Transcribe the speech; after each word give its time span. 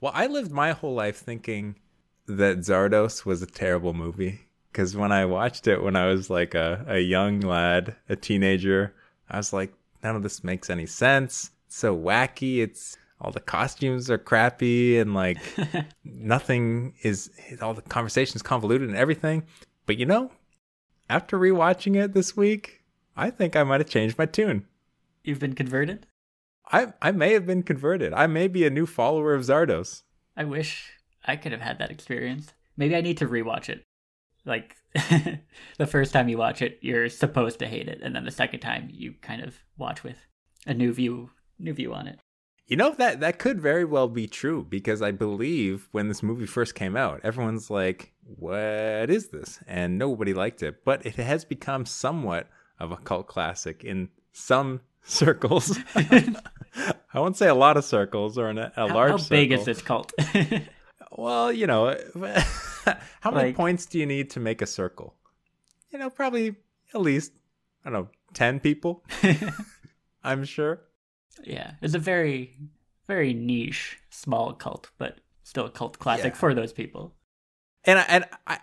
Well, 0.00 0.12
I 0.14 0.26
lived 0.26 0.52
my 0.52 0.72
whole 0.72 0.94
life 0.94 1.16
thinking 1.16 1.76
that 2.26 2.58
Zardoz 2.58 3.24
was 3.24 3.42
a 3.42 3.46
terrible 3.46 3.94
movie 3.94 4.40
because 4.70 4.96
when 4.96 5.10
I 5.10 5.24
watched 5.24 5.66
it 5.66 5.82
when 5.82 5.96
I 5.96 6.06
was 6.06 6.30
like 6.30 6.54
a, 6.54 6.84
a 6.86 6.98
young 6.98 7.40
lad, 7.40 7.96
a 8.08 8.14
teenager, 8.14 8.94
I 9.28 9.38
was 9.38 9.52
like, 9.52 9.72
none 10.02 10.14
of 10.14 10.22
this 10.22 10.44
makes 10.44 10.70
any 10.70 10.86
sense. 10.86 11.50
It's 11.66 11.76
so 11.76 11.96
wacky. 11.96 12.58
It's 12.58 12.96
all 13.20 13.32
the 13.32 13.40
costumes 13.40 14.08
are 14.10 14.18
crappy 14.18 14.98
and 14.98 15.14
like 15.14 15.38
nothing 16.04 16.94
is 17.02 17.30
all 17.60 17.74
the 17.74 17.82
conversations 17.82 18.42
convoluted 18.42 18.88
and 18.88 18.96
everything. 18.96 19.42
But 19.86 19.98
you 19.98 20.06
know, 20.06 20.30
after 21.10 21.38
rewatching 21.38 21.96
it 21.96 22.12
this 22.12 22.36
week, 22.36 22.84
I 23.16 23.30
think 23.30 23.56
I 23.56 23.64
might 23.64 23.80
have 23.80 23.90
changed 23.90 24.16
my 24.16 24.26
tune. 24.26 24.66
You've 25.24 25.40
been 25.40 25.54
converted? 25.54 26.06
I 26.70 26.92
I 27.00 27.12
may 27.12 27.32
have 27.32 27.46
been 27.46 27.62
converted. 27.62 28.12
I 28.12 28.26
may 28.26 28.48
be 28.48 28.66
a 28.66 28.70
new 28.70 28.86
follower 28.86 29.34
of 29.34 29.42
Zardoz. 29.42 30.02
I 30.36 30.44
wish 30.44 30.90
I 31.24 31.36
could 31.36 31.52
have 31.52 31.60
had 31.60 31.78
that 31.78 31.90
experience. 31.90 32.52
Maybe 32.76 32.94
I 32.94 33.00
need 33.00 33.18
to 33.18 33.26
rewatch 33.26 33.68
it. 33.68 33.84
Like 34.44 34.76
the 35.78 35.86
first 35.86 36.12
time 36.12 36.28
you 36.28 36.38
watch 36.38 36.62
it, 36.62 36.78
you're 36.80 37.08
supposed 37.08 37.58
to 37.58 37.66
hate 37.66 37.88
it, 37.88 38.00
and 38.02 38.14
then 38.14 38.24
the 38.24 38.30
second 38.30 38.60
time 38.60 38.88
you 38.92 39.14
kind 39.20 39.42
of 39.42 39.58
watch 39.76 40.02
with 40.02 40.16
a 40.66 40.74
new 40.74 40.92
view, 40.92 41.30
new 41.58 41.72
view 41.72 41.92
on 41.92 42.06
it. 42.06 42.18
You 42.66 42.76
know 42.76 42.94
that 42.98 43.20
that 43.20 43.38
could 43.38 43.60
very 43.60 43.84
well 43.84 44.08
be 44.08 44.26
true 44.26 44.62
because 44.68 45.00
I 45.00 45.10
believe 45.10 45.88
when 45.92 46.08
this 46.08 46.22
movie 46.22 46.46
first 46.46 46.74
came 46.74 46.96
out, 46.96 47.20
everyone's 47.24 47.70
like, 47.70 48.12
"What 48.22 49.10
is 49.10 49.28
this?" 49.28 49.58
and 49.66 49.98
nobody 49.98 50.34
liked 50.34 50.62
it. 50.62 50.84
But 50.84 51.04
it 51.06 51.14
has 51.14 51.44
become 51.44 51.86
somewhat 51.86 52.48
of 52.78 52.92
a 52.92 52.98
cult 52.98 53.26
classic 53.26 53.84
in 53.84 54.10
some 54.32 54.82
circles. 55.02 55.78
I 57.14 57.20
won't 57.20 57.36
say 57.36 57.48
a 57.48 57.54
lot 57.54 57.76
of 57.76 57.84
circles 57.84 58.36
or 58.38 58.50
a 58.50 58.72
How, 58.76 58.88
large. 58.88 59.10
how 59.12 59.16
circle. 59.18 59.36
big 59.36 59.52
is 59.52 59.64
this 59.64 59.82
cult? 59.82 60.12
Well, 61.10 61.50
you 61.52 61.66
know, 61.66 61.96
how 63.20 63.30
many 63.30 63.48
Like- 63.48 63.56
points 63.56 63.86
do 63.86 63.98
you 63.98 64.06
need 64.06 64.30
to 64.30 64.40
make 64.40 64.60
a 64.62 64.66
circle? 64.66 65.14
You 65.90 65.98
know, 65.98 66.10
probably 66.10 66.54
at 66.94 67.00
least 67.00 67.32
I 67.84 67.90
don't 67.90 68.02
know, 68.04 68.08
ten 68.34 68.60
people. 68.60 69.04
I'm 70.22 70.44
sure. 70.44 70.80
yeah, 71.44 71.72
it's 71.80 71.94
a 71.94 71.98
very, 71.98 72.56
very 73.06 73.32
niche, 73.32 73.98
small 74.10 74.52
cult, 74.52 74.90
but 74.98 75.18
still 75.42 75.64
a 75.64 75.70
cult 75.70 75.98
classic 75.98 76.34
Yeah. 76.34 76.38
for 76.38 76.54
those 76.54 76.72
people. 76.74 77.14
And 77.84 77.98
I, 77.98 78.02
and 78.08 78.24
I, 78.46 78.58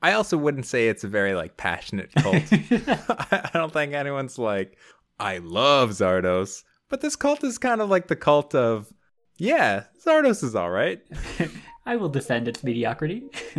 I 0.00 0.12
also 0.14 0.38
wouldn't 0.38 0.66
say 0.66 0.88
it's 0.88 1.04
a 1.04 1.08
very 1.08 1.34
like 1.34 1.56
passionate 1.58 2.12
cult. 2.14 2.42
I 2.50 3.50
don't 3.52 3.72
think 3.72 3.92
anyone's 3.92 4.38
like, 4.38 4.78
I 5.20 5.38
love 5.38 5.90
Zardoz, 5.90 6.64
but 6.94 7.00
this 7.00 7.16
cult 7.16 7.42
is 7.42 7.58
kind 7.58 7.80
of 7.80 7.90
like 7.90 8.06
the 8.06 8.14
cult 8.14 8.54
of, 8.54 8.94
yeah, 9.36 9.86
Zardoz 10.06 10.44
is 10.44 10.54
all 10.54 10.70
right. 10.70 11.00
I 11.86 11.96
will 11.96 12.08
defend 12.08 12.46
its 12.46 12.62
mediocrity. 12.62 13.24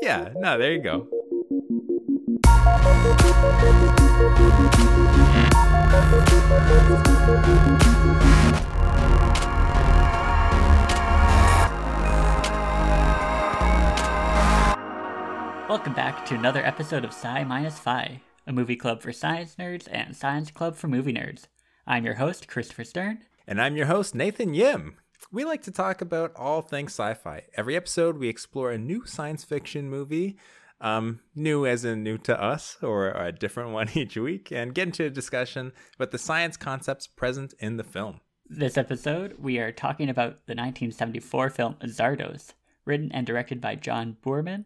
yeah, 0.00 0.28
no, 0.36 0.56
there 0.56 0.72
you 0.72 0.80
go. 0.80 1.08
Welcome 15.68 15.94
back 15.94 16.24
to 16.26 16.36
another 16.36 16.64
episode 16.64 17.04
of 17.04 17.12
Psi 17.12 17.42
Minus 17.42 17.80
Phi, 17.80 18.20
a 18.48 18.52
movie 18.52 18.76
club 18.76 19.02
for 19.02 19.12
science 19.12 19.56
nerds 19.58 19.86
and 19.92 20.16
science 20.16 20.50
club 20.50 20.74
for 20.74 20.88
movie 20.88 21.12
nerds. 21.12 21.48
I'm 21.86 22.06
your 22.06 22.14
host, 22.14 22.48
Christopher 22.48 22.82
Stern. 22.82 23.18
And 23.46 23.60
I'm 23.60 23.76
your 23.76 23.84
host, 23.84 24.14
Nathan 24.14 24.54
Yim. 24.54 24.96
We 25.30 25.44
like 25.44 25.62
to 25.64 25.70
talk 25.70 26.00
about 26.00 26.34
all 26.34 26.62
things 26.62 26.92
sci 26.92 27.12
fi. 27.12 27.42
Every 27.58 27.76
episode, 27.76 28.16
we 28.16 28.28
explore 28.28 28.72
a 28.72 28.78
new 28.78 29.04
science 29.04 29.44
fiction 29.44 29.90
movie, 29.90 30.38
um, 30.80 31.20
new 31.34 31.66
as 31.66 31.84
in 31.84 32.02
new 32.02 32.16
to 32.18 32.42
us, 32.42 32.78
or 32.80 33.10
a 33.10 33.32
different 33.32 33.70
one 33.72 33.90
each 33.92 34.16
week, 34.16 34.50
and 34.50 34.74
get 34.74 34.88
into 34.88 35.04
a 35.04 35.10
discussion 35.10 35.72
about 35.96 36.10
the 36.10 36.16
science 36.16 36.56
concepts 36.56 37.06
present 37.06 37.52
in 37.58 37.76
the 37.76 37.84
film. 37.84 38.20
This 38.46 38.78
episode, 38.78 39.36
we 39.38 39.58
are 39.58 39.72
talking 39.72 40.08
about 40.08 40.46
the 40.46 40.54
1974 40.54 41.50
film 41.50 41.76
Zardoz, 41.84 42.54
written 42.86 43.12
and 43.12 43.26
directed 43.26 43.60
by 43.60 43.74
John 43.74 44.16
Boorman, 44.24 44.64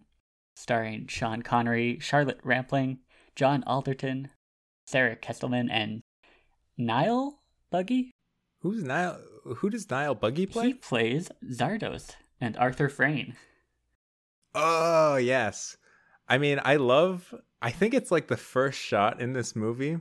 starring 0.55 1.09
Sean 1.09 1.43
Connery, 1.43 1.99
Charlotte 2.01 2.39
Rampling, 2.45 2.99
John 3.37 3.65
Alderton, 3.67 4.31
Sara 4.87 5.17
Kestelman, 5.17 5.69
and 5.71 6.03
Niall 6.77 7.43
Buggy. 7.71 8.13
Who's 8.61 8.83
Niall? 8.83 9.19
Who 9.57 9.71
does 9.71 9.91
Niall 9.91 10.15
Buggy 10.15 10.47
play? 10.47 10.69
He 10.69 10.75
plays 10.75 11.31
Zardoz 11.51 12.11
and 12.41 12.57
Arthur 12.57 12.89
Frayn. 12.89 13.35
Oh, 14.55 15.17
yes. 15.17 15.77
I 16.29 16.39
mean, 16.39 16.61
I 16.65 16.77
love 16.77 17.35
I 17.61 17.71
think 17.71 17.95
it's 17.95 18.11
like 18.11 18.29
the 18.29 18.37
first 18.37 18.79
shot 18.79 19.21
in 19.21 19.33
this 19.33 19.57
movie. 19.57 19.99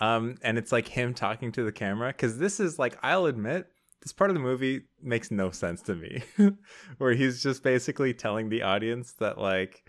Um 0.00 0.36
and 0.42 0.58
it's 0.58 0.72
like 0.72 0.88
him 0.88 1.14
talking 1.14 1.52
to 1.52 1.64
the 1.64 1.72
camera 1.72 2.12
cuz 2.12 2.38
this 2.38 2.60
is 2.60 2.78
like 2.78 2.98
I'll 3.02 3.26
admit 3.26 3.66
this 4.02 4.12
part 4.12 4.30
of 4.30 4.34
the 4.34 4.40
movie 4.40 4.82
makes 5.02 5.30
no 5.30 5.50
sense 5.50 5.82
to 5.82 5.94
me. 5.94 6.22
Where 6.98 7.14
he's 7.14 7.42
just 7.42 7.62
basically 7.62 8.14
telling 8.14 8.48
the 8.48 8.62
audience 8.62 9.12
that 9.14 9.38
like 9.38 9.82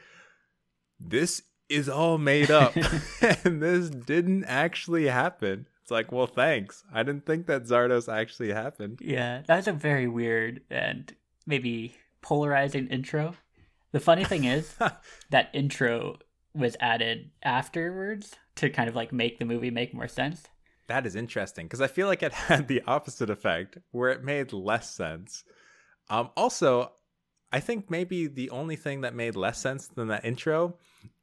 this 1.00 1.44
is 1.70 1.88
all 1.88 2.18
made 2.18 2.52
up 2.52 2.76
and 3.44 3.62
this 3.62 3.90
didn't 3.90 4.46
actually 4.46 5.08
happen. 5.08 5.68
It's 5.82 5.92
like, 5.92 6.12
well, 6.12 6.28
thanks. 6.28 6.84
I 6.94 7.04
didn't 7.04 7.26
think 7.26 7.48
that 7.48 7.64
Zardoz 7.64 8.12
actually 8.12 8.52
happened. 8.52 9.00
Yeah, 9.02 9.42
that's 9.48 9.68
a 9.68 9.74
very 9.74 10.08
weird 10.08 10.62
and 10.70 11.14
maybe 11.46 11.96
polarizing 12.22 12.88
intro. 12.88 13.36
The 13.92 14.00
funny 14.00 14.24
thing 14.24 14.44
is, 14.44 14.76
that 15.32 15.50
intro 15.54 16.20
was 16.54 16.76
added 16.80 17.32
afterwards 17.44 18.36
to 18.56 18.70
kind 18.70 18.90
of 18.90 18.96
like 18.96 19.12
make 19.12 19.40
the 19.40 19.46
movie 19.46 19.72
make 19.72 19.94
more 19.94 20.08
sense. 20.08 20.44
That 20.88 21.06
is 21.06 21.16
interesting 21.16 21.66
because 21.66 21.82
I 21.82 21.88
feel 21.88 22.08
like 22.08 22.24
it 22.24 22.34
had 22.34 22.68
the 22.68 22.82
opposite 22.88 23.30
effect 23.30 23.78
where 23.92 24.10
it 24.10 24.24
made 24.24 24.54
less 24.54 24.92
sense. 24.92 25.44
Um, 26.10 26.32
also, 26.36 26.92
I 27.52 27.60
think 27.60 27.90
maybe 27.90 28.28
the 28.28 28.50
only 28.50 28.76
thing 28.76 29.02
that 29.02 29.16
made 29.16 29.36
less 29.36 29.60
sense 29.60 29.88
than 29.88 30.08
that 30.10 30.26
intro 30.26 30.78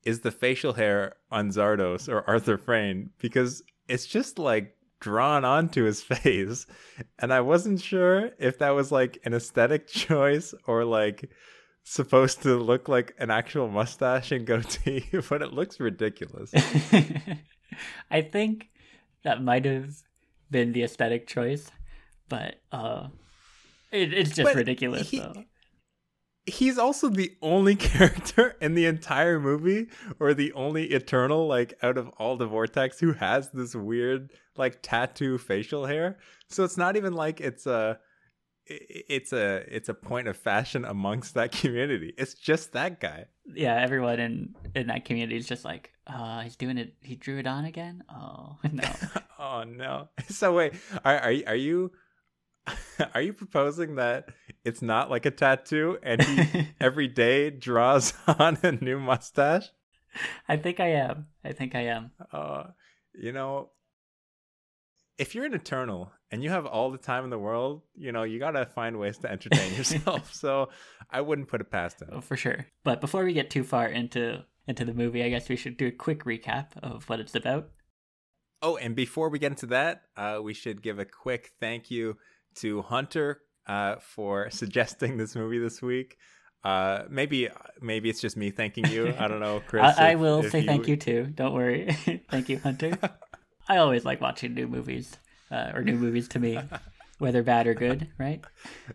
is 0.07 0.21
the 0.21 0.31
facial 0.31 0.73
hair 0.73 1.17
on 1.31 1.51
Zardoz 1.51 2.09
or 2.09 2.23
Arthur 2.27 2.57
Frayn 2.57 3.11
because 3.19 3.63
it's 3.89 4.07
just 4.07 4.39
like 4.39 4.75
drawn 5.01 5.45
onto 5.45 5.83
his 5.85 6.01
face. 6.13 6.67
And 7.19 7.33
I 7.33 7.41
wasn't 7.41 7.81
sure 7.81 8.31
if 8.39 8.59
that 8.61 8.71
was 8.71 8.91
like 8.91 9.19
an 9.25 9.35
aesthetic 9.35 9.87
choice 10.07 10.55
or 10.67 10.85
like 10.85 11.29
supposed 11.85 12.43
to 12.43 12.57
look 12.57 12.89
like 12.89 13.15
an 13.19 13.31
actual 13.31 13.69
mustache 13.69 14.33
and 14.33 14.47
goatee, 14.47 15.05
but 15.29 15.43
it 15.43 15.53
looks 15.53 15.79
ridiculous. 15.81 16.51
I 18.11 18.23
think 18.23 18.69
that 19.25 19.43
might 19.43 19.65
have 19.65 19.91
been 20.51 20.73
the 20.73 20.83
aesthetic 20.85 21.27
choice, 21.27 21.71
but 22.29 22.57
uh, 22.73 23.09
it, 23.93 24.13
it's 24.13 24.31
just 24.31 24.45
But 24.45 24.55
ridiculous 24.57 25.11
he- 25.11 25.19
though. 25.19 25.45
He's 26.47 26.79
also 26.79 27.09
the 27.09 27.33
only 27.43 27.75
character 27.91 28.57
in 28.61 28.75
the 28.75 28.87
entire 28.87 29.39
movie 29.41 29.89
or 30.21 30.33
the 30.33 30.53
only 30.53 30.85
eternal 30.93 31.47
like 31.47 31.75
out 31.83 31.99
of 31.99 32.09
all 32.19 32.37
the 32.37 32.47
vortex 32.47 33.01
who 33.01 33.13
has 33.13 33.51
this 33.51 33.75
weird 33.75 34.31
like 34.57 34.79
tattoo 34.83 35.39
facial 35.39 35.87
hair 35.87 36.19
so 36.49 36.65
it's 36.65 36.77
not 36.77 36.97
even 36.97 37.13
like 37.13 37.41
it's 37.41 37.67
a 37.67 37.99
it's 38.69 39.33
a 39.33 39.65
it's 39.69 39.89
a 39.89 39.95
point 39.95 40.27
of 40.29 40.37
fashion 40.37 40.85
amongst 40.85 41.35
that 41.35 41.53
community 41.61 42.13
it's 42.19 42.35
just 42.35 42.73
that 42.73 43.01
guy 43.01 43.27
Yeah, 43.55 43.77
everyone 43.81 44.19
in 44.19 44.55
in 44.75 44.87
that 44.89 45.05
community 45.05 45.37
is 45.37 45.47
just 45.47 45.65
like, 45.65 45.93
uh, 46.09 46.41
he's 46.43 46.57
doing 46.57 46.79
it. 46.79 46.95
He 47.01 47.15
drew 47.15 47.39
it 47.39 47.47
on 47.47 47.65
again. 47.65 48.03
Oh 48.11 48.59
no. 48.73 48.91
oh 49.39 49.63
no 49.65 50.09
so 50.29 50.53
wait 50.55 50.73
are 51.05 51.17
are, 51.17 51.35
are 51.47 51.55
you 51.55 51.93
are 53.15 53.21
you 53.21 53.33
proposing 53.33 53.97
that 53.97 54.29
it's 54.65 54.83
not 54.83 55.11
like 55.11 55.27
a 55.27 55.31
tattoo 55.31 55.99
and 56.03 56.23
he 56.23 56.69
every 56.81 57.09
day 57.09 57.51
draws 57.51 58.13
on 58.27 58.59
a 58.63 58.73
new 58.73 58.99
mustache 58.99 59.69
I 60.49 60.57
think 60.57 60.81
I 60.81 60.93
am. 60.93 61.27
I 61.45 61.53
think 61.53 61.75
I 61.75 61.89
am. 61.89 62.11
Uh, 62.33 62.69
you 63.15 63.33
know, 63.33 63.69
if 65.19 65.35
you're 65.35 65.45
an 65.45 65.53
eternal 65.55 66.11
and 66.31 66.43
you 66.43 66.49
have 66.51 66.65
all 66.67 66.91
the 66.91 66.99
time 66.99 67.25
in 67.25 67.31
the 67.31 67.39
world, 67.39 67.83
you 67.95 68.13
know, 68.13 68.23
you 68.23 68.39
gotta 68.39 68.65
find 68.67 68.99
ways 68.99 69.19
to 69.19 69.31
entertain 69.31 69.75
yourself. 69.75 70.33
so 70.35 70.71
I 71.11 71.21
wouldn't 71.21 71.49
put 71.49 71.61
it 71.61 71.71
past 71.71 72.03
Oh, 72.11 72.17
him. 72.17 72.21
for 72.23 72.37
sure. 72.37 72.67
But 72.83 73.01
before 73.01 73.25
we 73.25 73.33
get 73.35 73.51
too 73.51 73.63
far 73.65 73.87
into 73.89 74.45
into 74.67 74.85
the 74.85 74.95
movie, 74.95 75.23
I 75.23 75.29
guess 75.29 75.49
we 75.49 75.57
should 75.57 75.77
do 75.77 75.87
a 75.89 75.93
quick 75.93 76.25
recap 76.25 76.69
of 76.83 77.09
what 77.09 77.21
it's 77.21 77.35
about. 77.35 77.69
Oh, 78.63 78.77
and 78.79 78.97
before 78.97 79.29
we 79.29 79.39
get 79.39 79.53
into 79.53 79.67
that, 79.67 80.03
uh, 80.17 80.41
we 80.43 80.55
should 80.55 80.83
give 80.83 80.99
a 80.99 81.05
quick 81.05 81.53
thank 81.61 81.91
you 81.91 82.17
to 82.57 82.83
Hunter 82.83 83.41
uh, 83.67 83.97
for 83.97 84.51
suggesting 84.51 85.17
this 85.17 85.35
movie 85.35 85.59
this 85.59 85.83
week. 85.83 86.17
Uh, 86.65 87.05
maybe 87.09 87.49
maybe 87.81 88.11
it's 88.11 88.21
just 88.21 88.37
me 88.37 88.51
thanking 88.51 88.87
you. 88.87 89.15
I 89.19 89.29
don't 89.29 89.41
know, 89.41 89.63
Chris. 89.67 89.97
I, 89.97 90.13
I 90.13 90.15
will 90.17 90.45
if 90.45 90.51
say 90.51 90.67
thank 90.67 90.89
you 90.89 90.97
too. 90.97 91.27
Don't 91.35 91.55
worry. 91.55 91.93
thank 92.31 92.49
you, 92.49 92.59
Hunter. 92.59 92.99
I 93.69 93.77
always 93.77 94.05
like 94.05 94.21
watching 94.21 94.55
new 94.55 94.67
movies, 94.67 95.17
uh, 95.51 95.71
or 95.75 95.83
new 95.83 95.97
movies 95.97 96.29
to 96.29 96.41
me. 96.41 96.59
whether 97.19 97.43
bad 97.43 97.67
or 97.67 97.75
good, 97.75 98.09
right? 98.19 98.45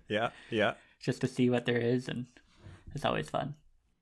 Yeah, 0.07 0.31
yeah. 0.49 0.73
Just 0.99 1.21
to 1.21 1.27
see 1.27 1.49
what 1.49 1.65
there 1.65 1.77
is, 1.77 2.07
and 2.07 2.25
it's 2.93 3.05
always 3.05 3.29
fun. 3.29 3.55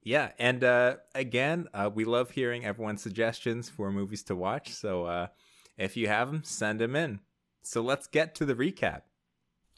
Yeah, 0.03 0.31
and 0.39 0.63
uh, 0.63 0.95
again, 1.13 1.67
uh, 1.73 1.89
we 1.93 2.05
love 2.05 2.31
hearing 2.31 2.65
everyone's 2.65 3.03
suggestions 3.03 3.69
for 3.69 3.91
movies 3.91 4.23
to 4.23 4.35
watch. 4.35 4.73
So 4.73 5.05
uh, 5.05 5.27
if 5.77 5.97
you 5.97 6.07
have 6.07 6.31
them, 6.31 6.43
send 6.43 6.79
them 6.79 6.95
in. 6.95 7.19
So 7.61 7.81
let's 7.81 8.07
get 8.07 8.33
to 8.35 8.45
the 8.45 8.55
recap. 8.55 9.01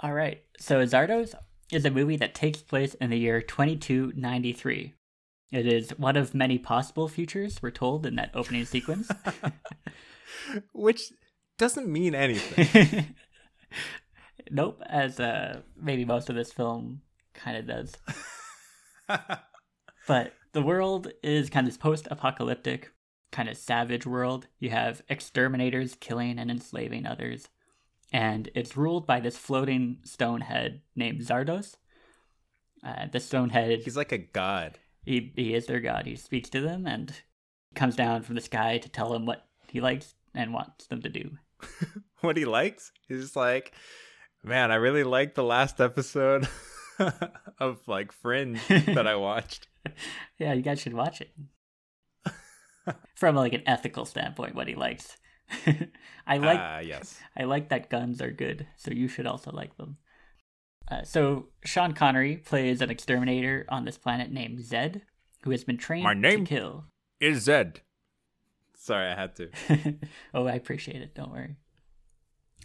All 0.03 0.13
right. 0.13 0.41
So 0.59 0.83
Zardoz 0.83 1.35
is 1.71 1.85
a 1.85 1.91
movie 1.91 2.17
that 2.17 2.33
takes 2.33 2.61
place 2.61 2.95
in 2.95 3.11
the 3.11 3.19
year 3.19 3.39
2293. 3.39 4.95
It 5.51 5.67
is 5.67 5.91
one 5.91 6.15
of 6.15 6.33
many 6.33 6.57
possible 6.57 7.07
futures 7.07 7.61
we're 7.61 7.71
told 7.71 8.05
in 8.07 8.15
that 8.15 8.31
opening 8.33 8.65
sequence. 8.65 9.09
Which 10.73 11.11
doesn't 11.59 11.87
mean 11.87 12.15
anything. 12.15 13.15
nope, 14.51 14.81
as 14.87 15.19
uh, 15.19 15.61
maybe 15.79 16.03
most 16.03 16.29
of 16.29 16.35
this 16.35 16.51
film 16.51 17.01
kind 17.35 17.57
of 17.57 17.67
does. 17.67 17.95
but 20.07 20.33
the 20.53 20.63
world 20.63 21.11
is 21.21 21.51
kind 21.51 21.67
of 21.67 21.73
this 21.73 21.77
post 21.77 22.07
apocalyptic, 22.09 22.91
kind 23.31 23.49
of 23.49 23.57
savage 23.57 24.07
world. 24.07 24.47
You 24.57 24.71
have 24.71 25.03
exterminators 25.09 25.95
killing 25.99 26.39
and 26.39 26.49
enslaving 26.49 27.05
others. 27.05 27.49
And 28.11 28.49
it's 28.55 28.75
ruled 28.75 29.07
by 29.07 29.19
this 29.19 29.37
floating 29.37 29.99
stone 30.03 30.41
head 30.41 30.81
named 30.95 31.21
Zardoz. 31.21 31.75
Uh, 32.83 33.05
the 33.11 33.19
stone 33.19 33.49
head. 33.49 33.81
He's 33.83 33.95
like 33.95 34.11
a 34.11 34.17
god. 34.17 34.79
He, 35.05 35.31
he 35.35 35.53
is 35.53 35.65
their 35.67 35.79
god. 35.79 36.05
He 36.05 36.15
speaks 36.15 36.49
to 36.49 36.61
them 36.61 36.85
and 36.85 37.13
comes 37.75 37.95
down 37.95 38.23
from 38.23 38.35
the 38.35 38.41
sky 38.41 38.77
to 38.79 38.89
tell 38.89 39.09
them 39.09 39.25
what 39.25 39.47
he 39.67 39.79
likes 39.79 40.15
and 40.35 40.53
wants 40.53 40.87
them 40.87 41.01
to 41.01 41.09
do. 41.09 41.31
what 42.21 42.37
he 42.37 42.45
likes? 42.45 42.91
He's 43.07 43.21
just 43.21 43.35
like, 43.35 43.73
man, 44.43 44.71
I 44.71 44.75
really 44.75 45.03
liked 45.03 45.35
the 45.35 45.43
last 45.43 45.79
episode 45.79 46.47
of 47.59 47.79
like 47.87 48.11
Fringe 48.11 48.59
that 48.67 49.07
I 49.07 49.15
watched. 49.17 49.67
yeah, 50.37 50.53
you 50.53 50.61
guys 50.61 50.81
should 50.81 50.93
watch 50.93 51.21
it. 51.21 51.31
From 53.15 53.35
like 53.35 53.53
an 53.53 53.63
ethical 53.67 54.05
standpoint, 54.05 54.55
what 54.55 54.67
he 54.67 54.73
likes. 54.75 55.17
I 56.27 56.37
like 56.37 56.59
uh, 56.59 56.81
yes. 56.83 57.19
I 57.37 57.43
like 57.43 57.69
that 57.69 57.89
guns 57.89 58.21
are 58.21 58.31
good, 58.31 58.67
so 58.77 58.91
you 58.91 59.07
should 59.07 59.27
also 59.27 59.51
like 59.51 59.77
them. 59.77 59.97
Uh, 60.89 61.03
so 61.03 61.47
Sean 61.63 61.93
Connery 61.93 62.37
plays 62.37 62.81
an 62.81 62.89
exterminator 62.89 63.65
on 63.69 63.85
this 63.85 63.97
planet 63.97 64.31
named 64.31 64.63
Zed, 64.63 65.03
who 65.43 65.51
has 65.51 65.63
been 65.63 65.77
trained 65.77 66.03
My 66.03 66.13
name 66.13 66.45
to 66.45 66.55
kill. 66.55 66.85
Is 67.19 67.43
Zed. 67.43 67.81
Sorry, 68.75 69.07
I 69.07 69.15
had 69.15 69.35
to. 69.35 69.49
oh, 70.33 70.47
I 70.47 70.53
appreciate 70.53 71.01
it. 71.01 71.13
Don't 71.13 71.31
worry. 71.31 71.55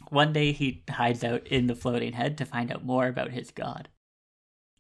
One 0.09 0.32
day 0.32 0.53
he 0.53 0.85
hides 0.89 1.23
out 1.23 1.47
in 1.47 1.67
the 1.67 1.75
floating 1.75 2.15
head 2.15 2.39
to 2.39 2.44
find 2.44 2.73
out 2.73 2.85
more 2.85 3.06
about 3.06 3.32
his 3.32 3.50
god. 3.50 3.89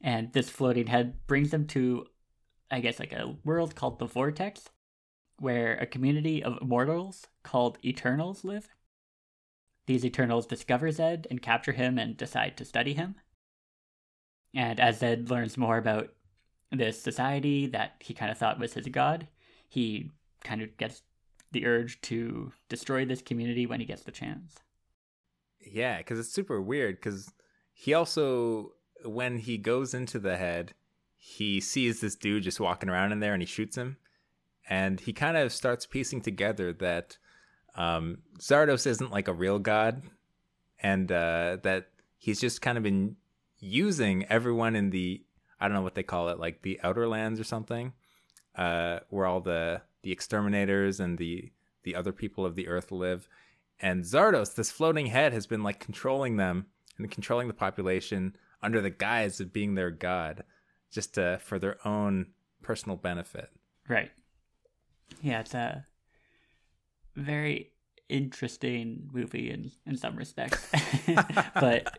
And 0.00 0.32
this 0.32 0.48
floating 0.48 0.86
head 0.86 1.26
brings 1.26 1.52
him 1.52 1.66
to, 1.68 2.06
I 2.70 2.80
guess, 2.80 2.98
like 2.98 3.12
a 3.12 3.36
world 3.44 3.74
called 3.74 3.98
the 3.98 4.06
Vortex, 4.06 4.70
where 5.38 5.76
a 5.76 5.86
community 5.86 6.42
of 6.42 6.58
immortals 6.60 7.26
called 7.42 7.78
Eternals 7.84 8.44
live. 8.44 8.68
These 9.86 10.04
Eternals 10.04 10.46
discover 10.46 10.90
Zed 10.90 11.26
and 11.30 11.42
capture 11.42 11.72
him 11.72 11.98
and 11.98 12.16
decide 12.16 12.56
to 12.56 12.64
study 12.64 12.94
him. 12.94 13.16
And 14.54 14.80
as 14.80 14.98
Zed 14.98 15.30
learns 15.30 15.56
more 15.56 15.78
about 15.78 16.12
this 16.72 17.00
society 17.00 17.66
that 17.66 17.96
he 18.00 18.14
kind 18.14 18.30
of 18.30 18.38
thought 18.38 18.58
was 18.58 18.74
his 18.74 18.88
god, 18.88 19.28
he 19.68 20.10
kind 20.42 20.62
of 20.62 20.76
gets 20.76 21.02
the 21.52 21.66
urge 21.66 22.00
to 22.02 22.52
destroy 22.68 23.04
this 23.04 23.22
community 23.22 23.66
when 23.66 23.80
he 23.80 23.86
gets 23.86 24.02
the 24.02 24.10
chance. 24.10 24.56
Yeah, 25.60 25.98
because 25.98 26.18
it's 26.18 26.32
super 26.32 26.60
weird. 26.60 26.96
Because 26.96 27.32
he 27.72 27.94
also, 27.94 28.72
when 29.04 29.38
he 29.38 29.58
goes 29.58 29.94
into 29.94 30.18
the 30.18 30.36
head, 30.36 30.74
he 31.16 31.60
sees 31.60 32.00
this 32.00 32.16
dude 32.16 32.42
just 32.42 32.60
walking 32.60 32.88
around 32.88 33.12
in 33.12 33.20
there 33.20 33.34
and 33.34 33.42
he 33.42 33.46
shoots 33.46 33.76
him. 33.76 33.98
And 34.68 34.98
he 35.00 35.12
kind 35.12 35.36
of 35.36 35.52
starts 35.52 35.86
piecing 35.86 36.22
together 36.22 36.72
that 36.74 37.18
um, 37.76 38.18
Zardoz 38.38 38.86
isn't 38.86 39.12
like 39.12 39.28
a 39.28 39.32
real 39.32 39.58
god 39.58 40.02
and 40.80 41.10
uh, 41.10 41.58
that 41.62 41.88
he's 42.18 42.40
just 42.40 42.62
kind 42.62 42.76
of 42.76 42.84
been 42.84 43.16
using 43.58 44.24
everyone 44.26 44.74
in 44.74 44.90
the, 44.90 45.24
I 45.60 45.68
don't 45.68 45.74
know 45.74 45.82
what 45.82 45.94
they 45.94 46.02
call 46.02 46.28
it, 46.30 46.40
like 46.40 46.62
the 46.62 46.80
Outer 46.82 47.06
Lands 47.06 47.38
or 47.38 47.44
something, 47.44 47.92
uh, 48.56 49.00
where 49.10 49.26
all 49.26 49.40
the 49.40 49.82
the 50.02 50.12
exterminators 50.12 51.00
and 51.00 51.18
the 51.18 51.50
the 51.82 51.96
other 51.96 52.12
people 52.12 52.46
of 52.46 52.54
the 52.54 52.68
earth 52.68 52.92
live. 52.92 53.28
And 53.80 54.04
Zardoz, 54.04 54.54
this 54.54 54.70
floating 54.70 55.06
head, 55.06 55.32
has 55.32 55.46
been 55.46 55.62
like 55.62 55.80
controlling 55.80 56.36
them 56.36 56.66
and 56.96 57.10
controlling 57.10 57.48
the 57.48 57.54
population 57.54 58.36
under 58.62 58.80
the 58.80 58.90
guise 58.90 59.40
of 59.40 59.52
being 59.52 59.74
their 59.74 59.90
god, 59.90 60.44
just 60.90 61.14
to, 61.14 61.38
for 61.42 61.58
their 61.58 61.76
own 61.86 62.28
personal 62.62 62.96
benefit. 62.96 63.50
Right. 63.88 64.10
Yeah, 65.22 65.40
it's 65.40 65.54
a 65.54 65.86
very 67.14 67.72
interesting 68.08 69.08
movie 69.12 69.50
in 69.50 69.70
in 69.86 69.96
some 69.96 70.16
respects, 70.16 70.70
but 71.54 71.98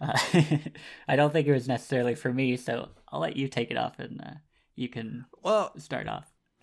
uh, 0.00 0.18
I 1.08 1.16
don't 1.16 1.32
think 1.32 1.46
it 1.46 1.52
was 1.52 1.68
necessarily 1.68 2.14
for 2.14 2.32
me. 2.32 2.56
So 2.56 2.88
I'll 3.08 3.20
let 3.20 3.36
you 3.36 3.48
take 3.48 3.70
it 3.70 3.76
off, 3.76 3.98
and 3.98 4.20
uh, 4.20 4.34
you 4.74 4.88
can 4.88 5.26
well 5.42 5.72
start 5.78 6.08
off. 6.08 6.32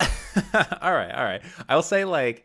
all 0.80 0.92
right, 0.92 1.12
all 1.12 1.24
right. 1.24 1.42
I'll 1.68 1.82
say 1.82 2.04
like 2.04 2.44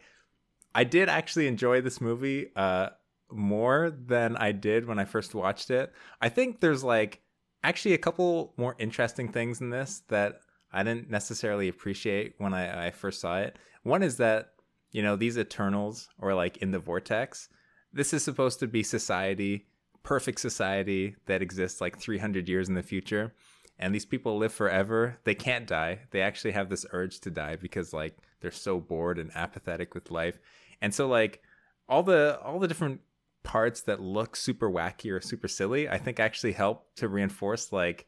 I 0.76 0.84
did 0.84 1.10
actually 1.10 1.48
enjoy 1.48 1.82
this 1.82 2.02
movie 2.02 2.52
uh 2.56 2.90
more 3.32 3.92
than 3.92 4.38
I 4.38 4.52
did 4.54 4.86
when 4.86 5.00
I 5.00 5.06
first 5.06 5.36
watched 5.36 5.70
it. 5.70 5.92
I 6.22 6.30
think 6.30 6.60
there's 6.60 6.84
like 6.84 7.22
actually 7.64 7.94
a 7.94 7.98
couple 7.98 8.54
more 8.58 8.76
interesting 8.80 9.32
things 9.32 9.60
in 9.60 9.70
this 9.70 10.04
that 10.08 10.42
I 10.72 10.84
didn't 10.84 11.10
necessarily 11.10 11.68
appreciate 11.68 12.36
when 12.38 12.54
I, 12.54 12.88
I 12.88 12.92
first 12.92 13.22
saw 13.22 13.40
it. 13.40 13.58
One 13.84 14.04
is 14.04 14.18
that, 14.18 14.54
you 14.92 15.02
know, 15.02 15.16
these 15.16 15.38
Eternals 15.38 16.10
or 16.20 16.34
like 16.34 16.58
in 16.58 16.72
the 16.72 16.80
vortex, 16.80 17.50
this 17.94 18.14
is 18.14 18.24
supposed 18.24 18.60
to 18.60 18.68
be 18.68 18.84
society, 18.84 19.68
perfect 20.04 20.40
society 20.40 21.16
that 21.26 21.42
exists 21.42 21.82
like 21.82 21.98
300 21.98 22.50
years 22.50 22.68
in 22.70 22.76
the 22.76 22.84
future 22.84 23.34
and 23.80 23.94
these 23.94 24.06
people 24.06 24.38
live 24.38 24.54
forever. 24.54 25.20
They 25.24 25.36
can't 25.36 25.68
die. 25.68 26.00
They 26.12 26.22
actually 26.22 26.52
have 26.52 26.70
this 26.70 26.86
urge 26.92 27.20
to 27.22 27.32
die 27.32 27.56
because 27.56 27.94
like 27.94 28.18
they're 28.42 28.52
so 28.52 28.80
bored 28.80 29.20
and 29.20 29.32
apathetic 29.36 29.94
with 29.94 30.12
life. 30.12 30.40
And 30.82 30.94
so 30.94 31.08
like 31.08 31.42
all 31.88 32.04
the 32.04 32.40
all 32.44 32.60
the 32.60 32.68
different 32.68 33.02
parts 33.44 33.82
that 33.82 34.02
look 34.02 34.36
super 34.36 34.70
wacky 34.70 35.12
or 35.12 35.22
super 35.22 35.48
silly, 35.48 35.88
I 35.88 35.98
think 35.98 36.20
actually 36.20 36.54
help 36.54 36.96
to 36.96 37.08
reinforce 37.08 37.72
like 37.72 38.08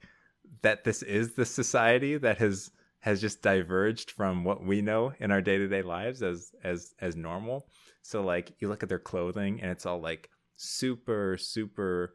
that 0.62 0.84
this 0.84 1.04
is 1.04 1.34
the 1.34 1.46
society 1.46 2.18
that 2.18 2.38
has 2.38 2.72
has 3.00 3.22
just 3.22 3.42
diverged 3.42 4.12
from 4.12 4.44
what 4.44 4.64
we 4.64 4.82
know 4.82 5.14
in 5.20 5.32
our 5.32 5.42
day-to-day 5.42 5.82
lives 5.82 6.22
as 6.22 6.52
as 6.64 6.94
as 7.00 7.16
normal. 7.16 7.68
So 8.02 8.22
like 8.22 8.54
you 8.60 8.68
look 8.68 8.84
at 8.84 8.90
their 8.90 9.00
clothing 9.00 9.62
and 9.62 9.72
it's 9.72 9.86
all 9.86 10.02
like 10.02 10.30
super 10.56 11.38
super 11.38 12.14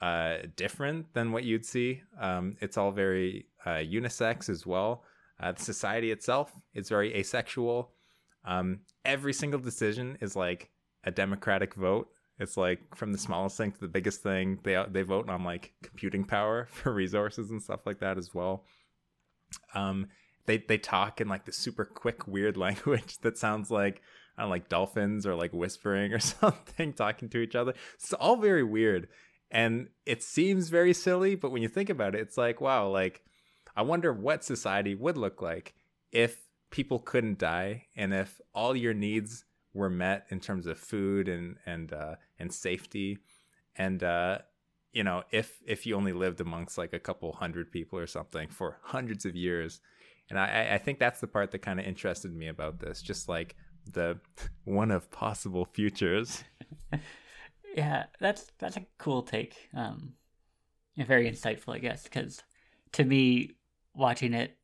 uh, 0.00 0.38
different 0.56 1.12
than 1.14 1.32
what 1.32 1.44
you'd 1.44 1.64
see. 1.64 2.02
Um, 2.18 2.56
it's 2.60 2.76
all 2.78 2.90
very 2.90 3.46
uh, 3.66 3.80
unisex 3.80 4.48
as 4.48 4.66
well. 4.66 5.04
Uh, 5.38 5.52
the 5.52 5.62
society 5.62 6.10
itself 6.10 6.52
is 6.74 6.88
very 6.88 7.14
asexual. 7.14 7.92
Um, 8.44 8.80
every 9.04 9.32
single 9.32 9.60
decision 9.60 10.16
is 10.20 10.36
like 10.36 10.70
a 11.04 11.10
democratic 11.10 11.74
vote. 11.74 12.08
It's 12.40 12.56
like 12.56 12.96
from 12.96 13.12
the 13.12 13.18
smallest 13.18 13.56
thing 13.56 13.72
to 13.72 13.80
the 13.80 13.88
biggest 13.88 14.22
thing. 14.22 14.58
They 14.62 14.82
they 14.90 15.02
vote 15.02 15.28
on 15.28 15.44
like 15.44 15.72
computing 15.82 16.24
power 16.24 16.66
for 16.70 16.92
resources 16.92 17.50
and 17.50 17.62
stuff 17.62 17.86
like 17.86 18.00
that 18.00 18.18
as 18.18 18.34
well. 18.34 18.64
Um, 19.74 20.08
they 20.46 20.58
they 20.58 20.78
talk 20.78 21.20
in 21.20 21.28
like 21.28 21.44
the 21.44 21.52
super 21.52 21.84
quick 21.84 22.26
weird 22.26 22.56
language 22.56 23.18
that 23.18 23.38
sounds 23.38 23.70
like 23.70 24.02
I 24.36 24.42
don't 24.42 24.48
know, 24.48 24.54
like 24.54 24.68
dolphins 24.68 25.26
or 25.26 25.34
like 25.34 25.52
whispering 25.52 26.12
or 26.14 26.18
something 26.18 26.92
talking 26.92 27.28
to 27.28 27.38
each 27.38 27.54
other. 27.54 27.74
It's 27.94 28.12
all 28.14 28.36
very 28.36 28.64
weird 28.64 29.08
and 29.50 29.88
it 30.06 30.22
seems 30.22 30.68
very 30.68 30.94
silly 30.94 31.34
but 31.34 31.50
when 31.50 31.62
you 31.62 31.68
think 31.68 31.90
about 31.90 32.14
it 32.14 32.20
it's 32.20 32.38
like 32.38 32.60
wow 32.60 32.88
like 32.88 33.22
i 33.76 33.82
wonder 33.82 34.12
what 34.12 34.44
society 34.44 34.94
would 34.94 35.16
look 35.16 35.42
like 35.42 35.74
if 36.12 36.42
people 36.70 36.98
couldn't 36.98 37.38
die 37.38 37.86
and 37.96 38.14
if 38.14 38.40
all 38.54 38.76
your 38.76 38.94
needs 38.94 39.44
were 39.72 39.90
met 39.90 40.26
in 40.30 40.40
terms 40.40 40.66
of 40.66 40.78
food 40.78 41.28
and 41.28 41.56
and 41.66 41.92
uh, 41.92 42.14
and 42.38 42.52
safety 42.52 43.18
and 43.76 44.02
uh, 44.02 44.38
you 44.92 45.04
know 45.04 45.22
if 45.30 45.58
if 45.66 45.86
you 45.86 45.94
only 45.96 46.12
lived 46.12 46.40
amongst 46.40 46.78
like 46.78 46.92
a 46.92 46.98
couple 46.98 47.32
hundred 47.32 47.70
people 47.70 47.98
or 47.98 48.06
something 48.06 48.48
for 48.48 48.78
hundreds 48.82 49.24
of 49.24 49.36
years 49.36 49.80
and 50.28 50.38
i 50.38 50.70
i 50.72 50.78
think 50.78 50.98
that's 50.98 51.20
the 51.20 51.26
part 51.26 51.50
that 51.50 51.60
kind 51.60 51.78
of 51.78 51.86
interested 51.86 52.34
me 52.34 52.48
about 52.48 52.80
this 52.80 53.00
just 53.00 53.28
like 53.28 53.54
the 53.92 54.18
one 54.64 54.90
of 54.90 55.10
possible 55.10 55.64
futures 55.64 56.44
yeah, 57.76 58.04
that's 58.20 58.46
that's 58.58 58.76
a 58.76 58.86
cool 58.98 59.22
take. 59.22 59.68
Um, 59.74 60.14
very 60.96 61.30
insightful, 61.30 61.74
I 61.74 61.78
guess, 61.78 62.04
because 62.04 62.42
to 62.92 63.04
me, 63.04 63.52
watching 63.94 64.34
it, 64.34 64.56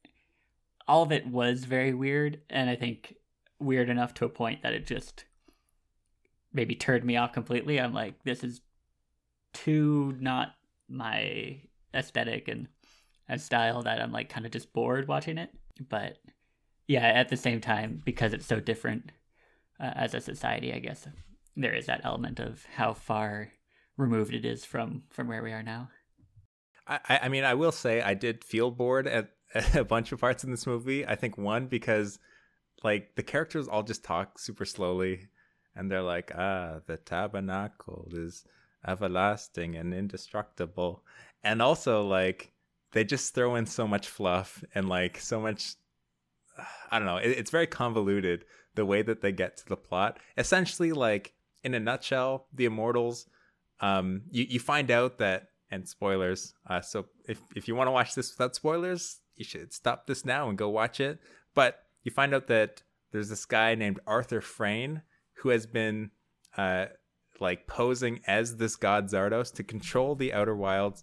all 0.89 1.03
of 1.03 1.13
it 1.13 1.27
was 1.27 1.65
very 1.65 1.95
weird, 1.95 2.41
and 2.51 2.69
I 2.69 2.77
think 2.77 3.15
weird 3.59 3.89
enough 3.89 4.15
to 4.15 4.25
a 4.25 4.31
point 4.31 4.63
that 4.63 4.73
it 4.73 4.87
just 4.87 5.25
maybe 6.53 6.75
turned 6.75 7.05
me 7.05 7.17
off 7.17 7.33
completely. 7.33 7.81
I'm 7.81 7.95
like, 7.95 8.23
this 8.25 8.43
is 8.43 8.61
too 9.53 10.15
not 10.21 10.55
my 10.89 11.61
aesthetic 11.95 12.49
and, 12.49 12.69
and 13.29 13.41
style 13.41 13.83
that 13.83 14.01
I'm 14.01 14.13
like 14.13 14.29
kind 14.29 14.47
of 14.47 14.53
just 14.53 14.73
bored 14.73 15.09
watching 15.09 15.39
it. 15.39 15.51
But 15.89 16.19
yeah, 16.87 17.07
at 17.07 17.29
the 17.29 17.37
same 17.37 17.61
time, 17.61 18.01
because 18.05 18.33
it's 18.33 18.47
so 18.47 18.61
different 18.61 19.13
uh, 19.81 19.93
as 19.95 20.15
a 20.15 20.21
society, 20.21 20.73
I 20.73 20.79
guess 20.79 21.07
there 21.57 21.75
is 21.75 21.87
that 21.87 22.03
element 22.05 22.39
of 22.39 22.65
how 22.75 22.95
far 22.95 23.53
removed 23.97 24.35
it 24.35 24.45
is 24.45 24.65
from 24.65 25.03
from 25.11 25.29
where 25.29 25.43
we 25.43 25.53
are 25.53 25.63
now. 25.63 25.89
I, 26.87 27.21
I 27.23 27.29
mean, 27.29 27.45
I 27.45 27.55
will 27.55 27.73
say 27.73 28.01
I 28.01 28.15
did 28.15 28.45
feel 28.45 28.71
bored 28.71 29.07
at, 29.07 29.31
at 29.55 29.75
a 29.75 29.85
bunch 29.85 30.13
of 30.13 30.21
parts 30.21 30.45
in 30.45 30.51
this 30.51 30.67
movie. 30.67 31.05
I 31.07 31.17
think 31.17 31.37
one 31.37 31.67
because 31.67 32.19
like 32.87 33.17
the 33.17 33.23
characters 33.23 33.67
all 33.67 33.83
just 33.83 34.05
talk 34.05 34.39
super 34.39 34.65
slowly, 34.65 35.29
and 35.75 35.91
they're 35.91 36.03
like, 36.15 36.31
"Ah, 36.37 36.81
the 36.87 36.97
tabernacle 36.97 38.09
is 38.13 38.45
everlasting 38.87 39.75
and 39.75 39.93
indestructible," 39.93 41.03
and 41.43 41.61
also 41.61 42.07
like 42.07 42.53
they 42.93 43.03
just 43.03 43.35
throw 43.35 43.57
in 43.57 43.67
so 43.67 43.89
much 43.89 44.07
fluff 44.09 44.63
and 44.73 44.89
like 44.89 45.19
so 45.19 45.41
much. 45.41 45.75
I 46.91 46.99
don't 46.99 47.07
know. 47.07 47.17
It, 47.17 47.31
it's 47.31 47.51
very 47.51 47.67
convoluted 47.67 48.45
the 48.77 48.87
way 48.87 49.03
that 49.03 49.21
they 49.21 49.33
get 49.33 49.57
to 49.57 49.67
the 49.67 49.77
plot. 49.77 50.21
Essentially, 50.39 50.93
like 50.93 51.35
in 51.65 51.75
a 51.75 51.81
nutshell, 51.81 52.47
the 52.55 52.67
immortals. 52.67 53.27
Um, 53.81 54.23
you 54.31 54.47
you 54.49 54.61
find 54.61 54.93
out 54.93 55.19
that 55.19 55.49
and 55.73 55.89
spoilers. 55.89 56.55
Uh, 56.71 56.81
so 56.81 57.07
if 57.29 57.41
if 57.57 57.67
you 57.67 57.75
want 57.75 57.89
to 57.89 57.93
watch 57.99 58.15
this 58.15 58.31
without 58.33 58.55
spoilers, 58.55 59.19
you 59.35 59.45
should 59.45 59.73
stop 59.73 60.07
this 60.07 60.25
now 60.25 60.49
and 60.49 60.57
go 60.57 60.69
watch 60.69 61.01
it. 61.01 61.19
But 61.53 61.86
you 62.07 62.13
find 62.13 62.33
out 62.33 62.47
that 62.47 62.85
there's 63.11 63.29
this 63.29 63.45
guy 63.45 63.75
named 63.75 63.99
Arthur 64.07 64.41
Frayn 64.41 65.03
who 65.39 65.49
has 65.49 65.67
been 65.67 66.13
uh, 66.57 66.87
like 67.41 67.67
posing 67.67 68.21
as 68.29 68.57
this 68.57 68.77
god 68.77 69.09
Zardoz 69.09 69.53
to 69.55 69.65
control 69.65 70.15
the 70.15 70.33
outer 70.33 70.55
wilds 70.55 71.03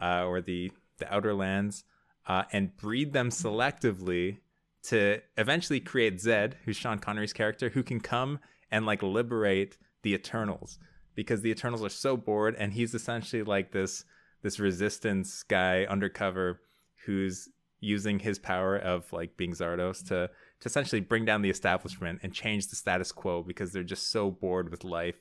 uh, 0.00 0.24
or 0.24 0.40
the 0.40 0.72
the 0.98 1.14
outer 1.14 1.34
lands 1.34 1.84
uh, 2.26 2.42
and 2.52 2.76
breed 2.76 3.12
them 3.12 3.30
selectively 3.30 4.38
to 4.82 5.20
eventually 5.36 5.78
create 5.78 6.20
Zed, 6.20 6.56
who's 6.64 6.76
Sean 6.76 6.98
Connery's 6.98 7.32
character, 7.32 7.68
who 7.68 7.82
can 7.82 8.00
come 8.00 8.40
and 8.72 8.84
like 8.84 9.02
liberate 9.02 9.78
the 10.02 10.14
Eternals 10.14 10.78
because 11.14 11.42
the 11.42 11.50
Eternals 11.50 11.84
are 11.84 11.90
so 11.90 12.16
bored, 12.16 12.56
and 12.58 12.72
he's 12.72 12.92
essentially 12.92 13.44
like 13.44 13.70
this 13.70 14.04
this 14.42 14.58
resistance 14.58 15.44
guy 15.44 15.84
undercover 15.84 16.60
who's 17.06 17.48
using 17.80 18.18
his 18.18 18.38
power 18.38 18.76
of 18.76 19.10
like 19.12 19.36
being 19.36 19.52
Zardoz 19.52 20.06
to 20.08 20.30
to 20.60 20.66
essentially 20.66 21.00
bring 21.00 21.24
down 21.24 21.42
the 21.42 21.50
establishment 21.50 22.20
and 22.22 22.32
change 22.32 22.68
the 22.68 22.76
status 22.76 23.12
quo 23.12 23.42
because 23.42 23.72
they're 23.72 23.82
just 23.82 24.10
so 24.10 24.30
bored 24.30 24.70
with 24.70 24.84
life, 24.84 25.16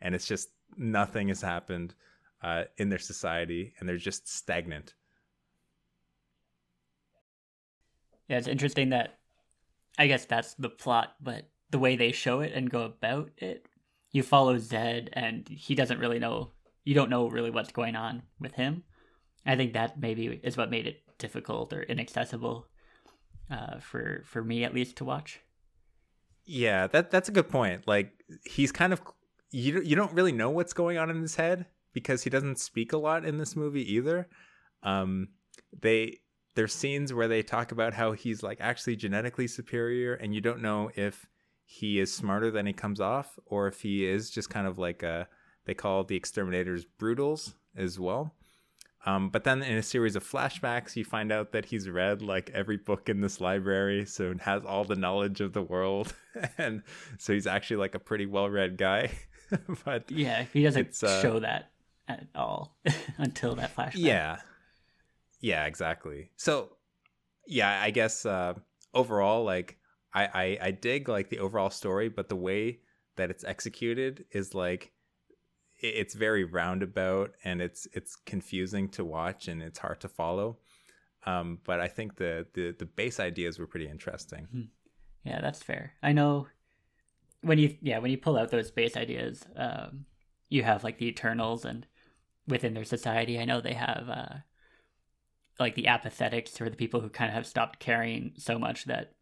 and 0.00 0.14
it's 0.14 0.26
just 0.26 0.50
nothing 0.76 1.28
has 1.28 1.42
happened 1.42 1.94
uh, 2.42 2.64
in 2.76 2.88
their 2.88 2.98
society, 2.98 3.74
and 3.78 3.88
they're 3.88 3.96
just 3.96 4.28
stagnant. 4.28 4.94
Yeah, 8.28 8.38
it's 8.38 8.48
interesting 8.48 8.90
that 8.90 9.18
I 9.98 10.06
guess 10.06 10.24
that's 10.24 10.54
the 10.54 10.70
plot, 10.70 11.14
but 11.20 11.48
the 11.70 11.78
way 11.78 11.96
they 11.96 12.12
show 12.12 12.40
it 12.40 12.52
and 12.52 12.70
go 12.70 12.82
about 12.82 13.30
it 13.36 13.66
you 14.12 14.22
follow 14.22 14.58
Zed 14.58 15.10
and 15.12 15.48
he 15.48 15.74
doesn't 15.74 16.00
really 16.00 16.18
know 16.18 16.50
you 16.84 16.94
don't 16.94 17.10
know 17.10 17.28
really 17.28 17.50
what's 17.50 17.72
going 17.72 17.94
on 17.94 18.22
with 18.40 18.54
him. 18.54 18.82
I 19.46 19.56
think 19.56 19.74
that 19.74 20.00
maybe 20.00 20.40
is 20.42 20.56
what 20.56 20.70
made 20.70 20.86
it 20.86 21.02
difficult 21.20 21.72
or 21.72 21.82
inaccessible 21.82 22.66
uh, 23.50 23.78
for 23.78 24.22
for 24.24 24.42
me 24.42 24.64
at 24.64 24.74
least 24.74 24.96
to 24.96 25.04
watch. 25.04 25.40
Yeah, 26.44 26.88
that 26.88 27.10
that's 27.10 27.28
a 27.28 27.32
good 27.32 27.48
point. 27.48 27.86
Like 27.86 28.12
he's 28.44 28.72
kind 28.72 28.92
of 28.92 29.00
you 29.50 29.80
you 29.82 29.94
don't 29.94 30.12
really 30.12 30.32
know 30.32 30.50
what's 30.50 30.72
going 30.72 30.98
on 30.98 31.10
in 31.10 31.20
his 31.20 31.36
head 31.36 31.66
because 31.92 32.24
he 32.24 32.30
doesn't 32.30 32.58
speak 32.58 32.92
a 32.92 32.98
lot 32.98 33.24
in 33.24 33.38
this 33.38 33.54
movie 33.54 33.94
either. 33.94 34.28
Um, 34.82 35.28
they 35.78 36.18
there's 36.54 36.74
scenes 36.74 37.12
where 37.12 37.28
they 37.28 37.42
talk 37.42 37.72
about 37.72 37.94
how 37.94 38.12
he's 38.12 38.42
like 38.42 38.60
actually 38.60 38.96
genetically 38.96 39.46
superior, 39.46 40.14
and 40.14 40.34
you 40.34 40.40
don't 40.40 40.62
know 40.62 40.90
if 40.94 41.26
he 41.64 42.00
is 42.00 42.12
smarter 42.12 42.50
than 42.50 42.66
he 42.66 42.72
comes 42.72 43.00
off, 43.00 43.38
or 43.46 43.68
if 43.68 43.82
he 43.82 44.04
is 44.04 44.30
just 44.30 44.50
kind 44.50 44.66
of 44.66 44.78
like 44.78 45.02
a 45.02 45.28
they 45.66 45.74
call 45.74 46.04
the 46.04 46.16
exterminators 46.16 46.84
brutals 46.84 47.54
as 47.76 47.98
well. 47.98 48.34
Um, 49.06 49.30
but 49.30 49.44
then 49.44 49.62
in 49.62 49.76
a 49.76 49.82
series 49.82 50.14
of 50.14 50.24
flashbacks, 50.24 50.94
you 50.94 51.04
find 51.04 51.32
out 51.32 51.52
that 51.52 51.66
he's 51.66 51.88
read 51.88 52.20
like 52.20 52.50
every 52.52 52.76
book 52.76 53.08
in 53.08 53.22
this 53.22 53.40
library, 53.40 54.04
so 54.04 54.34
has 54.40 54.62
all 54.64 54.84
the 54.84 54.96
knowledge 54.96 55.40
of 55.40 55.54
the 55.54 55.62
world, 55.62 56.14
and 56.58 56.82
so 57.18 57.32
he's 57.32 57.46
actually 57.46 57.78
like 57.78 57.94
a 57.94 57.98
pretty 57.98 58.26
well-read 58.26 58.76
guy. 58.76 59.10
but 59.84 60.10
yeah, 60.10 60.44
he 60.52 60.62
doesn't 60.62 61.02
uh, 61.02 61.22
show 61.22 61.40
that 61.40 61.70
at 62.08 62.26
all 62.34 62.76
until 63.18 63.54
that 63.54 63.74
flashback. 63.74 63.92
Yeah, 63.94 64.38
yeah, 65.40 65.64
exactly. 65.64 66.30
So 66.36 66.76
yeah, 67.46 67.80
I 67.82 67.90
guess 67.90 68.26
uh, 68.26 68.54
overall, 68.92 69.44
like 69.44 69.78
I, 70.12 70.24
I 70.26 70.58
I 70.66 70.70
dig 70.72 71.08
like 71.08 71.30
the 71.30 71.38
overall 71.38 71.70
story, 71.70 72.10
but 72.10 72.28
the 72.28 72.36
way 72.36 72.80
that 73.16 73.30
it's 73.30 73.44
executed 73.44 74.26
is 74.30 74.54
like 74.54 74.92
it's 75.80 76.14
very 76.14 76.44
roundabout 76.44 77.32
and 77.44 77.60
it's 77.60 77.86
it's 77.92 78.16
confusing 78.16 78.88
to 78.90 79.04
watch 79.04 79.48
and 79.48 79.62
it's 79.62 79.78
hard 79.78 80.00
to 80.00 80.08
follow. 80.08 80.58
Um, 81.26 81.58
but 81.64 81.80
I 81.80 81.88
think 81.88 82.16
the, 82.16 82.46
the 82.54 82.74
the 82.78 82.86
base 82.86 83.20
ideas 83.20 83.58
were 83.58 83.66
pretty 83.66 83.88
interesting. 83.88 84.46
Hmm. 84.50 84.60
Yeah, 85.24 85.40
that's 85.40 85.62
fair. 85.62 85.92
I 86.02 86.12
know 86.12 86.46
when 87.42 87.58
you 87.58 87.76
yeah 87.80 87.98
when 87.98 88.10
you 88.10 88.18
pull 88.18 88.38
out 88.38 88.50
those 88.50 88.70
base 88.70 88.96
ideas, 88.96 89.44
um, 89.56 90.06
you 90.48 90.62
have 90.62 90.84
like 90.84 90.98
the 90.98 91.08
Eternals 91.08 91.64
and 91.64 91.86
within 92.46 92.74
their 92.74 92.84
society. 92.84 93.38
I 93.38 93.44
know 93.44 93.60
they 93.60 93.74
have 93.74 94.08
uh, 94.08 94.34
like 95.58 95.74
the 95.74 95.86
apathetics 95.86 96.60
or 96.60 96.70
the 96.70 96.76
people 96.76 97.00
who 97.00 97.08
kind 97.08 97.28
of 97.28 97.34
have 97.34 97.46
stopped 97.46 97.78
caring 97.78 98.32
so 98.36 98.58
much 98.58 98.86
that 98.86 99.12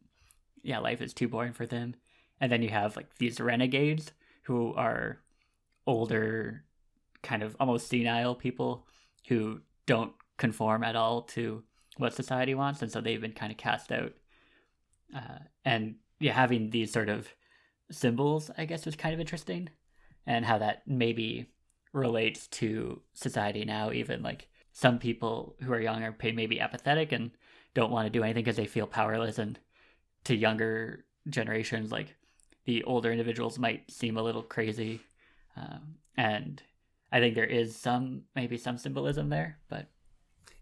yeah, 0.63 0.79
life 0.79 1.01
is 1.01 1.15
too 1.15 1.29
boring 1.29 1.53
for 1.53 1.67
them. 1.67 1.95
And 2.41 2.51
then 2.51 2.63
you 2.63 2.69
have 2.69 2.97
like 2.97 3.17
these 3.19 3.41
renegades 3.41 4.13
who 4.45 4.73
are 4.75 5.21
older, 5.89 6.65
kind 7.23 7.43
of 7.43 7.57
almost 7.59 7.89
senile 7.89 8.35
people 8.35 8.87
who 9.27 9.61
don't 9.87 10.13
conform 10.37 10.85
at 10.85 10.95
all 10.95 11.23
to 11.23 11.65
what 11.97 12.15
society 12.15 12.55
wants, 12.55 12.83
and 12.83 12.93
so 12.93 13.01
they've 13.01 13.21
been 13.21 13.33
kind 13.33 13.51
of 13.51 13.59
cast 13.59 13.91
out. 13.91 14.13
Uh, 15.17 15.39
and 15.65 15.97
yeah, 16.21 16.33
having 16.33 16.71
these 16.71 16.93
sort 16.93 17.09
of 17.09 17.27
symbols, 17.91 18.51
I 18.57 18.67
guess, 18.67 18.87
was 18.87 18.95
kind 18.95 19.15
of 19.15 19.21
interesting, 19.21 19.71
and 20.27 20.45
how 20.45 20.59
that 20.59 20.83
maybe 20.87 21.47
relates 21.93 22.47
to 22.49 23.01
society 23.15 23.65
now. 23.65 23.91
Even 23.91 24.23
like 24.23 24.49
some 24.73 24.99
people 24.99 25.57
who 25.63 25.73
are 25.73 25.81
young 25.81 26.05
are 26.05 26.15
maybe 26.23 26.61
apathetic 26.61 27.13
and 27.13 27.31
don't 27.75 27.91
want 27.91 28.07
to 28.07 28.11
do 28.11 28.23
anything 28.23 28.45
because 28.45 28.57
they 28.57 28.67
feel 28.67 28.87
powerless 28.87 29.39
and 29.39 29.59
to 30.25 30.37
younger 30.37 31.05
generations, 31.29 31.91
like 31.91 32.15
the 32.67 32.85
older 32.85 33.11
individuals 33.11 33.59
might 33.59 33.91
seem 33.91 34.17
a 34.19 34.23
little 34.23 34.43
crazy. 34.43 35.01
Um, 35.59 35.95
and 36.17 36.63
I 37.11 37.21
think 37.21 37.35
there 37.35 37.45
is 37.45 37.75
some, 37.75 38.23
maybe 38.37 38.57
some 38.59 38.79
symbolism 38.79 39.29
there, 39.29 39.59
but. 39.69 39.87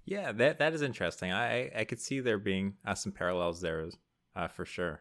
Yeah, 0.05 0.31
that 0.33 0.61
that 0.61 0.73
is 0.73 0.83
interesting. 0.83 1.33
I 1.33 1.71
I 1.77 1.85
could 1.85 2.01
see 2.01 2.21
there 2.21 2.39
being 2.39 2.75
uh, 2.87 2.95
some 2.95 3.11
parallels 3.11 3.61
there, 3.61 3.89
uh, 4.37 4.47
for 4.47 4.65
sure. 4.65 5.01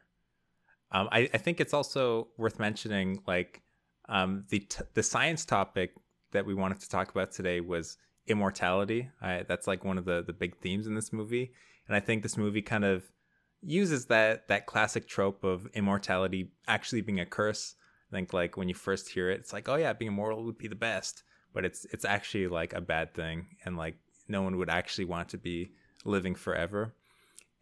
Um, 0.91 1.07
I 1.11 1.29
I 1.31 1.37
think 1.37 1.59
it's 1.59 1.75
also 1.75 2.29
worth 2.37 2.57
mentioning, 2.57 3.21
like, 3.27 3.61
um, 4.09 4.45
the 4.49 4.59
t- 4.59 4.83
the 4.95 5.03
science 5.03 5.45
topic 5.45 5.91
that 6.31 6.47
we 6.47 6.55
wanted 6.55 6.79
to 6.79 6.89
talk 6.89 7.11
about 7.11 7.31
today 7.31 7.61
was 7.61 7.97
immortality. 8.25 9.09
I, 9.21 9.43
that's 9.47 9.67
like 9.67 9.85
one 9.85 9.99
of 9.99 10.05
the 10.05 10.23
the 10.25 10.33
big 10.33 10.57
themes 10.57 10.87
in 10.87 10.95
this 10.95 11.13
movie, 11.13 11.51
and 11.87 11.95
I 11.95 11.99
think 11.99 12.23
this 12.23 12.37
movie 12.37 12.63
kind 12.63 12.83
of 12.83 13.03
uses 13.61 14.07
that 14.07 14.47
that 14.47 14.65
classic 14.65 15.07
trope 15.07 15.43
of 15.43 15.67
immortality 15.75 16.51
actually 16.67 17.01
being 17.01 17.19
a 17.19 17.27
curse. 17.27 17.75
Think 18.15 18.31
like 18.31 18.55
when 18.55 18.69
you 18.69 18.75
first 18.75 19.09
hear 19.09 19.29
it, 19.29 19.41
it's 19.41 19.51
like, 19.51 19.67
oh 19.67 19.75
yeah, 19.75 19.91
being 19.91 20.13
immortal 20.13 20.45
would 20.45 20.57
be 20.57 20.69
the 20.69 20.75
best, 20.91 21.23
but 21.53 21.65
it's 21.65 21.83
it's 21.93 22.05
actually 22.05 22.47
like 22.47 22.71
a 22.71 22.79
bad 22.79 23.13
thing, 23.13 23.47
and 23.65 23.75
like 23.75 23.95
no 24.29 24.41
one 24.41 24.55
would 24.55 24.69
actually 24.69 25.03
want 25.03 25.27
to 25.29 25.37
be 25.37 25.71
living 26.05 26.33
forever. 26.33 26.93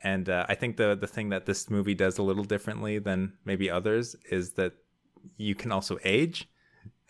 And 0.03 0.29
uh, 0.29 0.45
I 0.47 0.53
think 0.53 0.77
the 0.77 0.95
the 0.95 1.07
thing 1.07 1.29
that 1.29 1.47
this 1.47 1.71
movie 1.71 1.95
does 1.95 2.19
a 2.19 2.23
little 2.29 2.43
differently 2.43 2.99
than 2.99 3.33
maybe 3.45 3.67
others 3.67 4.15
is 4.29 4.53
that 4.53 4.73
you 5.37 5.55
can 5.55 5.71
also 5.71 5.97
age, 6.03 6.47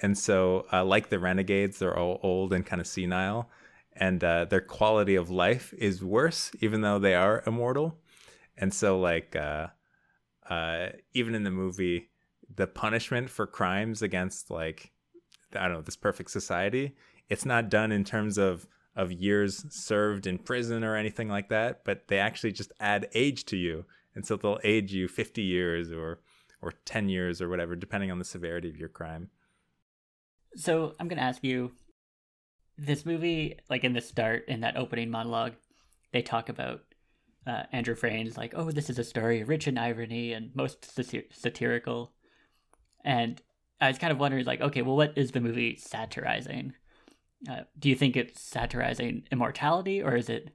and 0.01 0.17
so 0.17 0.65
uh, 0.71 0.85
like 0.85 1.09
the 1.09 1.19
renegades, 1.19 1.79
they're 1.79 1.99
all 1.99 2.21
old 2.23 2.53
and 2.53 2.65
kind 2.65 2.79
of 2.79 2.87
senile, 2.87 3.49
and 3.91 4.23
uh, 4.23 4.45
their 4.45 4.61
quality 4.61 5.15
of 5.17 5.29
life 5.29 5.73
is 5.77 6.01
worse, 6.01 6.51
even 6.61 6.79
though 6.79 6.97
they 6.97 7.15
are 7.15 7.43
immortal. 7.45 7.99
And 8.55 8.73
so 8.73 8.99
like 9.01 9.35
uh 9.35 9.67
uh 10.49 10.89
even 11.13 11.35
in 11.35 11.43
the 11.43 11.51
movie 11.51 12.12
the 12.55 12.67
punishment 12.67 13.29
for 13.29 13.47
crimes 13.47 14.01
against 14.01 14.49
like 14.49 14.91
i 15.55 15.67
don't 15.67 15.73
know 15.73 15.81
this 15.81 15.95
perfect 15.95 16.31
society 16.31 16.95
it's 17.29 17.45
not 17.45 17.69
done 17.69 17.91
in 17.91 18.03
terms 18.03 18.37
of 18.37 18.67
of 18.95 19.11
years 19.11 19.65
served 19.69 20.27
in 20.27 20.37
prison 20.37 20.83
or 20.83 20.95
anything 20.95 21.29
like 21.29 21.49
that 21.49 21.83
but 21.83 22.07
they 22.07 22.19
actually 22.19 22.51
just 22.51 22.71
add 22.79 23.07
age 23.13 23.45
to 23.45 23.57
you 23.57 23.85
and 24.15 24.25
so 24.25 24.35
they'll 24.35 24.59
age 24.63 24.93
you 24.93 25.07
50 25.07 25.41
years 25.41 25.91
or 25.91 26.19
or 26.61 26.71
10 26.85 27.09
years 27.09 27.41
or 27.41 27.49
whatever 27.49 27.75
depending 27.75 28.11
on 28.11 28.19
the 28.19 28.25
severity 28.25 28.69
of 28.69 28.77
your 28.77 28.89
crime 28.89 29.29
so 30.55 30.95
i'm 30.99 31.07
going 31.07 31.17
to 31.17 31.23
ask 31.23 31.43
you 31.43 31.71
this 32.77 33.05
movie, 33.05 33.57
like 33.69 33.83
in 33.83 33.93
the 33.93 34.01
start, 34.01 34.45
in 34.47 34.61
that 34.61 34.77
opening 34.77 35.09
monologue, 35.09 35.53
they 36.11 36.21
talk 36.21 36.49
about 36.49 36.81
uh, 37.45 37.63
Andrew 37.71 37.95
Frayn's 37.95 38.37
like, 38.37 38.53
oh, 38.55 38.71
this 38.71 38.89
is 38.89 38.99
a 38.99 39.03
story 39.03 39.43
rich 39.43 39.67
in 39.67 39.77
irony 39.77 40.33
and 40.33 40.55
most 40.55 40.81
satir- 40.81 41.31
satirical. 41.31 42.13
And 43.03 43.41
I 43.81 43.87
was 43.87 43.97
kind 43.97 44.11
of 44.11 44.19
wondering, 44.19 44.45
like, 44.45 44.61
okay, 44.61 44.81
well, 44.81 44.95
what 44.95 45.17
is 45.17 45.31
the 45.31 45.41
movie 45.41 45.75
satirizing? 45.75 46.73
Uh, 47.49 47.61
do 47.77 47.89
you 47.89 47.95
think 47.95 48.15
it's 48.15 48.41
satirizing 48.41 49.23
immortality, 49.31 50.01
or 50.01 50.15
is 50.15 50.29
it 50.29 50.49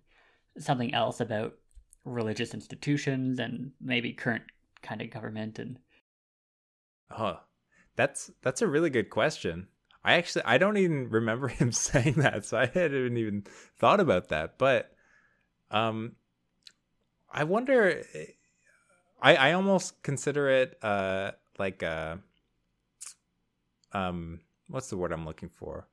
something 0.59 0.95
else 0.95 1.21
about 1.21 1.55
religious 2.05 2.55
institutions 2.55 3.39
and 3.39 3.73
maybe 3.81 4.13
current 4.13 4.45
kind 4.83 5.03
of 5.03 5.11
government 5.11 5.59
and? 5.59 5.79
Oh, 7.11 7.41
that's 7.97 8.31
that's 8.43 8.63
a 8.63 8.67
really 8.67 8.91
good 8.91 9.11
question. 9.11 9.69
I 10.05 10.15
actually 10.15 10.45
I 10.45 10.57
don't 10.57 10.79
even 10.79 11.11
remember 11.11 11.49
him 11.49 11.73
saying 11.73 12.15
that, 12.15 12.47
so 12.47 12.59
I 12.59 12.67
hadn't 12.67 13.17
even 13.19 13.45
thought 13.77 14.01
about 14.01 14.29
that. 14.29 14.57
But 14.59 14.93
um, 15.71 16.13
I 17.31 17.45
wonder. 17.45 18.03
I 19.21 19.37
I 19.37 19.53
almost 19.53 20.03
consider 20.03 20.49
it 20.49 20.79
uh 20.83 21.33
like 21.59 21.83
a 21.83 22.21
um 23.93 24.41
what's 24.69 24.89
the 24.89 24.97
word 24.97 25.13
I'm 25.13 25.25
looking 25.25 25.49
for? 25.49 25.89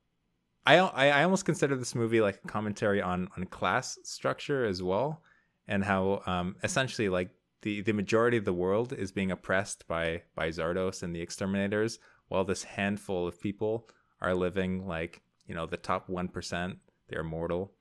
I 0.66 0.78
I, 0.78 1.22
almost 1.22 1.44
consider 1.44 1.76
this 1.76 1.94
movie 1.94 2.20
like 2.20 2.40
a 2.44 2.48
commentary 2.48 3.00
on 3.00 3.28
on 3.36 3.44
class 3.46 3.98
structure 4.02 4.64
as 4.64 4.82
well, 4.82 5.22
and 5.68 5.84
how 5.84 6.22
um 6.26 6.56
essentially 6.62 7.08
like 7.08 7.30
the 7.62 7.82
the 7.82 7.92
majority 7.92 8.36
of 8.36 8.44
the 8.44 8.52
world 8.52 8.92
is 8.92 9.12
being 9.12 9.30
oppressed 9.30 9.86
by 9.86 10.22
by 10.34 10.48
Zardoz 10.48 11.02
and 11.02 11.14
the 11.14 11.22
exterminators, 11.22 11.98
while 12.28 12.44
this 12.44 12.64
handful 12.64 13.26
of 13.26 13.40
people 13.40 13.88
are 14.20 14.34
living 14.34 14.86
like 14.86 15.22
you 15.46 15.54
know 15.54 15.66
the 15.66 15.76
top 15.76 16.08
one 16.08 16.28
percent. 16.28 16.78
They're 17.08 17.22
mortal, 17.22 17.72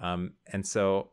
um, 0.00 0.34
and 0.52 0.64
so 0.64 1.10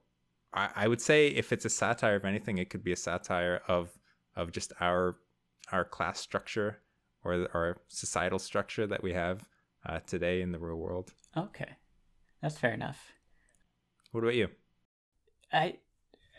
I, 0.53 0.69
I 0.75 0.87
would 0.87 1.01
say 1.01 1.29
if 1.29 1.51
it's 1.51 1.65
a 1.65 1.71
satire 1.71 2.15
of 2.15 2.25
anything, 2.25 2.59
it 2.59 2.69
could 2.69 2.83
be 2.83 2.91
a 2.91 2.97
satire 2.97 3.61
of 3.67 3.89
of 4.35 4.51
just 4.51 4.71
our 4.79 5.17
our 5.71 5.83
class 5.83 6.19
structure 6.19 6.81
or 7.27 7.47
our 7.53 7.77
societal 7.87 8.39
structure 8.39 8.87
that 8.87 9.03
we 9.03 9.13
have 9.13 9.47
uh, 9.85 9.99
today 10.07 10.41
in 10.41 10.51
the 10.51 10.59
real 10.59 10.77
world. 10.77 11.13
Okay, 11.35 11.69
that's 12.41 12.57
fair 12.57 12.73
enough. 12.73 13.11
What 14.11 14.23
about 14.23 14.35
you? 14.35 14.47
I 15.51 15.75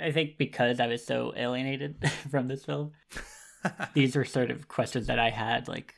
I 0.00 0.12
think 0.12 0.38
because 0.38 0.80
I 0.80 0.86
was 0.86 1.04
so 1.04 1.32
alienated 1.36 2.10
from 2.30 2.48
this 2.48 2.64
film, 2.64 2.92
these 3.94 4.16
were 4.16 4.24
sort 4.24 4.50
of 4.50 4.68
questions 4.68 5.06
that 5.06 5.18
I 5.18 5.30
had. 5.30 5.68
Like, 5.68 5.94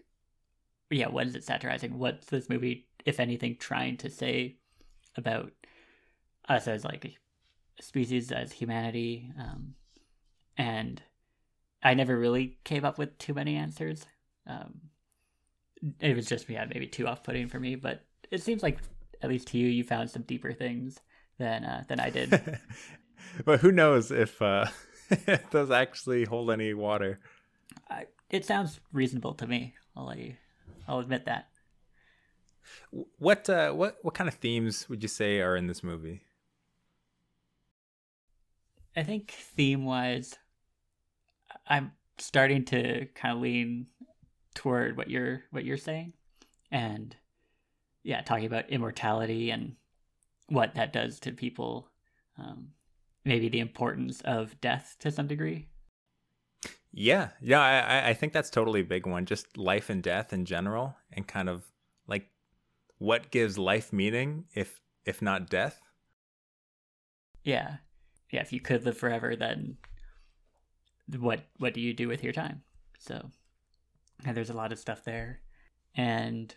yeah, 0.90 1.08
what 1.08 1.26
is 1.26 1.36
it 1.36 1.44
satirizing? 1.44 1.98
What's 1.98 2.26
this 2.26 2.48
movie, 2.48 2.88
if 3.04 3.20
anything, 3.20 3.56
trying 3.58 3.96
to 3.98 4.10
say 4.10 4.56
about 5.16 5.52
us 6.48 6.66
as 6.66 6.84
like 6.84 7.18
species, 7.80 8.32
as 8.32 8.52
humanity? 8.52 9.30
Um, 9.38 9.74
and 10.56 11.02
I 11.82 11.94
never 11.94 12.18
really 12.18 12.58
came 12.64 12.84
up 12.84 12.98
with 12.98 13.16
too 13.18 13.34
many 13.34 13.56
answers. 13.56 14.06
Um, 14.50 14.80
it 16.00 16.14
was 16.14 16.26
just 16.26 16.48
yeah, 16.48 16.66
maybe 16.72 16.86
too 16.86 17.06
off-putting 17.06 17.48
for 17.48 17.58
me, 17.60 17.74
but 17.74 18.04
it 18.30 18.42
seems 18.42 18.62
like 18.62 18.78
at 19.22 19.28
least 19.28 19.48
to 19.48 19.58
you, 19.58 19.68
you 19.68 19.84
found 19.84 20.10
some 20.10 20.22
deeper 20.22 20.52
things 20.52 20.98
than 21.38 21.64
uh, 21.64 21.84
than 21.88 22.00
I 22.00 22.10
did. 22.10 22.58
but 23.44 23.60
who 23.60 23.72
knows 23.72 24.10
if 24.10 24.40
uh, 24.42 24.66
it 25.10 25.50
does 25.50 25.70
actually 25.70 26.24
hold 26.24 26.50
any 26.50 26.74
water? 26.74 27.20
I, 27.88 28.06
it 28.28 28.44
sounds 28.44 28.80
reasonable 28.92 29.34
to 29.34 29.46
me. 29.46 29.74
I'll 29.96 30.06
let 30.06 30.18
you 30.18 30.34
I'll 30.90 30.98
admit 30.98 31.26
that. 31.26 31.46
What 32.90 33.48
uh, 33.48 33.72
what 33.72 33.98
what 34.02 34.14
kind 34.14 34.28
of 34.28 34.34
themes 34.34 34.88
would 34.88 35.02
you 35.02 35.08
say 35.08 35.40
are 35.40 35.56
in 35.56 35.66
this 35.66 35.82
movie? 35.82 36.22
I 38.96 39.04
think 39.04 39.30
theme 39.30 39.84
wise, 39.84 40.36
I'm 41.66 41.92
starting 42.18 42.64
to 42.66 43.06
kind 43.14 43.36
of 43.36 43.40
lean 43.40 43.86
toward 44.54 44.96
what 44.96 45.10
you're 45.10 45.42
what 45.50 45.64
you're 45.64 45.76
saying, 45.76 46.14
and 46.70 47.16
yeah, 48.02 48.22
talking 48.22 48.46
about 48.46 48.70
immortality 48.70 49.50
and 49.50 49.76
what 50.48 50.74
that 50.74 50.92
does 50.92 51.20
to 51.20 51.32
people. 51.32 51.88
Um, 52.38 52.68
maybe 53.24 53.48
the 53.48 53.60
importance 53.60 54.20
of 54.22 54.60
death 54.60 54.96
to 55.00 55.10
some 55.10 55.26
degree. 55.26 55.68
Yeah, 56.92 57.30
yeah, 57.40 57.60
I 57.60 58.10
I 58.10 58.14
think 58.14 58.32
that's 58.32 58.50
totally 58.50 58.80
a 58.80 58.84
big 58.84 59.06
one. 59.06 59.24
Just 59.26 59.56
life 59.56 59.90
and 59.90 60.02
death 60.02 60.32
in 60.32 60.44
general, 60.44 60.96
and 61.12 61.26
kind 61.26 61.48
of 61.48 61.64
like 62.08 62.30
what 62.98 63.30
gives 63.30 63.58
life 63.58 63.92
meaning 63.92 64.46
if 64.54 64.80
if 65.04 65.22
not 65.22 65.48
death. 65.48 65.80
Yeah, 67.44 67.76
yeah. 68.30 68.40
If 68.40 68.52
you 68.52 68.60
could 68.60 68.84
live 68.84 68.98
forever, 68.98 69.36
then 69.36 69.76
what 71.18 71.40
what 71.58 71.74
do 71.74 71.80
you 71.80 71.94
do 71.94 72.08
with 72.08 72.24
your 72.24 72.32
time? 72.32 72.62
So, 72.98 73.30
yeah, 74.24 74.32
there's 74.32 74.50
a 74.50 74.54
lot 74.54 74.72
of 74.72 74.78
stuff 74.78 75.04
there, 75.04 75.40
and 75.94 76.54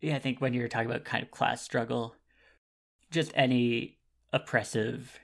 yeah, 0.00 0.16
I 0.16 0.18
think 0.18 0.40
when 0.40 0.54
you're 0.54 0.68
talking 0.68 0.90
about 0.90 1.04
kind 1.04 1.22
of 1.22 1.30
class 1.30 1.62
struggle, 1.62 2.14
just 3.10 3.32
any 3.34 3.98
oppressive 4.32 5.18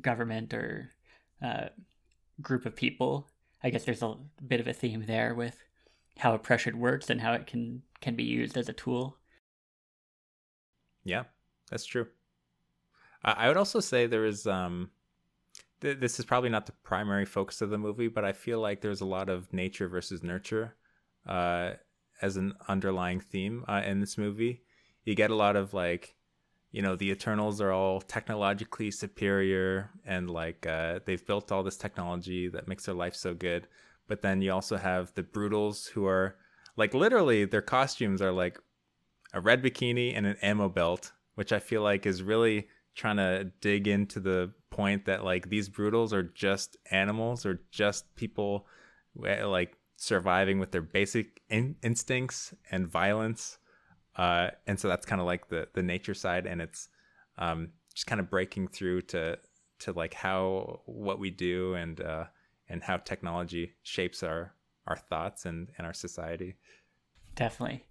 government 0.00 0.54
or 0.54 0.90
uh, 1.42 1.66
group 2.40 2.66
of 2.66 2.74
people 2.74 3.28
I 3.64 3.70
guess 3.70 3.84
there's 3.84 4.02
a 4.02 4.14
bit 4.46 4.60
of 4.60 4.68
a 4.68 4.74
theme 4.74 5.06
there 5.06 5.34
with 5.34 5.56
how 6.18 6.34
oppression 6.34 6.78
works 6.78 7.08
and 7.08 7.22
how 7.22 7.32
it 7.32 7.46
can 7.46 7.82
can 8.02 8.14
be 8.14 8.22
used 8.22 8.58
as 8.58 8.68
a 8.68 8.74
tool. 8.74 9.16
Yeah, 11.02 11.24
that's 11.70 11.86
true. 11.86 12.06
I 13.24 13.48
would 13.48 13.56
also 13.56 13.80
say 13.80 14.06
there 14.06 14.26
is 14.26 14.46
um, 14.46 14.90
th- 15.80 15.98
this 15.98 16.18
is 16.18 16.26
probably 16.26 16.50
not 16.50 16.66
the 16.66 16.72
primary 16.72 17.24
focus 17.24 17.62
of 17.62 17.70
the 17.70 17.78
movie, 17.78 18.08
but 18.08 18.22
I 18.22 18.34
feel 18.34 18.60
like 18.60 18.82
there's 18.82 19.00
a 19.00 19.06
lot 19.06 19.30
of 19.30 19.50
nature 19.50 19.88
versus 19.88 20.22
nurture 20.22 20.76
uh, 21.26 21.72
as 22.22 22.36
an 22.36 22.54
underlying 22.68 23.20
theme 23.20 23.64
uh, 23.68 23.82
in 23.84 24.00
this 24.00 24.16
movie. 24.18 24.62
You 25.04 25.14
get 25.14 25.30
a 25.30 25.36
lot 25.36 25.56
of 25.56 25.74
like 25.74 26.14
you 26.74 26.82
know 26.82 26.96
the 26.96 27.12
eternals 27.12 27.60
are 27.60 27.70
all 27.70 28.00
technologically 28.00 28.90
superior 28.90 29.90
and 30.04 30.28
like 30.28 30.66
uh, 30.66 30.98
they've 31.06 31.24
built 31.24 31.52
all 31.52 31.62
this 31.62 31.76
technology 31.76 32.48
that 32.48 32.66
makes 32.66 32.86
their 32.86 32.96
life 32.96 33.14
so 33.14 33.32
good 33.32 33.68
but 34.08 34.22
then 34.22 34.42
you 34.42 34.52
also 34.52 34.76
have 34.76 35.14
the 35.14 35.22
brutals 35.22 35.86
who 35.86 36.04
are 36.04 36.34
like 36.76 36.92
literally 36.92 37.44
their 37.44 37.62
costumes 37.62 38.20
are 38.20 38.32
like 38.32 38.58
a 39.32 39.40
red 39.40 39.62
bikini 39.62 40.16
and 40.16 40.26
an 40.26 40.36
ammo 40.42 40.68
belt 40.68 41.12
which 41.36 41.52
i 41.52 41.60
feel 41.60 41.80
like 41.80 42.06
is 42.06 42.24
really 42.24 42.66
trying 42.96 43.18
to 43.18 43.44
dig 43.60 43.86
into 43.86 44.18
the 44.18 44.52
point 44.70 45.04
that 45.04 45.24
like 45.24 45.48
these 45.48 45.68
brutals 45.68 46.12
are 46.12 46.24
just 46.24 46.76
animals 46.90 47.46
or 47.46 47.60
just 47.70 48.12
people 48.16 48.66
like 49.14 49.76
surviving 49.96 50.58
with 50.58 50.72
their 50.72 50.82
basic 50.82 51.40
in- 51.48 51.76
instincts 51.82 52.54
and 52.70 52.88
violence 52.88 53.58
uh, 54.16 54.50
and 54.66 54.78
so 54.78 54.88
that's 54.88 55.06
kind 55.06 55.20
of 55.20 55.26
like 55.26 55.48
the 55.48 55.68
the 55.74 55.82
nature 55.82 56.14
side, 56.14 56.46
and 56.46 56.60
it's 56.60 56.88
um, 57.38 57.70
just 57.94 58.06
kind 58.06 58.20
of 58.20 58.30
breaking 58.30 58.68
through 58.68 59.02
to 59.02 59.38
to 59.80 59.92
like 59.92 60.14
how 60.14 60.80
what 60.86 61.18
we 61.18 61.30
do 61.30 61.74
and 61.74 62.00
uh, 62.00 62.24
and 62.68 62.82
how 62.82 62.96
technology 62.96 63.72
shapes 63.82 64.22
our 64.22 64.54
our 64.86 64.96
thoughts 64.96 65.46
and 65.46 65.68
and 65.78 65.86
our 65.86 65.92
society. 65.92 66.54
Definitely, 67.34 67.86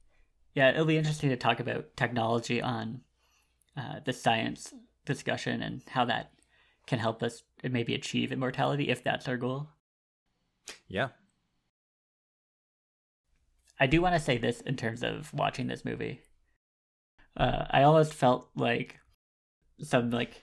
yeah. 0.53 0.69
It'll 0.69 0.85
be 0.85 0.97
interesting 0.97 1.29
to 1.29 1.35
talk 1.35 1.59
about 1.59 1.95
technology 1.97 2.61
on 2.61 3.01
uh, 3.75 3.99
the 4.05 4.13
science 4.13 4.73
discussion 5.05 5.61
and 5.61 5.81
how 5.89 6.05
that 6.05 6.31
can 6.87 6.99
help 6.99 7.21
us 7.21 7.43
maybe 7.63 7.93
achieve 7.95 8.31
immortality 8.31 8.89
if 8.89 9.03
that's 9.03 9.27
our 9.27 9.37
goal. 9.37 9.67
Yeah, 10.87 11.09
I 13.83 13.85
do 13.85 14.01
want 14.01 14.15
to 14.15 14.19
say 14.21 14.37
this 14.37 14.61
in 14.61 14.77
terms 14.77 15.03
of 15.03 15.33
watching 15.33 15.67
this 15.67 15.83
movie. 15.83 16.21
Uh, 17.35 17.65
I 17.69 17.83
almost 17.83 18.13
felt 18.13 18.47
like 18.55 18.97
some 19.79 20.09
like 20.09 20.41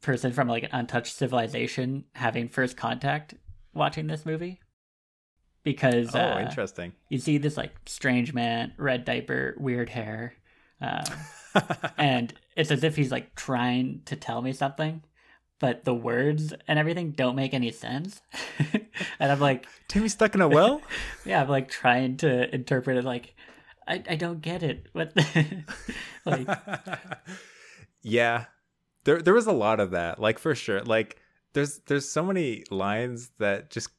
person 0.00 0.32
from 0.32 0.48
like 0.48 0.62
an 0.62 0.70
untouched 0.72 1.14
civilization 1.14 2.06
having 2.14 2.48
first 2.48 2.78
contact 2.78 3.34
watching 3.74 4.06
this 4.06 4.24
movie 4.24 4.58
because 5.64 6.14
oh, 6.14 6.18
uh, 6.18 6.40
interesting. 6.40 6.94
You 7.10 7.18
see 7.18 7.36
this 7.36 7.58
like 7.58 7.74
strange 7.84 8.32
man, 8.32 8.72
red 8.78 9.04
diaper, 9.04 9.54
weird 9.58 9.90
hair, 9.90 10.32
um, 10.80 11.04
and 11.98 12.32
it's 12.56 12.70
as 12.70 12.84
if 12.84 12.96
he's 12.96 13.12
like 13.12 13.34
trying 13.34 14.00
to 14.06 14.16
tell 14.16 14.40
me 14.40 14.54
something, 14.54 15.02
but 15.60 15.84
the 15.84 15.94
words 15.94 16.52
and 16.66 16.78
everything 16.78 17.12
don't 17.12 17.36
make 17.36 17.54
any 17.54 17.70
sense. 17.70 18.22
and 19.20 19.30
I'm 19.30 19.38
like, 19.38 19.66
Timmy 19.86 20.08
stuck 20.08 20.34
in 20.34 20.40
a 20.40 20.48
well? 20.48 20.82
yeah, 21.24 21.42
I'm 21.42 21.48
like 21.48 21.68
trying 21.68 22.16
to 22.18 22.52
interpret 22.52 22.96
it 22.96 23.04
like, 23.04 23.34
I, 23.86 24.02
I 24.08 24.16
don't 24.16 24.40
get 24.40 24.62
it. 24.62 24.86
What 24.92 25.12
like 26.26 26.48
Yeah. 28.02 28.46
There 29.04 29.22
there 29.22 29.34
was 29.34 29.46
a 29.46 29.52
lot 29.52 29.80
of 29.80 29.92
that. 29.92 30.18
Like 30.18 30.38
for 30.38 30.54
sure. 30.54 30.82
Like 30.82 31.18
there's 31.52 31.78
there's 31.86 32.08
so 32.08 32.24
many 32.24 32.64
lines 32.70 33.30
that 33.38 33.70
just 33.70 33.90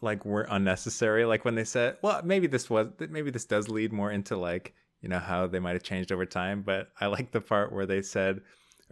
like 0.00 0.24
were 0.24 0.46
unnecessary. 0.48 1.24
Like 1.26 1.44
when 1.44 1.54
they 1.54 1.64
said, 1.64 1.98
well, 2.02 2.22
maybe 2.24 2.46
this 2.46 2.70
was 2.70 2.88
maybe 3.10 3.30
this 3.30 3.44
does 3.44 3.68
lead 3.68 3.92
more 3.92 4.10
into 4.10 4.36
like 4.36 4.74
you 5.02 5.08
know 5.08 5.18
how 5.18 5.46
they 5.46 5.58
might 5.58 5.74
have 5.74 5.82
changed 5.82 6.12
over 6.12 6.24
time, 6.24 6.62
but 6.62 6.88
I 7.00 7.06
like 7.06 7.32
the 7.32 7.40
part 7.40 7.72
where 7.72 7.86
they 7.86 8.00
said 8.02 8.40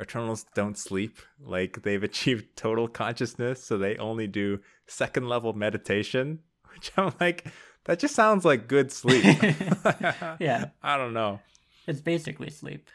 Eternals 0.00 0.46
don't 0.54 0.78
sleep. 0.78 1.18
Like 1.38 1.82
they've 1.82 2.02
achieved 2.02 2.56
total 2.56 2.88
consciousness, 2.88 3.62
so 3.62 3.76
they 3.78 3.96
only 3.96 4.26
do 4.26 4.60
second 4.86 5.28
level 5.28 5.52
meditation. 5.52 6.40
Which 6.72 6.92
I'm 6.96 7.12
like, 7.20 7.46
that 7.84 7.98
just 7.98 8.14
sounds 8.14 8.44
like 8.44 8.68
good 8.68 8.92
sleep. 8.92 9.24
yeah. 10.38 10.66
I 10.82 10.96
don't 10.96 11.12
know. 11.12 11.40
It's 11.86 12.00
basically 12.00 12.50
sleep. 12.50 12.88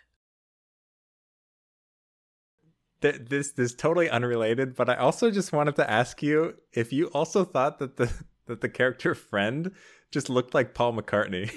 Th- 3.01 3.19
This 3.29 3.51
this 3.51 3.71
is 3.71 3.75
totally 3.75 4.09
unrelated, 4.09 4.75
but 4.75 4.89
I 4.89 4.95
also 4.95 5.29
just 5.31 5.51
wanted 5.51 5.75
to 5.75 5.89
ask 5.89 6.23
you 6.23 6.55
if 6.73 6.93
you 6.93 7.07
also 7.07 7.43
thought 7.43 7.79
that 7.79 7.97
the 7.97 8.11
that 8.47 8.61
the 8.61 8.69
character 8.69 9.13
friend 9.15 9.71
just 10.11 10.29
looked 10.29 10.53
like 10.53 10.73
Paul 10.73 10.93
McCartney. 10.93 11.51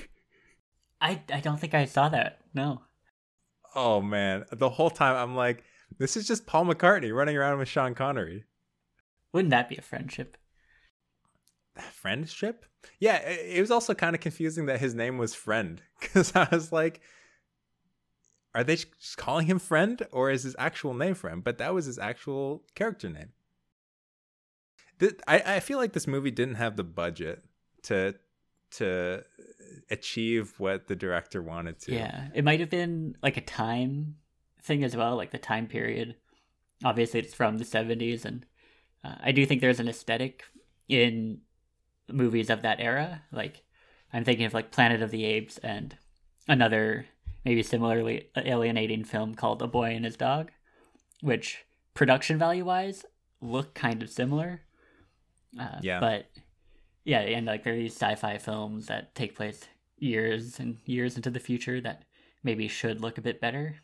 I 1.00 1.22
I 1.32 1.40
don't 1.40 1.60
think 1.60 1.74
I 1.74 1.84
saw 1.84 2.08
that. 2.08 2.40
No. 2.54 2.82
Oh 3.80 4.02
man, 4.02 4.44
the 4.50 4.68
whole 4.68 4.90
time 4.90 5.14
I'm 5.14 5.36
like, 5.36 5.62
this 5.98 6.16
is 6.16 6.26
just 6.26 6.46
Paul 6.46 6.64
McCartney 6.66 7.14
running 7.14 7.36
around 7.36 7.58
with 7.58 7.68
Sean 7.68 7.94
Connery. 7.94 8.42
Wouldn't 9.32 9.52
that 9.52 9.68
be 9.68 9.76
a 9.76 9.82
friendship? 9.82 10.36
Friendship? 11.92 12.66
Yeah, 12.98 13.18
it 13.18 13.58
it 13.58 13.60
was 13.60 13.70
also 13.70 13.94
kind 13.94 14.16
of 14.16 14.20
confusing 14.20 14.66
that 14.66 14.80
his 14.80 14.96
name 14.96 15.16
was 15.16 15.32
Friend 15.32 15.80
because 16.00 16.34
I 16.34 16.48
was 16.50 16.72
like, 16.72 17.00
are 18.52 18.64
they 18.64 18.74
just 18.74 19.16
calling 19.16 19.46
him 19.46 19.60
Friend 19.60 20.04
or 20.10 20.28
is 20.32 20.42
his 20.42 20.56
actual 20.58 20.92
name 20.92 21.14
Friend? 21.14 21.44
But 21.44 21.58
that 21.58 21.72
was 21.72 21.86
his 21.86 22.00
actual 22.00 22.64
character 22.74 23.08
name. 23.08 23.30
I 25.28 25.40
I 25.46 25.60
feel 25.60 25.78
like 25.78 25.92
this 25.92 26.08
movie 26.08 26.32
didn't 26.32 26.56
have 26.56 26.74
the 26.74 26.82
budget 26.82 27.44
to 27.84 28.16
to 28.72 29.24
achieve 29.90 30.54
what 30.58 30.86
the 30.86 30.96
director 30.96 31.42
wanted 31.42 31.78
to. 31.80 31.94
Yeah. 31.94 32.28
It 32.34 32.44
might 32.44 32.60
have 32.60 32.70
been 32.70 33.16
like 33.22 33.36
a 33.36 33.42
time 33.42 34.16
thing 34.62 34.84
as 34.84 34.96
well, 34.96 35.16
like 35.16 35.30
the 35.30 35.38
time 35.38 35.66
period. 35.66 36.16
Obviously, 36.84 37.20
it's 37.20 37.34
from 37.34 37.58
the 37.58 37.64
70s, 37.64 38.24
and 38.24 38.46
uh, 39.04 39.16
I 39.20 39.32
do 39.32 39.44
think 39.44 39.60
there's 39.60 39.80
an 39.80 39.88
aesthetic 39.88 40.44
in 40.88 41.40
movies 42.10 42.50
of 42.50 42.62
that 42.62 42.80
era. 42.80 43.22
Like, 43.32 43.62
I'm 44.12 44.24
thinking 44.24 44.46
of 44.46 44.54
like 44.54 44.70
Planet 44.70 45.02
of 45.02 45.10
the 45.10 45.24
Apes 45.24 45.58
and 45.58 45.96
another 46.46 47.06
maybe 47.44 47.62
similarly 47.62 48.28
alienating 48.36 49.04
film 49.04 49.34
called 49.34 49.62
A 49.62 49.66
Boy 49.66 49.90
and 49.94 50.04
His 50.04 50.16
Dog, 50.16 50.50
which 51.22 51.64
production 51.94 52.38
value 52.38 52.64
wise 52.64 53.04
look 53.40 53.74
kind 53.74 54.02
of 54.02 54.10
similar. 54.10 54.62
Uh, 55.58 55.78
Yeah. 55.82 56.00
But 56.00 56.26
yeah, 57.08 57.20
and 57.20 57.46
like 57.46 57.64
there 57.64 57.72
are 57.72 57.76
these 57.76 57.96
sci-fi 57.96 58.36
films 58.36 58.84
that 58.88 59.14
take 59.14 59.34
place 59.34 59.64
years 59.96 60.60
and 60.60 60.76
years 60.84 61.16
into 61.16 61.30
the 61.30 61.40
future 61.40 61.80
that 61.80 62.02
maybe 62.44 62.68
should 62.68 63.00
look 63.00 63.16
a 63.16 63.22
bit 63.22 63.40
better. 63.40 63.76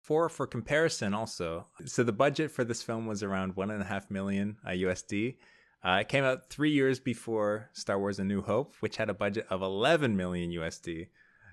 For 0.00 0.28
for 0.28 0.46
comparison, 0.46 1.12
also, 1.12 1.66
so 1.84 2.04
the 2.04 2.12
budget 2.12 2.52
for 2.52 2.62
this 2.62 2.80
film 2.80 3.08
was 3.08 3.24
around 3.24 3.56
one 3.56 3.72
and 3.72 3.82
a 3.82 3.86
half 3.86 4.08
million 4.08 4.56
uh, 4.64 4.70
USD. 4.70 5.38
Uh, 5.84 5.98
it 6.02 6.08
came 6.08 6.22
out 6.22 6.48
three 6.48 6.70
years 6.70 7.00
before 7.00 7.70
Star 7.72 7.98
Wars: 7.98 8.20
A 8.20 8.24
New 8.24 8.40
Hope, 8.40 8.72
which 8.78 8.98
had 8.98 9.10
a 9.10 9.14
budget 9.14 9.46
of 9.50 9.62
11 9.62 10.16
million 10.16 10.52
USD. 10.52 11.08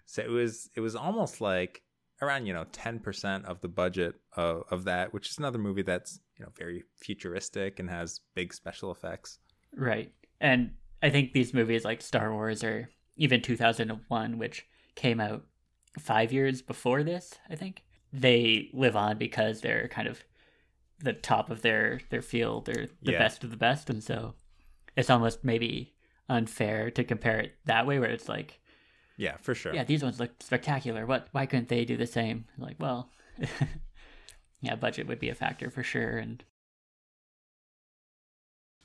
So 0.06 0.21
it 0.21 0.30
was 0.30 0.69
it 0.75 0.82
was 0.82 0.95
almost 0.95 1.41
like 1.41 1.82
around 2.21 2.45
you 2.45 2.53
know 2.53 2.65
10 2.71 2.99
percent 2.99 3.45
of 3.45 3.62
the 3.62 3.67
budget 3.67 4.13
of, 4.34 4.65
of 4.69 4.84
that, 4.84 5.15
which 5.15 5.32
is 5.32 5.39
another 5.39 5.58
movie 5.58 5.82
that's 5.82 6.19
you 6.38 6.45
know 6.45 6.51
very 6.56 6.84
futuristic 6.95 7.80
and 7.80 7.89
has 7.89 8.21
big 8.36 8.53
special 8.53 8.91
effects. 8.91 9.39
Right. 9.75 10.13
And 10.39 10.73
I 11.02 11.10
think 11.10 11.34
these 11.34 11.54
movies 11.54 11.86
like 11.86 12.02
Star 12.02 12.32
Wars 12.34 12.64
or 12.64 12.90
even 13.16 13.42
2001, 13.42 14.38
which 14.38 14.66
came 14.96 15.20
out 15.20 15.46
five 16.00 16.32
years 16.32 16.62
before 16.62 17.04
this, 17.04 17.34
I 17.50 17.56
think, 17.56 17.84
they 18.14 18.70
live 18.74 18.96
on 18.96 19.18
because 19.18 19.62
they're 19.62 19.88
kind 19.88 20.08
of 20.08 20.24
the 21.00 21.14
top 21.14 21.50
of 21.50 21.62
their, 21.62 22.00
their 22.10 22.22
field. 22.22 22.66
They're 22.66 22.88
the 23.02 23.12
Yeah. 23.14 23.20
best 23.20 23.44
of 23.44 23.52
the 23.52 23.58
best. 23.58 23.90
And 23.90 24.04
so 24.04 24.34
it's 24.96 25.10
almost 25.10 25.44
maybe 25.44 25.94
unfair 26.30 26.90
to 26.92 27.04
compare 27.04 27.40
it 27.40 27.54
that 27.66 27.86
way, 27.86 28.00
where 28.00 28.10
it's 28.10 28.28
like, 28.30 28.60
Yeah, 29.18 29.38
for 29.38 29.54
sure. 29.54 29.74
yeah, 29.76 29.84
these 29.84 30.04
ones 30.04 30.20
look 30.20 30.32
spectacular. 30.42 31.06
What? 31.06 31.28
Why 31.32 31.46
couldn't 31.46 31.70
they 31.70 31.86
do 31.86 31.98
the 31.98 32.08
same? 32.08 32.46
Like, 32.58 32.78
well, 32.80 33.12
yeah, 34.62 34.76
budget 34.76 35.08
would 35.08 35.20
be 35.20 35.30
a 35.30 35.36
factor 35.36 35.70
for 35.70 35.84
sure. 35.84 36.18
And 36.18 36.44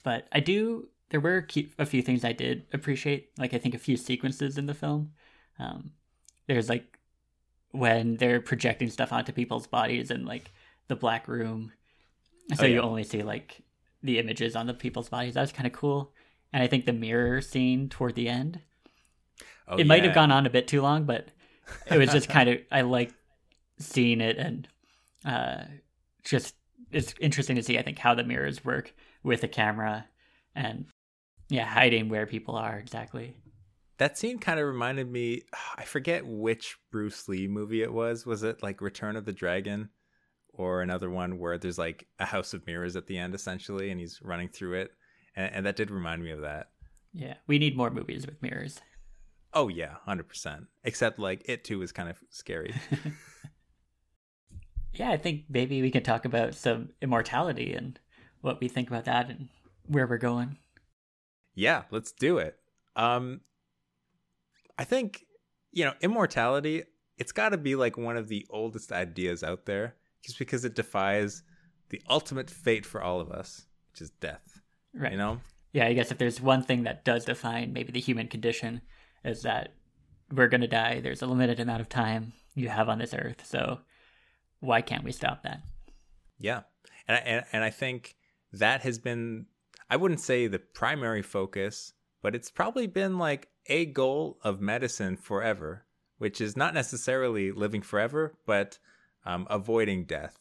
but 0.05 0.27
I 0.33 0.41
do. 0.41 0.89
There 1.13 1.21
were 1.21 1.47
a 1.79 1.87
few 1.87 2.03
things 2.03 2.25
I 2.25 2.33
did 2.33 2.65
appreciate. 2.73 3.31
Like 3.39 3.55
I 3.55 3.59
think 3.59 3.75
a 3.75 3.79
few 3.79 3.97
sequences 3.97 4.59
in 4.59 4.67
the 4.67 4.75
film. 4.75 5.13
Um, 5.59 5.93
there's 6.49 6.69
like 6.69 6.99
when 7.71 8.17
they're 8.17 8.41
projecting 8.41 8.91
stuff 8.91 9.13
onto 9.13 9.31
people's 9.31 9.67
bodies 9.67 10.11
and 10.11 10.27
like 10.27 10.51
the 10.89 10.97
black 10.97 11.29
room, 11.29 11.73
so 12.57 12.65
Oh, 12.65 12.67
you 12.67 12.81
only 12.81 13.05
see 13.05 13.23
like 13.23 13.61
the 14.03 14.19
images 14.19 14.57
on 14.57 14.67
the 14.67 14.75
people's 14.75 15.11
bodies. 15.11 15.35
That 15.35 15.43
was 15.43 15.53
kind 15.53 15.67
of 15.67 15.73
cool. 15.73 16.13
And 16.53 16.63
I 16.63 16.67
think 16.67 16.87
the 16.87 16.93
mirror 16.93 17.41
scene 17.41 17.89
toward 17.89 18.15
the 18.15 18.29
end 18.29 18.61
Oh, 19.69 19.77
it 19.77 19.87
might 19.87 20.05
have 20.05 20.15
gone 20.15 20.33
on 20.33 20.47
a 20.47 20.51
bit 20.51 20.67
too 20.67 20.83
long, 20.83 21.05
but 21.05 21.29
it 21.91 21.97
was 21.99 22.11
just 22.11 22.29
kind 22.31 22.49
of 22.49 22.59
I 22.71 22.81
like 22.83 23.13
seeing 23.79 24.21
it 24.21 24.37
and 24.39 24.69
uh, 25.25 25.65
just 26.25 26.55
it's 26.91 27.15
interesting 27.21 27.57
to 27.57 27.63
see. 27.63 27.79
I 27.79 27.83
think 27.83 27.99
how 27.99 28.15
the 28.15 28.25
mirrors 28.25 28.65
work 28.65 28.95
with 29.23 29.41
the 29.41 29.49
camera 29.49 30.07
and 30.55 30.87
yeah, 31.53 31.67
hiding 31.67 32.09
where 32.09 32.27
people 32.27 32.57
are 32.57 32.79
exactly. 32.79 33.35
That 33.99 34.19
scene 34.19 34.39
kind 34.39 34.59
of 34.59 34.67
reminded 34.67 35.11
me. 35.11 35.43
I 35.77 35.85
forget 35.85 36.27
which 36.27 36.77
Bruce 36.91 37.29
Lee 37.29 37.49
movie 37.49 37.83
it 37.83 37.93
was. 37.93 38.27
Was 38.27 38.43
it 38.43 38.63
like 38.63 38.81
Return 38.81 39.17
of 39.17 39.25
the 39.25 39.33
Dragon, 39.33 39.91
or 40.53 40.83
another 40.83 41.11
one 41.11 41.39
where 41.39 41.59
there's 41.59 41.79
like 41.79 42.07
a 42.19 42.25
house 42.25 42.55
of 42.55 42.67
mirrors 42.67 42.97
at 42.97 43.07
the 43.07 43.19
end, 43.19 43.35
essentially, 43.35 43.91
and 43.91 44.01
he's 44.01 44.21
running 44.23 44.49
through 44.49 44.75
it, 44.81 44.91
and, 45.37 45.55
and 45.55 45.67
that 45.67 45.77
did 45.77 45.91
remind 45.91 46.23
me 46.23 46.31
of 46.31 46.41
that. 46.41 46.71
Yeah, 47.13 47.35
we 47.47 47.59
need 47.59 47.77
more 47.77 47.91
movies 47.91 48.27
with 48.27 48.41
mirrors. 48.43 48.81
Oh 49.55 49.69
yeah, 49.69 49.97
hundred 50.05 50.29
percent. 50.29 50.65
Except 50.85 51.19
like 51.19 51.43
it 51.45 51.65
too 51.65 51.79
was 51.79 51.93
kind 51.93 52.09
of 52.09 52.19
scary. 52.31 52.75
Yeah, 54.95 55.11
I 55.11 55.17
think 55.17 55.45
maybe 55.49 55.81
we 55.81 55.91
can 55.91 56.03
talk 56.03 56.25
about 56.25 56.55
some 56.55 56.91
immortality 57.01 57.73
and 57.73 57.99
what 58.43 58.61
we 58.61 58.69
think 58.69 58.89
about 58.89 59.07
that 59.07 59.31
and 59.31 59.49
where 59.87 60.07
we're 60.07 60.19
going. 60.19 60.59
Yeah, 61.55 61.83
let's 61.91 62.13
do 62.13 62.39
it. 62.39 62.59
Um, 62.97 63.41
I 64.79 64.85
think 64.85 65.25
you 65.73 65.85
know 65.85 65.95
immortality. 66.01 66.85
It's 67.19 67.33
got 67.33 67.51
to 67.51 67.59
be 67.59 67.77
like 67.77 67.97
one 67.97 68.17
of 68.17 68.29
the 68.29 68.47
oldest 68.51 68.91
ideas 68.91 69.43
out 69.43 69.67
there, 69.67 69.95
just 70.25 70.39
because 70.39 70.65
it 70.65 70.75
defies 70.75 71.43
the 71.91 72.03
ultimate 72.09 72.51
fate 72.51 72.87
for 72.87 73.03
all 73.03 73.21
of 73.21 73.31
us, 73.31 73.67
which 73.91 74.01
is 74.01 74.11
death. 74.11 74.61
Right. 74.95 75.13
You 75.13 75.19
know. 75.19 75.41
Yeah, 75.73 75.87
I 75.87 75.95
guess 75.95 76.11
if 76.11 76.19
there's 76.19 76.41
one 76.41 76.63
thing 76.63 76.83
that 76.83 77.05
does 77.05 77.25
define 77.25 77.73
maybe 77.73 77.93
the 77.93 78.01
human 78.01 78.29
condition 78.29 78.83
is 79.25 79.43
that 79.43 79.73
we're 80.31 80.49
going 80.49 80.61
to 80.61 80.67
die. 80.67 81.01
There's 81.01 81.23
a 81.23 81.27
limited 81.27 81.61
amount 81.61 81.81
of 81.81 81.89
time 81.89 82.35
you 82.55 82.69
have 82.69 82.89
on 82.89 82.99
this 82.99 83.15
earth. 83.15 83.47
So 83.47 83.79
why 84.61 84.83
can't 84.83 85.05
we 85.05 85.13
stop 85.13 85.43
that? 85.45 85.63
Yeah, 86.39 86.63
and 87.09 87.17
I, 87.17 87.21
and 87.21 87.45
and 87.53 87.65
I 87.65 87.71
think 87.71 88.17
that 88.53 88.83
has 88.83 88.99
been 88.99 89.47
I 89.93 89.97
wouldn't 89.97 90.21
say 90.21 90.47
the 90.47 90.59
primary 90.59 91.21
focus, 91.21 91.93
but 92.23 92.35
it's 92.35 92.51
probably 92.51 92.87
been 92.87 93.19
like 93.19 93.51
a 93.67 93.85
goal 93.85 94.39
of 94.43 94.59
medicine 94.59 95.19
forever, 95.19 95.85
which 96.17 96.41
is 96.41 96.57
not 96.57 96.73
necessarily 96.73 97.53
living 97.53 97.83
forever, 97.83 98.33
but 98.47 98.79
um, 99.27 99.47
avoiding 99.51 100.07
death. 100.07 100.39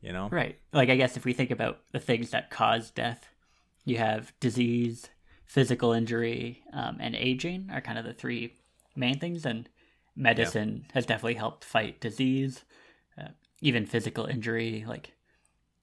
You 0.00 0.12
know, 0.12 0.28
Right. 0.28 0.58
Like, 0.72 0.88
I 0.90 0.96
guess 0.96 1.16
if 1.16 1.24
we 1.24 1.34
think 1.34 1.52
about 1.52 1.82
the 1.92 2.00
things 2.00 2.30
that 2.30 2.50
cause 2.50 2.90
death, 2.90 3.28
you 3.84 3.98
have 3.98 4.32
disease, 4.40 5.08
physical 5.46 5.92
injury, 5.92 6.64
um, 6.72 6.96
and 6.98 7.14
aging 7.14 7.68
are 7.72 7.80
kind 7.80 7.96
of 7.96 8.04
the 8.04 8.12
three 8.12 8.56
main 8.96 9.20
things. 9.20 9.46
And 9.46 9.68
medicine 10.16 10.86
has 10.94 11.06
definitely 11.06 11.34
helped 11.34 11.64
fight 11.64 12.00
disease, 12.00 12.64
uh, 13.16 13.28
even 13.60 13.86
physical 13.86 14.26
injury. 14.26 14.84
Like, 14.84 15.12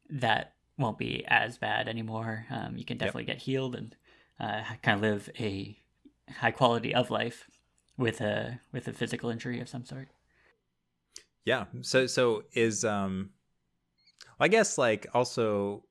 that 0.09 0.55
won't 0.77 0.97
be 0.97 1.25
as 1.27 1.57
bad 1.57 1.87
anymore. 1.87 2.45
Um, 2.49 2.77
you 2.77 2.85
can 2.85 2.97
definitely 2.97 3.25
get 3.25 3.37
healed 3.37 3.75
and 3.75 3.95
uh, 4.39 4.63
kind 4.81 4.97
of 4.97 5.01
live 5.01 5.29
a 5.39 5.77
high 6.39 6.51
quality 6.51 6.93
of 6.93 7.09
life 7.09 7.49
with 7.97 8.21
a 8.21 8.59
with 8.71 8.87
a 8.87 8.93
physical 8.93 9.29
injury 9.29 9.59
of 9.59 9.67
some 9.67 9.85
sort. 9.85 10.09
Yeah. 11.45 11.65
So 11.81 12.07
so 12.07 12.43
is 12.53 12.85
um 12.85 13.31
I 14.39 14.47
guess 14.47 14.77
like 14.77 15.07
also 15.13 15.83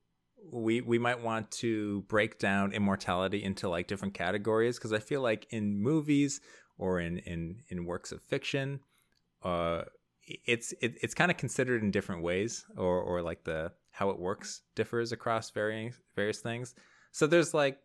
we 0.53 0.81
we 0.81 0.99
might 0.99 1.23
want 1.23 1.51
to 1.51 2.03
break 2.03 2.39
down 2.39 2.73
immortality 2.73 3.43
into 3.43 3.69
like 3.69 3.89
different 3.89 4.15
categories 4.15 4.79
because 4.79 4.93
I 4.93 5.01
feel 5.01 5.21
like 5.21 5.47
in 5.51 5.81
movies 5.81 6.41
or 6.79 7.01
in 7.01 7.19
in 7.19 7.63
in 7.69 7.85
works 7.87 8.13
of 8.13 8.23
fiction 8.23 8.81
uh 9.43 9.83
it's 10.27 10.73
it, 10.81 10.97
it's 11.03 11.15
kind 11.15 11.31
of 11.31 11.37
considered 11.37 11.83
in 11.83 11.91
different 11.91 12.23
ways 12.23 12.65
or 12.77 13.01
or 13.01 13.23
like 13.23 13.45
the 13.45 13.73
how 13.97 14.11
it 14.11 14.19
works 14.19 14.61
differs 14.75 15.11
across 15.11 15.49
varying 15.49 15.91
various 16.15 16.41
things. 16.41 16.75
So 17.13 17.27
there's 17.27 17.55
like 17.55 17.79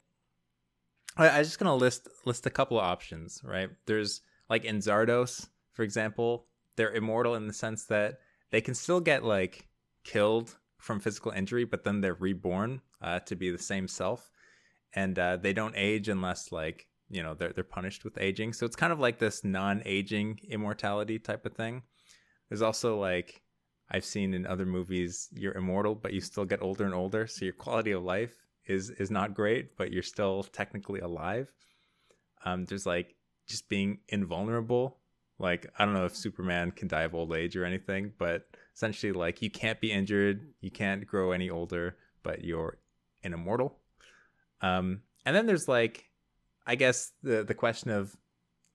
I, 1.16 1.30
I'm 1.30 1.44
just 1.46 1.58
gonna 1.58 1.74
list 1.74 2.10
list 2.26 2.46
a 2.46 2.50
couple 2.50 2.78
of 2.78 2.84
options, 2.84 3.42
right? 3.46 3.70
There's 3.86 4.20
like 4.50 4.66
in 4.66 4.80
Zardoz, 4.80 5.48
for 5.72 5.84
example, 5.84 6.48
they're 6.76 6.92
immortal 6.94 7.36
in 7.36 7.48
the 7.48 7.54
sense 7.54 7.86
that 7.86 8.20
they 8.50 8.60
can 8.60 8.74
still 8.74 9.00
get 9.00 9.24
like 9.24 9.70
killed 10.04 10.58
from 10.80 11.00
physical 11.00 11.32
injury, 11.32 11.64
but 11.64 11.86
then 11.86 12.02
they're 12.02 12.14
reborn 12.14 12.82
uh, 13.02 13.20
to 13.22 13.38
be 13.38 13.50
the 13.50 13.58
same 13.58 13.88
self, 13.88 14.30
and 14.94 15.18
uh, 15.18 15.38
they 15.38 15.54
don't 15.54 15.76
age 15.78 16.10
unless 16.10 16.52
like 16.52 16.88
you 17.10 17.24
know 17.24 17.36
they're 17.36 17.54
they're 17.54 17.64
punished 17.64 18.04
with 18.04 18.18
aging. 18.18 18.52
So 18.52 18.66
it's 18.66 18.76
kind 18.76 18.92
of 18.92 19.00
like 19.00 19.18
this 19.18 19.46
non-aging 19.46 20.42
immortality 20.50 21.20
type 21.20 21.46
of 21.46 21.54
thing. 21.54 21.84
There's 22.50 22.62
also 22.62 23.00
like 23.00 23.44
I've 23.92 24.06
seen 24.06 24.34
in 24.34 24.48
other 24.48 24.66
movies, 24.66 25.28
you're 25.34 25.54
immortal, 25.54 25.96
but 25.96 26.14
you 26.14 26.22
still 26.22 26.46
get 26.46 26.62
older 26.62 26.86
and 26.86 26.94
older, 26.94 27.28
so 27.28 27.44
your 27.44 27.54
quality 27.54 27.92
of 27.92 28.04
life 28.04 28.34
is 28.66 28.90
is 28.92 29.12
not 29.12 29.34
great, 29.34 29.76
but 29.78 29.92
you're 29.92 30.02
still 30.04 30.44
technically 30.44 31.02
alive. 31.02 31.52
Um, 32.46 32.66
there's 32.66 32.86
like 32.86 33.16
just 33.48 33.68
being 33.68 34.00
invulnerable. 34.08 34.98
Like 35.40 35.68
I 35.78 35.84
don't 35.84 35.94
know 35.94 36.06
if 36.06 36.16
Superman 36.16 36.72
can 36.72 36.88
die 36.88 37.02
of 37.02 37.14
old 37.14 37.34
age 37.34 37.58
or 37.58 37.66
anything, 37.66 38.14
but 38.18 38.48
essentially 38.74 39.12
like 39.12 39.42
you 39.42 39.52
can't 39.52 39.82
be 39.82 39.92
injured, 39.92 40.54
you 40.62 40.72
can't 40.72 41.06
grow 41.06 41.32
any 41.32 41.50
older, 41.50 41.98
but 42.24 42.44
you're 42.46 42.78
an 43.24 43.34
immortal. 43.34 43.78
Um, 44.62 45.02
and 45.26 45.36
then 45.36 45.48
there's 45.48 45.68
like, 45.68 46.06
I 46.66 46.76
guess 46.76 47.12
the 47.24 47.44
the 47.44 47.54
question 47.56 47.92
of 47.92 48.16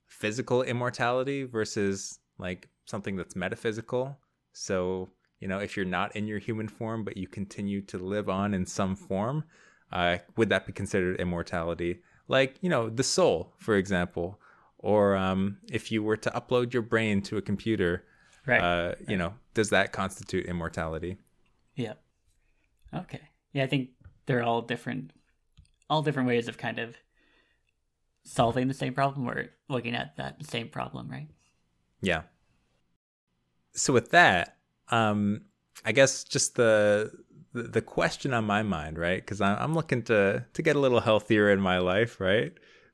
physical 0.07 0.63
immortality 0.63 1.45
versus 1.45 2.19
like 2.39 2.69
something 2.85 3.17
that's 3.17 3.35
metaphysical. 3.35 4.19
So 4.57 5.11
you 5.41 5.49
know, 5.49 5.59
if 5.59 5.77
you're 5.77 5.85
not 5.85 6.17
in 6.17 6.27
your 6.27 6.39
human 6.39 6.67
form 6.67 7.05
but 7.05 7.17
you 7.17 7.29
continue 7.29 7.83
to 7.83 7.99
live 7.99 8.29
on 8.31 8.55
in 8.55 8.65
some 8.65 8.97
form, 8.97 9.45
uh, 9.93 10.19
would 10.37 10.49
that 10.49 10.67
be 10.67 10.73
considered 10.73 11.21
immortality? 11.21 12.01
Like 12.27 12.57
you 12.63 12.71
know, 12.71 12.89
the 12.89 13.03
soul, 13.03 13.53
for 13.59 13.77
example, 13.77 14.41
or 14.79 15.15
um, 15.15 15.59
if 15.71 15.93
you 15.93 16.03
were 16.03 16.17
to 16.17 16.31
upload 16.31 16.73
your 16.73 16.83
brain 16.83 17.21
to 17.23 17.37
a 17.37 17.43
computer 17.43 18.05
Right. 18.47 18.61
uh, 18.61 18.95
you 19.09 19.17
know, 19.17 19.35
does 19.55 19.71
that 19.71 19.93
constitute 19.93 20.47
immortality? 20.47 21.19
Yeah. 21.75 21.95
Okay. 22.95 23.23
Yeah, 23.53 23.65
I 23.65 23.67
think 23.67 23.91
they're 24.27 24.45
all 24.45 24.63
different, 24.63 25.11
all 25.91 26.03
different 26.03 26.29
ways 26.29 26.47
of 26.47 26.57
kind 26.57 26.79
of 26.79 26.97
solving 28.23 28.69
the 28.69 28.75
same 28.75 28.95
problem 28.95 29.29
or 29.29 29.47
looking 29.69 29.97
at 29.97 30.17
that 30.17 30.47
same 30.47 30.69
problem, 30.69 31.09
right? 31.09 31.29
Yeah. 32.01 32.23
So 33.77 33.93
with 33.93 34.11
that, 34.11 34.57
um, 34.89 35.43
I 35.85 35.93
guess 35.93 36.25
just 36.25 36.57
the 36.57 37.13
the, 37.53 37.81
question 37.81 38.35
on 38.35 38.45
my 38.45 38.63
mind, 38.63 38.99
right? 38.99 39.21
Because 39.21 39.41
I'm 39.41 39.75
looking 39.75 40.03
to 40.05 40.45
to 40.53 40.63
get 40.63 40.77
a 40.77 40.81
little 40.81 41.01
healthier 41.01 41.51
in 41.51 41.61
my 41.61 41.79
life, 41.79 42.21
right? 42.21 42.53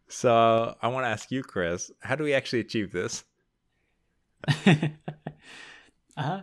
So 0.08 0.76
I 0.80 0.88
want 0.88 1.04
to 1.04 1.08
ask 1.08 1.30
you, 1.30 1.42
Chris, 1.42 1.90
how 2.00 2.14
do 2.14 2.22
we 2.22 2.34
actually 2.34 2.60
achieve 2.60 2.92
this? 2.92 3.24
uh-huh. 6.16 6.42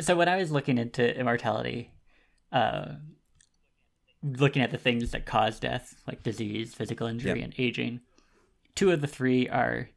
So 0.00 0.16
when 0.16 0.28
I 0.28 0.36
was 0.36 0.52
looking 0.52 0.78
into 0.78 1.18
immortality, 1.18 1.92
uh, 2.52 2.92
looking 4.22 4.62
at 4.62 4.70
the 4.70 4.78
things 4.78 5.10
that 5.10 5.26
cause 5.26 5.58
death, 5.58 5.94
like 6.06 6.22
disease, 6.22 6.74
physical 6.74 7.06
injury, 7.06 7.40
Yep. 7.40 7.44
and 7.44 7.54
aging, 7.58 8.00
two 8.74 8.92
of 8.92 9.00
the 9.00 9.06
three 9.06 9.48
are 9.48 9.90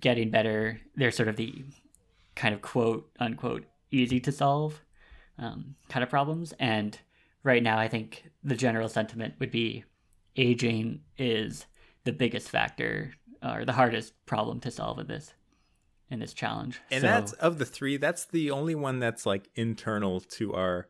getting 0.00 0.30
better. 0.30 0.80
They're 0.96 1.10
sort 1.10 1.28
of 1.28 1.36
the 1.36 1.64
kind 2.36 2.54
of 2.54 2.62
quote 2.62 3.10
unquote 3.20 3.64
easy 3.90 4.20
to 4.20 4.32
solve 4.32 4.82
um, 5.38 5.74
kind 5.88 6.02
of 6.02 6.10
problems. 6.10 6.52
And 6.58 6.98
right 7.42 7.62
now, 7.62 7.78
I 7.78 7.88
think 7.88 8.24
the 8.42 8.56
general 8.56 8.88
sentiment 8.88 9.34
would 9.38 9.50
be 9.50 9.84
aging 10.36 11.00
is 11.18 11.66
the 12.04 12.12
biggest 12.12 12.48
factor 12.48 13.14
or 13.42 13.64
the 13.64 13.72
hardest 13.72 14.12
problem 14.26 14.60
to 14.60 14.70
solve 14.70 14.98
in 14.98 15.06
this 15.06 15.32
in 16.10 16.18
this 16.20 16.34
challenge. 16.34 16.80
And 16.90 17.00
So- 17.02 17.06
that's 17.06 17.32
of 17.34 17.58
the 17.58 17.64
three, 17.64 17.96
that's 17.96 18.26
the 18.26 18.50
only 18.50 18.74
one 18.74 18.98
that's 18.98 19.24
like 19.26 19.48
internal 19.54 20.20
to 20.20 20.54
our 20.54 20.88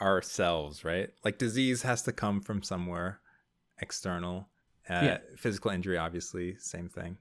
ourselves, 0.00 0.84
right? 0.84 1.10
Like 1.24 1.38
disease 1.38 1.82
has 1.82 2.02
to 2.02 2.12
come 2.12 2.40
from 2.40 2.62
somewhere 2.62 3.20
external. 3.80 4.48
Uh, 4.88 5.00
Yeah. 5.04 5.18
Physical 5.36 5.70
injury, 5.70 5.96
obviously, 5.96 6.56
same 6.58 6.88
thing. 6.88 7.16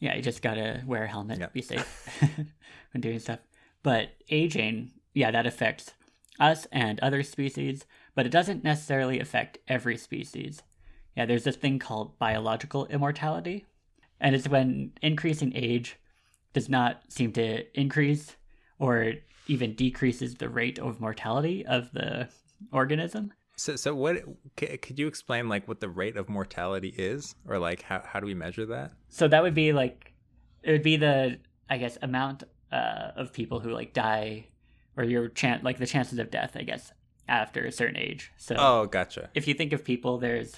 Yeah, 0.00 0.14
you 0.14 0.22
just 0.22 0.42
gotta 0.42 0.82
wear 0.86 1.04
a 1.04 1.08
helmet, 1.08 1.38
Yep. 1.40 1.52
be 1.52 1.62
safe 1.62 2.08
when 2.92 3.00
doing 3.00 3.18
stuff. 3.18 3.40
But 3.82 4.10
aging, 4.30 4.92
yeah, 5.14 5.30
that 5.30 5.46
affects 5.46 5.92
us 6.38 6.66
and 6.70 7.00
other 7.00 7.22
species, 7.22 7.84
but 8.14 8.26
it 8.26 8.30
doesn't 8.32 8.62
necessarily 8.64 9.18
affect 9.18 9.58
every 9.66 9.96
species. 9.96 10.62
Yeah, 11.16 11.26
there's 11.26 11.44
this 11.44 11.56
thing 11.56 11.78
called 11.80 12.18
biological 12.18 12.86
immortality, 12.86 13.66
and 14.20 14.34
it's 14.36 14.48
when 14.48 14.92
increasing 15.02 15.52
age 15.54 15.96
does 16.52 16.68
not 16.68 17.02
seem 17.08 17.32
to 17.32 17.64
increase 17.78 18.36
or 18.78 19.14
even 19.48 19.74
decreases 19.74 20.36
the 20.36 20.48
rate 20.48 20.78
of 20.78 21.00
mortality 21.00 21.66
of 21.66 21.90
the 21.92 22.28
organism. 22.72 23.32
So, 23.58 23.74
so 23.74 23.92
what 23.92 24.22
c- 24.58 24.76
could 24.76 25.00
you 25.00 25.08
explain 25.08 25.48
like 25.48 25.66
what 25.66 25.80
the 25.80 25.88
rate 25.88 26.16
of 26.16 26.28
mortality 26.28 26.94
is, 26.96 27.34
or 27.46 27.58
like 27.58 27.82
how 27.82 28.00
how 28.06 28.20
do 28.20 28.26
we 28.26 28.34
measure 28.34 28.64
that? 28.66 28.92
So 29.08 29.26
that 29.26 29.42
would 29.42 29.54
be 29.54 29.72
like 29.72 30.12
it 30.62 30.70
would 30.70 30.84
be 30.84 30.96
the 30.96 31.38
I 31.68 31.76
guess 31.78 31.98
amount 32.00 32.44
uh, 32.70 33.10
of 33.16 33.32
people 33.32 33.58
who 33.58 33.70
like 33.72 33.92
die 33.92 34.46
or 34.96 35.02
your 35.02 35.28
chance 35.28 35.64
like 35.64 35.78
the 35.78 35.86
chances 35.86 36.20
of 36.20 36.30
death 36.30 36.56
I 36.56 36.62
guess 36.62 36.92
after 37.28 37.64
a 37.66 37.72
certain 37.72 37.96
age. 37.96 38.30
So 38.36 38.54
Oh, 38.56 38.86
gotcha. 38.86 39.28
if 39.34 39.48
you 39.48 39.54
think 39.54 39.72
of 39.72 39.84
people, 39.84 40.18
there's 40.18 40.54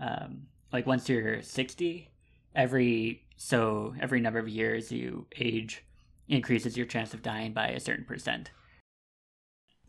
um, 0.00 0.48
like 0.72 0.86
once 0.86 1.08
you're 1.08 1.42
60, 1.42 2.10
every 2.56 3.22
so 3.36 3.94
every 4.00 4.20
number 4.20 4.40
of 4.40 4.48
years 4.48 4.90
you 4.90 5.26
age 5.38 5.84
increases 6.28 6.76
your 6.76 6.86
chance 6.86 7.14
of 7.14 7.22
dying 7.22 7.52
by 7.52 7.68
a 7.68 7.78
certain 7.80 8.04
percent. 8.04 8.50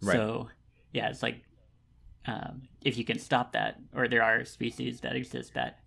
Right. 0.02 0.16
So 0.16 0.50
yeah, 0.94 1.10
it's 1.10 1.24
like 1.24 1.42
um, 2.26 2.64
if 2.84 2.98
you 2.98 3.04
can 3.04 3.20
stop 3.20 3.54
that, 3.54 3.80
or 3.96 4.08
there 4.08 4.24
are 4.24 4.46
species 4.46 5.02
that 5.02 5.16
exist 5.16 5.54
that 5.54 5.80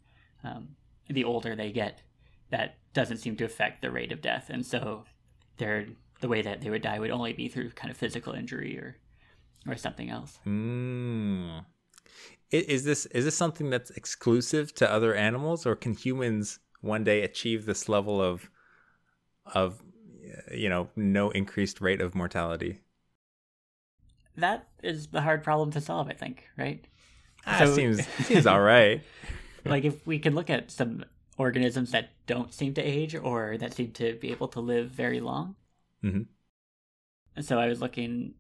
um, 0.43 0.69
the 1.09 1.25
older 1.25 1.55
they 1.55 1.71
get, 1.71 2.03
that 2.51 2.77
doesn't 2.93 3.19
seem 3.19 3.37
to 3.37 3.45
affect 3.45 3.83
the 3.83 3.91
rate 3.91 4.13
of 4.13 4.21
death, 4.21 4.51
and 4.51 4.65
so 4.65 5.05
they're 5.59 5.87
the 6.21 6.29
way 6.29 6.43
that 6.43 6.61
they 6.61 6.71
would 6.71 6.83
die 6.83 6.99
would 6.99 7.11
only 7.11 7.33
be 7.33 7.49
through 7.49 7.71
kind 7.71 7.91
of 7.91 7.97
physical 7.97 8.33
injury 8.33 8.79
or 8.79 8.97
or 9.67 9.77
something 9.77 10.11
else. 10.11 10.39
Mm. 10.47 11.65
Is 12.51 12.85
this 12.85 13.07
is 13.07 13.25
this 13.25 13.37
something 13.37 13.71
that's 13.71 13.91
exclusive 13.91 14.75
to 14.77 14.91
other 14.91 15.15
animals, 15.15 15.67
or 15.67 15.75
can 15.75 15.95
humans 15.95 16.61
one 16.81 17.05
day 17.05 17.23
achieve 17.23 17.67
this 17.67 17.89
level 17.89 18.21
of 18.23 18.51
of 19.55 19.83
you 20.53 20.69
know 20.69 20.89
no 20.97 21.31
increased 21.31 21.81
rate 21.81 22.01
of 22.01 22.15
mortality? 22.15 22.81
That 24.37 24.69
is 24.83 25.09
the 25.09 25.21
hard 25.21 25.43
problem 25.43 25.71
to 25.73 25.81
solve, 25.81 26.09
I 26.09 26.15
think, 26.15 26.45
right? 26.57 26.85
Ah, 27.47 27.59
So- 27.59 27.75
seems 27.75 28.07
seems 28.27 28.47
all 28.47 28.61
right. 28.61 29.03
like 29.65 29.85
if 29.85 30.07
we 30.07 30.19
can 30.19 30.35
look 30.35 30.51
at 30.51 30.71
some 30.71 31.05
organisms 31.39 31.91
that 31.93 32.11
don't 32.27 32.53
seem 32.53 32.75
to 32.75 32.83
age 32.83 33.15
or 33.15 33.57
that 33.59 33.75
seem 33.75 33.91
to 33.93 34.15
be 34.15 34.31
able 34.31 34.49
to 34.49 34.61
live 34.61 34.91
very 34.91 35.21
long. 35.21 35.57
Mm-hmm. 36.03 36.23
And 37.37 37.45
so 37.45 37.59
I 37.59 37.67
was 37.67 37.81
looking 37.81 38.35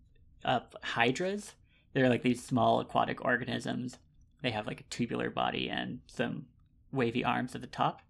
up 0.44 0.76
hydras. 0.82 1.54
They're 1.92 2.08
like 2.08 2.22
these 2.22 2.44
small 2.44 2.80
aquatic 2.80 3.24
organisms. 3.24 3.98
They 4.42 4.50
have 4.50 4.66
like 4.66 4.80
a 4.80 4.84
tubular 4.84 5.30
body 5.30 5.70
and 5.70 6.00
some 6.06 6.46
wavy 6.92 7.24
arms 7.24 7.54
at 7.54 7.60
the 7.60 7.66
top, 7.66 8.02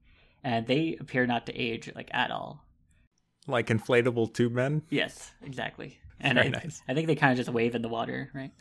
and 0.42 0.66
they 0.66 0.96
appear 1.00 1.26
not 1.26 1.46
to 1.46 1.56
age 1.56 1.90
like 1.94 2.10
at 2.12 2.30
all. 2.30 2.64
Like 3.46 3.68
inflatable 3.68 4.34
tube 4.34 4.52
men. 4.52 4.82
Yes, 4.90 5.32
exactly. 5.42 5.98
And 6.20 6.36
Very 6.38 6.48
I, 6.48 6.50
nice. 6.50 6.82
I 6.88 6.94
think 6.94 7.06
they 7.06 7.16
kind 7.16 7.32
of 7.32 7.36
just 7.36 7.50
wave 7.50 7.74
in 7.74 7.82
the 7.82 7.88
water, 7.88 8.30
right? 8.32 8.52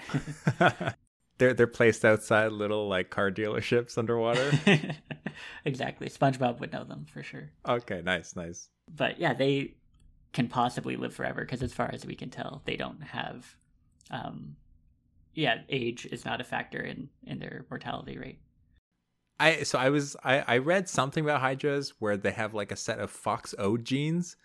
they're 1.38 1.54
they're 1.54 1.68
placed 1.68 2.04
outside 2.04 2.52
little 2.52 2.90
like 2.90 3.10
car 3.10 3.32
dealerships 3.32 3.98
underwater. 3.98 4.52
exactly. 5.66 6.10
SpongeBob 6.10 6.60
would 6.60 6.74
know 6.74 6.84
them 6.84 7.06
for 7.06 7.24
sure. 7.24 7.52
okay, 7.68 8.02
nice, 8.04 8.36
nice. 8.36 8.70
but 8.94 9.20
yeah, 9.20 9.34
they 9.34 9.76
can 10.34 10.48
possibly 10.48 10.96
live 10.96 11.14
forever 11.14 11.42
because, 11.42 11.62
as 11.62 11.74
far 11.74 11.90
as 11.94 12.06
we 12.06 12.16
can 12.16 12.30
tell, 12.30 12.64
they 12.66 12.76
don't 12.76 13.02
have, 13.02 13.56
um, 14.10 14.56
yeah, 15.34 15.60
age 15.70 16.08
is 16.08 16.26
not 16.26 16.42
a 16.42 16.44
factor 16.44 16.82
in 16.82 17.10
in 17.26 17.40
their 17.40 17.66
mortality 17.70 18.18
rate. 18.18 18.40
I 19.40 19.64
so 19.64 19.78
I 19.80 19.90
was 19.90 20.16
I 20.24 20.40
I 20.40 20.58
read 20.58 20.90
something 20.90 21.24
about 21.24 21.42
hydras 21.42 21.94
where 22.00 22.18
they 22.18 22.32
have 22.32 22.54
like 22.54 22.72
a 22.72 22.76
set 22.76 23.00
of 23.00 23.12
FOXO 23.12 23.82
genes. 23.84 24.36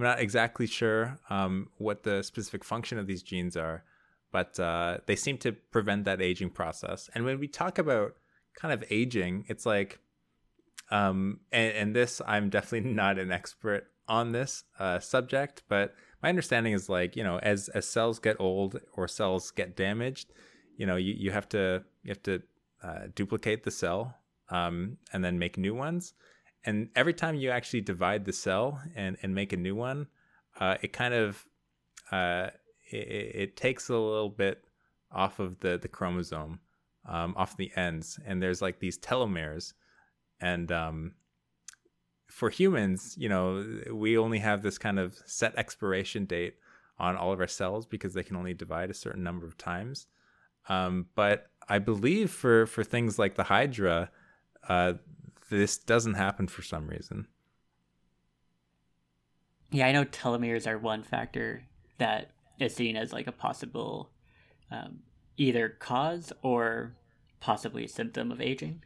I'm 0.00 0.06
not 0.06 0.20
exactly 0.20 0.66
sure 0.66 1.18
um, 1.28 1.68
what 1.76 2.04
the 2.04 2.22
specific 2.22 2.64
function 2.64 2.98
of 2.98 3.06
these 3.06 3.22
genes 3.22 3.54
are, 3.54 3.84
but 4.32 4.58
uh, 4.58 4.98
they 5.04 5.14
seem 5.14 5.36
to 5.38 5.52
prevent 5.52 6.06
that 6.06 6.22
aging 6.22 6.48
process. 6.50 7.10
And 7.14 7.26
when 7.26 7.38
we 7.38 7.46
talk 7.46 7.76
about 7.78 8.16
kind 8.54 8.72
of 8.72 8.82
aging, 8.90 9.44
it's 9.48 9.66
like, 9.66 9.98
um, 10.90 11.40
and, 11.52 11.74
and 11.74 11.94
this 11.94 12.22
I'm 12.26 12.48
definitely 12.48 12.90
not 12.94 13.18
an 13.18 13.30
expert 13.30 13.88
on 14.08 14.32
this 14.32 14.64
uh, 14.78 15.00
subject, 15.00 15.64
but 15.68 15.94
my 16.22 16.30
understanding 16.30 16.72
is 16.72 16.88
like 16.88 17.14
you 17.14 17.22
know 17.22 17.38
as 17.40 17.68
as 17.68 17.86
cells 17.86 18.18
get 18.18 18.36
old 18.40 18.80
or 18.94 19.06
cells 19.06 19.50
get 19.50 19.76
damaged, 19.76 20.32
you 20.78 20.86
know 20.86 20.96
you, 20.96 21.12
you 21.12 21.30
have 21.30 21.48
to 21.50 21.84
you 22.04 22.08
have 22.08 22.22
to 22.22 22.42
uh, 22.82 23.08
duplicate 23.14 23.64
the 23.64 23.70
cell 23.70 24.16
um, 24.48 24.96
and 25.12 25.22
then 25.22 25.38
make 25.38 25.58
new 25.58 25.74
ones. 25.74 26.14
And 26.64 26.88
every 26.94 27.14
time 27.14 27.34
you 27.34 27.50
actually 27.50 27.80
divide 27.80 28.24
the 28.24 28.32
cell 28.32 28.80
and 28.94 29.16
and 29.22 29.34
make 29.34 29.52
a 29.52 29.56
new 29.56 29.74
one, 29.74 30.06
uh, 30.58 30.76
it 30.82 30.92
kind 30.92 31.14
of 31.14 31.44
uh, 32.12 32.48
it, 32.90 32.96
it, 32.96 33.56
takes 33.56 33.88
a 33.88 33.96
little 33.96 34.28
bit 34.30 34.64
off 35.12 35.38
of 35.38 35.60
the 35.60 35.78
the 35.78 35.88
chromosome, 35.88 36.60
um, 37.08 37.34
off 37.36 37.56
the 37.56 37.70
ends, 37.76 38.18
and 38.26 38.42
there's 38.42 38.60
like 38.60 38.80
these 38.80 38.98
telomeres, 38.98 39.72
and 40.40 40.70
um, 40.72 41.12
for 42.26 42.50
humans, 42.50 43.14
you 43.18 43.28
know, 43.28 43.64
we 43.92 44.18
only 44.18 44.38
have 44.38 44.62
this 44.62 44.78
kind 44.78 44.98
of 44.98 45.18
set 45.26 45.56
expiration 45.56 46.24
date 46.24 46.54
on 46.98 47.16
all 47.16 47.32
of 47.32 47.40
our 47.40 47.48
cells 47.48 47.86
because 47.86 48.14
they 48.14 48.22
can 48.22 48.36
only 48.36 48.54
divide 48.54 48.90
a 48.90 48.94
certain 48.94 49.22
number 49.22 49.46
of 49.46 49.56
times. 49.56 50.06
Um, 50.68 51.06
but 51.14 51.50
I 51.68 51.78
believe 51.78 52.30
for 52.30 52.66
for 52.66 52.84
things 52.84 53.18
like 53.18 53.36
the 53.36 53.44
Hydra, 53.44 54.10
uh, 54.68 54.94
this 55.50 55.76
doesn't 55.76 56.14
happen 56.14 56.46
for 56.46 56.62
some 56.62 56.88
reason. 56.88 57.26
Yeah, 59.70 59.86
I 59.86 59.92
know 59.92 60.04
telomeres 60.04 60.66
are 60.66 60.78
one 60.78 61.02
factor 61.02 61.64
that 61.98 62.30
is 62.58 62.74
seen 62.74 62.96
as 62.96 63.12
like 63.12 63.26
a 63.26 63.32
possible 63.32 64.10
um, 64.70 65.00
either 65.36 65.68
cause 65.68 66.32
or 66.42 66.94
possibly 67.40 67.84
a 67.84 67.88
symptom 67.88 68.32
of 68.32 68.40
aging. 68.40 68.82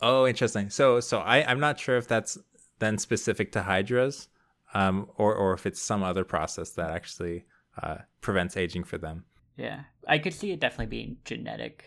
Oh, 0.00 0.26
interesting. 0.26 0.70
So, 0.70 1.00
so 1.00 1.18
I 1.18 1.44
I'm 1.44 1.60
not 1.60 1.78
sure 1.78 1.96
if 1.96 2.08
that's 2.08 2.38
then 2.78 2.98
specific 2.98 3.52
to 3.52 3.62
hydras, 3.62 4.28
um, 4.74 5.08
or 5.16 5.34
or 5.34 5.52
if 5.52 5.66
it's 5.66 5.80
some 5.80 6.02
other 6.02 6.24
process 6.24 6.70
that 6.70 6.90
actually 6.90 7.44
uh, 7.82 7.98
prevents 8.20 8.56
aging 8.56 8.84
for 8.84 8.98
them. 8.98 9.24
Yeah, 9.56 9.80
I 10.08 10.18
could 10.18 10.32
see 10.32 10.52
it 10.52 10.60
definitely 10.60 10.86
being 10.86 11.18
genetic. 11.24 11.84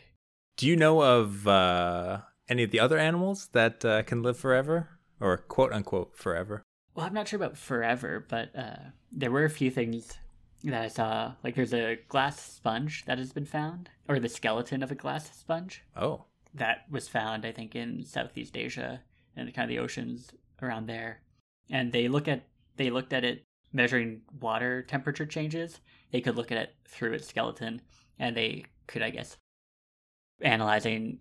Do 0.57 0.67
you 0.67 0.75
know 0.75 1.01
of 1.01 1.47
uh, 1.47 2.19
any 2.49 2.63
of 2.63 2.71
the 2.71 2.79
other 2.79 2.97
animals 2.97 3.49
that 3.53 3.83
uh, 3.85 4.03
can 4.03 4.21
live 4.21 4.37
forever, 4.37 4.99
or 5.19 5.37
quote 5.37 5.71
unquote 5.71 6.17
forever? 6.17 6.63
Well, 6.95 7.05
I'm 7.05 7.13
not 7.13 7.27
sure 7.27 7.37
about 7.37 7.57
forever, 7.57 8.25
but 8.27 8.55
uh, 8.55 8.91
there 9.11 9.31
were 9.31 9.45
a 9.45 9.49
few 9.49 9.71
things 9.71 10.13
that 10.63 10.81
I 10.81 10.87
saw. 10.87 11.33
Like, 11.43 11.55
there's 11.55 11.73
a 11.73 11.97
glass 12.07 12.39
sponge 12.39 13.05
that 13.05 13.17
has 13.17 13.33
been 13.33 13.45
found, 13.45 13.89
or 14.07 14.19
the 14.19 14.29
skeleton 14.29 14.83
of 14.83 14.91
a 14.91 14.95
glass 14.95 15.35
sponge. 15.35 15.83
Oh, 15.95 16.25
that 16.53 16.85
was 16.89 17.07
found, 17.07 17.45
I 17.45 17.51
think, 17.51 17.75
in 17.75 18.03
Southeast 18.03 18.55
Asia 18.55 19.01
and 19.35 19.53
kind 19.53 19.69
of 19.69 19.75
the 19.75 19.81
oceans 19.81 20.31
around 20.61 20.87
there. 20.87 21.21
And 21.69 21.91
they 21.91 22.07
look 22.07 22.27
at 22.27 22.43
they 22.77 22.89
looked 22.89 23.13
at 23.13 23.23
it 23.23 23.43
measuring 23.71 24.21
water 24.39 24.83
temperature 24.83 25.25
changes. 25.25 25.79
They 26.11 26.21
could 26.21 26.35
look 26.35 26.51
at 26.51 26.57
it 26.57 26.75
through 26.87 27.13
its 27.13 27.27
skeleton, 27.27 27.81
and 28.19 28.37
they 28.37 28.65
could, 28.87 29.01
I 29.01 29.09
guess, 29.09 29.37
analyzing 30.41 31.19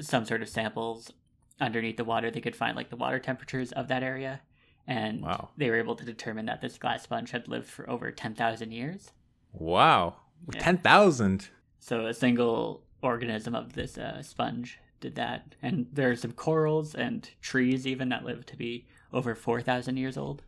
some 0.00 0.24
sort 0.24 0.42
of 0.42 0.48
samples 0.48 1.12
underneath 1.60 1.96
the 1.96 2.04
water. 2.04 2.30
They 2.30 2.40
could 2.40 2.56
find 2.56 2.76
like 2.76 2.90
the 2.90 2.96
water 2.96 3.18
temperatures 3.18 3.72
of 3.72 3.88
that 3.88 4.02
area, 4.02 4.40
and 4.86 5.22
wow. 5.22 5.50
they 5.56 5.70
were 5.70 5.78
able 5.78 5.96
to 5.96 6.04
determine 6.04 6.46
that 6.46 6.60
this 6.60 6.78
glass 6.78 7.02
sponge 7.02 7.30
had 7.30 7.48
lived 7.48 7.68
for 7.68 7.88
over 7.88 8.10
ten 8.10 8.34
thousand 8.34 8.72
years. 8.72 9.12
Wow, 9.52 10.16
yeah. 10.52 10.60
ten 10.60 10.78
thousand. 10.78 11.48
So 11.78 12.06
a 12.06 12.14
single 12.14 12.82
organism 13.02 13.54
of 13.54 13.74
this 13.74 13.96
uh, 13.96 14.22
sponge 14.22 14.80
did 15.00 15.14
that. 15.16 15.54
And 15.62 15.86
there 15.92 16.10
are 16.10 16.16
some 16.16 16.32
corals 16.32 16.94
and 16.94 17.28
trees 17.40 17.86
even 17.86 18.08
that 18.10 18.24
live 18.24 18.46
to 18.46 18.56
be 18.56 18.86
over 19.12 19.34
4,000 19.34 19.96
years 19.96 20.16
old. 20.16 20.42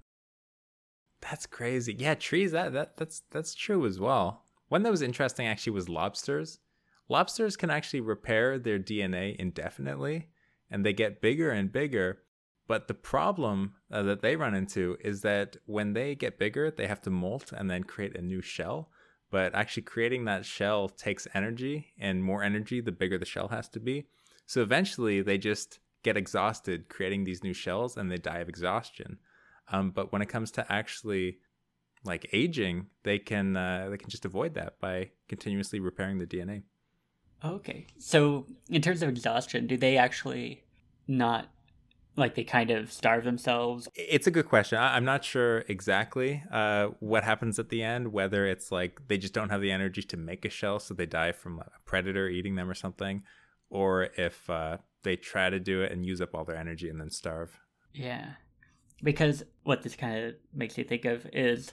That's 1.21 1.47
crazy. 1.47 1.95
Yeah, 1.99 2.15
trees 2.15 2.53
that, 2.53 2.73
that 2.75 2.97
that's 2.97 3.23
that's 3.31 3.53
true 3.53 3.85
as 3.87 3.99
well. 3.99 4.45
One 4.69 4.85
that 4.85 4.91
was 4.91 5.03
interesting 5.03 5.49
actually 5.49 5.73
was 5.73 5.89
lobsters. 5.89 6.61
Lobsters 7.09 7.57
can 7.57 7.71
actually 7.71 8.01
repair 8.01 8.59
their 8.59 8.79
DNA 8.79 9.37
indefinitely 9.37 10.29
and 10.71 10.85
they 10.85 10.93
get 10.93 11.21
bigger 11.21 11.51
and 11.51 11.73
bigger. 11.73 12.23
But 12.67 12.87
the 12.87 12.95
problem 12.95 13.75
uh, 13.91 14.03
that 14.03 14.21
they 14.21 14.37
run 14.37 14.55
into 14.55 14.99
is 15.01 15.23
that 15.23 15.57
when 15.65 15.95
they 15.95 16.15
get 16.15 16.39
bigger, 16.39 16.71
they 16.71 16.87
have 16.87 17.01
to 17.03 17.11
molt 17.11 17.51
and 17.53 17.71
then 17.71 17.85
create 17.85 18.17
a 18.17 18.21
new 18.21 18.43
shell. 18.43 18.91
But 19.31 19.55
actually 19.55 19.85
creating 19.85 20.27
that 20.27 20.45
shell 20.45 20.89
takes 20.89 21.27
energy 21.35 21.95
and 21.99 22.23
more 22.23 22.43
energy 22.43 22.81
the 22.81 22.93
bigger 22.93 23.19
the 23.19 23.25
shell 23.25 23.49
has 23.49 23.69
to 23.71 23.81
be. 23.81 24.07
So 24.45 24.61
eventually 24.61 25.23
they 25.23 25.39
just 25.39 25.81
get 26.03 26.17
exhausted 26.17 26.89
creating 26.89 27.25
these 27.25 27.43
new 27.43 27.55
shells 27.55 27.97
and 27.97 28.11
they 28.11 28.17
die 28.17 28.39
of 28.39 28.49
exhaustion. 28.49 29.19
Um, 29.71 29.91
but 29.91 30.13
when 30.13 30.23
it 30.23 30.29
comes 30.29 30.51
to 30.53 30.71
actually 30.73 31.39
like 32.05 32.29
aging 32.33 32.87
they 33.03 33.19
can 33.19 33.57
uh, 33.57 33.89
they 33.91 33.97
can 33.97 34.09
just 34.09 34.25
avoid 34.25 34.55
that 34.55 34.79
by 34.81 35.11
continuously 35.29 35.81
repairing 35.81 36.19
the 36.19 36.27
dna 36.27 36.63
okay 37.45 37.87
so 37.99 38.47
in 38.69 38.83
terms 38.83 39.03
of 39.03 39.09
exhaustion 39.09 39.67
do 39.67 39.77
they 39.77 39.97
actually 39.97 40.63
not 41.07 41.49
like 42.19 42.35
they 42.35 42.45
kind 42.45 42.71
of 42.71 42.93
starve 42.93 43.25
themselves? 43.25 43.89
It's 43.95 44.27
a 44.27 44.31
good 44.31 44.49
question. 44.49 44.79
I'm 44.79 45.05
not 45.05 45.25
sure 45.25 45.65
exactly 45.69 46.43
uh, 46.51 46.89
what 46.99 47.25
happens 47.25 47.59
at 47.59 47.69
the 47.69 47.83
end, 47.83 48.13
whether 48.13 48.45
it's 48.47 48.73
like 48.73 49.01
they 49.07 49.17
just 49.17 49.33
don't 49.33 49.51
have 49.51 49.61
the 49.61 49.71
energy 49.71 50.03
to 50.03 50.17
make 50.17 50.45
a 50.45 50.51
shell, 50.51 50.81
so 50.81 50.95
they 50.95 51.07
die 51.07 51.33
from 51.33 51.61
a 51.61 51.71
predator 51.87 52.29
eating 52.29 52.57
them 52.57 52.69
or 52.69 52.75
something, 52.75 53.23
or 53.71 54.09
if 54.17 54.51
uh, 54.51 54.79
they 55.05 55.17
try 55.17 55.49
to 55.49 55.61
do 55.61 55.83
it 55.83 55.93
and 55.93 56.05
use 56.05 56.21
up 56.21 56.35
all 56.35 56.45
their 56.45 56.57
energy 56.57 56.89
and 56.91 57.01
then 57.01 57.11
starve. 57.11 57.61
Yeah. 57.95 58.33
Because 59.03 59.45
what 59.63 59.83
this 59.83 59.95
kind 59.95 60.25
of 60.25 60.35
makes 60.53 60.77
you 60.77 60.85
think 60.85 61.05
of 61.05 61.25
is 61.33 61.73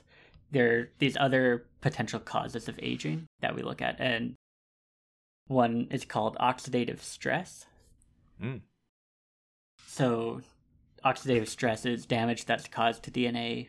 there 0.52 0.72
are 0.72 0.90
these 1.00 1.18
other 1.20 1.66
potential 1.82 2.20
causes 2.20 2.68
of 2.68 2.80
aging 2.82 3.26
that 3.42 3.56
we 3.56 3.64
look 3.64 3.82
at, 3.82 4.00
and 4.00 4.36
one 5.48 5.88
is 5.92 6.06
called 6.06 6.38
oxidative 6.40 7.02
stress. 7.02 7.66
Mm. 8.42 8.62
So, 9.88 10.42
oxidative 11.04 11.48
stress 11.48 11.86
is 11.86 12.06
damage 12.06 12.46
that's 12.46 12.68
caused 12.68 13.04
to 13.04 13.12
DNA 13.12 13.68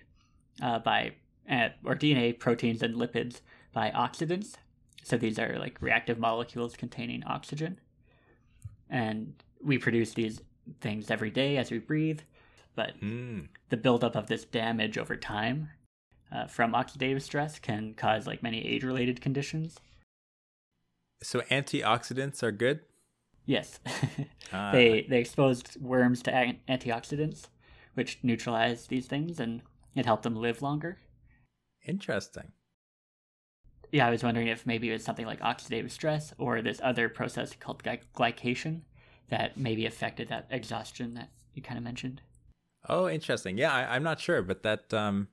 uh, 0.62 0.78
by 0.78 1.12
uh, 1.50 1.68
or 1.84 1.94
DNA 1.94 2.38
proteins 2.38 2.82
and 2.82 2.94
lipids 2.94 3.40
by 3.72 3.90
oxidants. 3.90 4.54
So 5.02 5.16
these 5.16 5.38
are 5.38 5.58
like 5.58 5.80
reactive 5.80 6.18
molecules 6.18 6.76
containing 6.76 7.22
oxygen, 7.24 7.78
and 8.90 9.34
we 9.62 9.78
produce 9.78 10.14
these 10.14 10.40
things 10.80 11.10
every 11.10 11.30
day 11.30 11.58
as 11.58 11.70
we 11.70 11.78
breathe. 11.78 12.20
But 12.74 13.00
mm. 13.00 13.46
the 13.70 13.76
buildup 13.76 14.16
of 14.16 14.26
this 14.26 14.44
damage 14.44 14.98
over 14.98 15.16
time 15.16 15.70
uh, 16.32 16.46
from 16.46 16.72
oxidative 16.72 17.22
stress 17.22 17.58
can 17.58 17.94
cause 17.94 18.26
like 18.26 18.42
many 18.42 18.66
age-related 18.66 19.20
conditions. 19.20 19.78
So 21.22 21.40
antioxidants 21.42 22.42
are 22.42 22.52
good. 22.52 22.80
Yes, 23.46 23.78
ah. 24.52 24.72
they 24.72 25.06
they 25.08 25.20
exposed 25.20 25.80
worms 25.80 26.22
to 26.24 26.56
antioxidants, 26.68 27.46
which 27.94 28.18
neutralize 28.22 28.86
these 28.88 29.06
things, 29.06 29.38
and 29.38 29.62
it 29.94 30.04
helped 30.04 30.24
them 30.24 30.36
live 30.36 30.62
longer. 30.62 30.98
Interesting. 31.86 32.52
Yeah, 33.92 34.06
I 34.06 34.10
was 34.10 34.24
wondering 34.24 34.48
if 34.48 34.66
maybe 34.66 34.90
it 34.90 34.94
was 34.94 35.04
something 35.04 35.26
like 35.26 35.40
oxidative 35.40 35.90
stress 35.92 36.34
or 36.38 36.60
this 36.60 36.80
other 36.82 37.08
process 37.08 37.54
called 37.54 37.82
gly- 37.84 38.00
glycation 38.14 38.80
that 39.28 39.56
maybe 39.56 39.86
affected 39.86 40.28
that 40.28 40.46
exhaustion 40.50 41.14
that 41.14 41.30
you 41.54 41.62
kind 41.62 41.78
of 41.78 41.84
mentioned. 41.84 42.20
Oh, 42.88 43.08
interesting. 43.08 43.58
Yeah, 43.58 43.72
I, 43.72 43.94
I'm 43.94 44.02
not 44.02 44.20
sure, 44.20 44.42
but 44.42 44.62
that 44.64 44.92
um, 44.92 45.28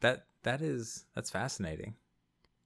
that 0.00 0.26
that 0.42 0.62
is 0.62 1.04
that's 1.14 1.30
fascinating. 1.30 1.94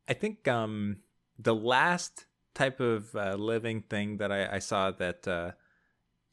I 0.08 0.14
think 0.14 0.48
um, 0.48 0.98
the 1.38 1.54
last 1.54 2.26
type 2.54 2.80
of 2.80 3.14
uh, 3.14 3.34
living 3.34 3.82
thing 3.82 4.18
that 4.18 4.32
I, 4.32 4.56
I 4.56 4.58
saw 4.58 4.90
that 4.92 5.26
uh, 5.28 5.52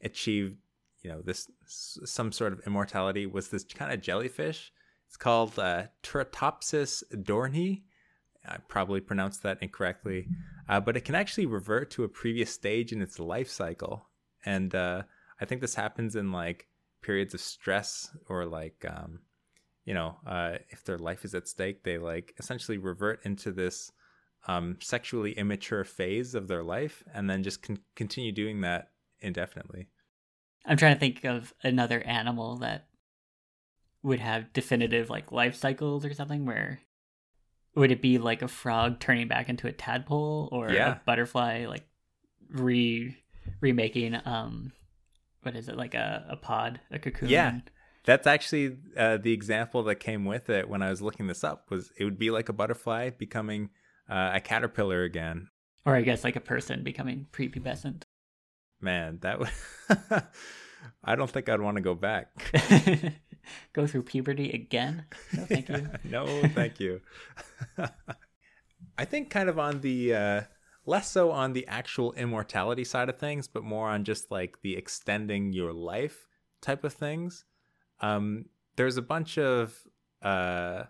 achieved, 0.04 0.58
you 1.02 1.12
know, 1.12 1.22
this 1.22 1.50
some 1.66 2.32
sort 2.32 2.54
of 2.54 2.62
immortality 2.66 3.26
was 3.26 3.50
this 3.50 3.64
kind 3.64 3.92
of 3.94 4.02
jellyfish. 4.02 4.72
It's 5.08 5.18
called 5.18 5.58
uh, 5.60 5.84
dohrnii. 6.04 7.84
I 8.48 8.58
probably 8.68 9.02
pronounced 9.02 9.44
that 9.44 9.58
incorrectly, 9.62 10.28
uh, 10.70 10.80
but 10.80 10.96
it 10.96 11.02
can 11.02 11.16
actually 11.16 11.48
revert 11.48 11.90
to 11.92 12.04
a 12.04 12.10
previous 12.10 12.52
stage 12.52 12.92
in 12.92 13.02
its 13.02 13.18
life 13.18 13.50
cycle, 13.50 14.08
and 14.46 14.74
uh, 14.76 15.04
I 15.42 15.46
think 15.46 15.62
this 15.62 15.76
happens 15.76 16.16
in 16.16 16.32
like 16.32 16.68
periods 17.02 17.34
of 17.34 17.42
stress 17.42 18.16
or 18.30 18.46
like 18.46 18.86
um, 18.88 19.20
you 19.84 19.94
know 19.96 20.18
uh, 20.28 20.58
if 20.70 20.84
their 20.84 21.00
life 21.00 21.26
is 21.26 21.34
at 21.34 21.48
stake, 21.48 21.84
they 21.84 21.98
like 21.98 22.36
essentially 22.38 22.78
revert 22.78 23.26
into 23.26 23.52
this 23.52 23.92
um, 24.48 24.78
sexually 24.82 25.34
immature 25.34 25.84
phase 25.84 26.36
of 26.36 26.48
their 26.48 26.64
life 26.64 27.04
and 27.14 27.30
then 27.30 27.44
just 27.44 27.62
con- 27.62 27.80
continue 27.96 28.32
doing 28.32 28.62
that 28.62 28.90
indefinitely. 29.20 29.88
I'm 30.66 30.78
trying 30.78 30.96
to 30.96 31.00
think 31.00 31.24
of 31.24 31.54
another 31.64 32.02
animal 32.02 32.58
that 32.58 32.88
would 34.04 34.20
have 34.20 34.54
definitive 34.54 35.10
like 35.10 35.32
life 35.32 35.56
cycles 35.56 36.06
or 36.06 36.14
something 36.14 36.46
where 36.46 36.80
would 37.76 37.92
it 37.92 38.02
be 38.02 38.20
like 38.20 38.44
a 38.44 38.48
frog 38.48 39.00
turning 39.00 39.28
back 39.28 39.50
into 39.50 39.68
a 39.68 39.72
tadpole 39.72 40.48
or 40.52 40.72
yeah. 40.72 40.94
a 40.94 41.00
butterfly 41.06 41.66
like 41.66 41.88
re 42.52 43.18
remaking 43.62 44.16
um 44.26 44.72
what 45.42 45.56
is 45.56 45.68
it 45.68 45.76
like 45.76 45.96
a, 45.96 46.26
a 46.30 46.36
pod 46.36 46.80
a 46.92 47.00
cocoon 47.00 47.30
yeah 47.30 47.60
that's 48.06 48.28
actually 48.28 48.78
uh, 48.96 49.18
the 49.18 49.34
example 49.34 49.82
that 49.82 49.96
came 49.96 50.24
with 50.24 50.52
it 50.52 50.70
when 50.70 50.84
i 50.84 50.90
was 50.90 51.02
looking 51.02 51.26
this 51.26 51.44
up 51.44 51.72
was 51.72 51.92
it 51.98 52.06
would 52.06 52.20
be 52.20 52.30
like 52.30 52.48
a 52.48 52.54
butterfly 52.54 53.10
becoming 53.10 53.70
uh, 54.10 54.32
a 54.34 54.40
caterpillar 54.40 55.04
again. 55.04 55.50
Or 55.86 55.96
I 55.96 56.02
guess 56.02 56.24
like 56.24 56.36
a 56.36 56.42
person 56.42 56.84
becoming 56.84 57.28
prepubescent. 57.32 58.04
Man, 58.82 59.20
that 59.22 59.40
would 59.40 59.50
I 61.04 61.16
don't 61.16 61.30
think 61.30 61.50
I'd 61.50 61.62
want 61.62 61.78
to 61.78 61.82
go 61.82 61.96
back. 61.96 62.30
go 63.74 63.88
through 63.88 64.04
puberty 64.04 64.52
again? 64.52 65.06
No, 65.34 65.44
thank 65.46 65.70
you. 65.70 65.90
no, 66.04 66.26
thank 66.50 66.80
you. 66.80 67.02
I 68.98 69.06
think 69.06 69.30
kind 69.30 69.50
of 69.50 69.60
on 69.60 69.82
the 69.82 70.14
uh, 70.14 70.42
less 70.86 71.10
so 71.10 71.32
on 71.32 71.54
the 71.54 71.68
actual 71.68 72.14
immortality 72.14 72.84
side 72.84 73.10
of 73.10 73.18
things, 73.18 73.48
but 73.48 73.64
more 73.64 73.90
on 73.90 74.04
just 74.04 74.32
like 74.32 74.62
the 74.62 74.76
extending 74.76 75.54
your 75.54 75.74
life 75.74 76.28
type 76.62 76.84
of 76.84 76.94
things. 76.94 77.46
Um, 78.02 78.46
there's 78.76 78.98
a 78.98 79.02
bunch 79.02 79.38
of 79.38 79.78
uh, 80.22 80.84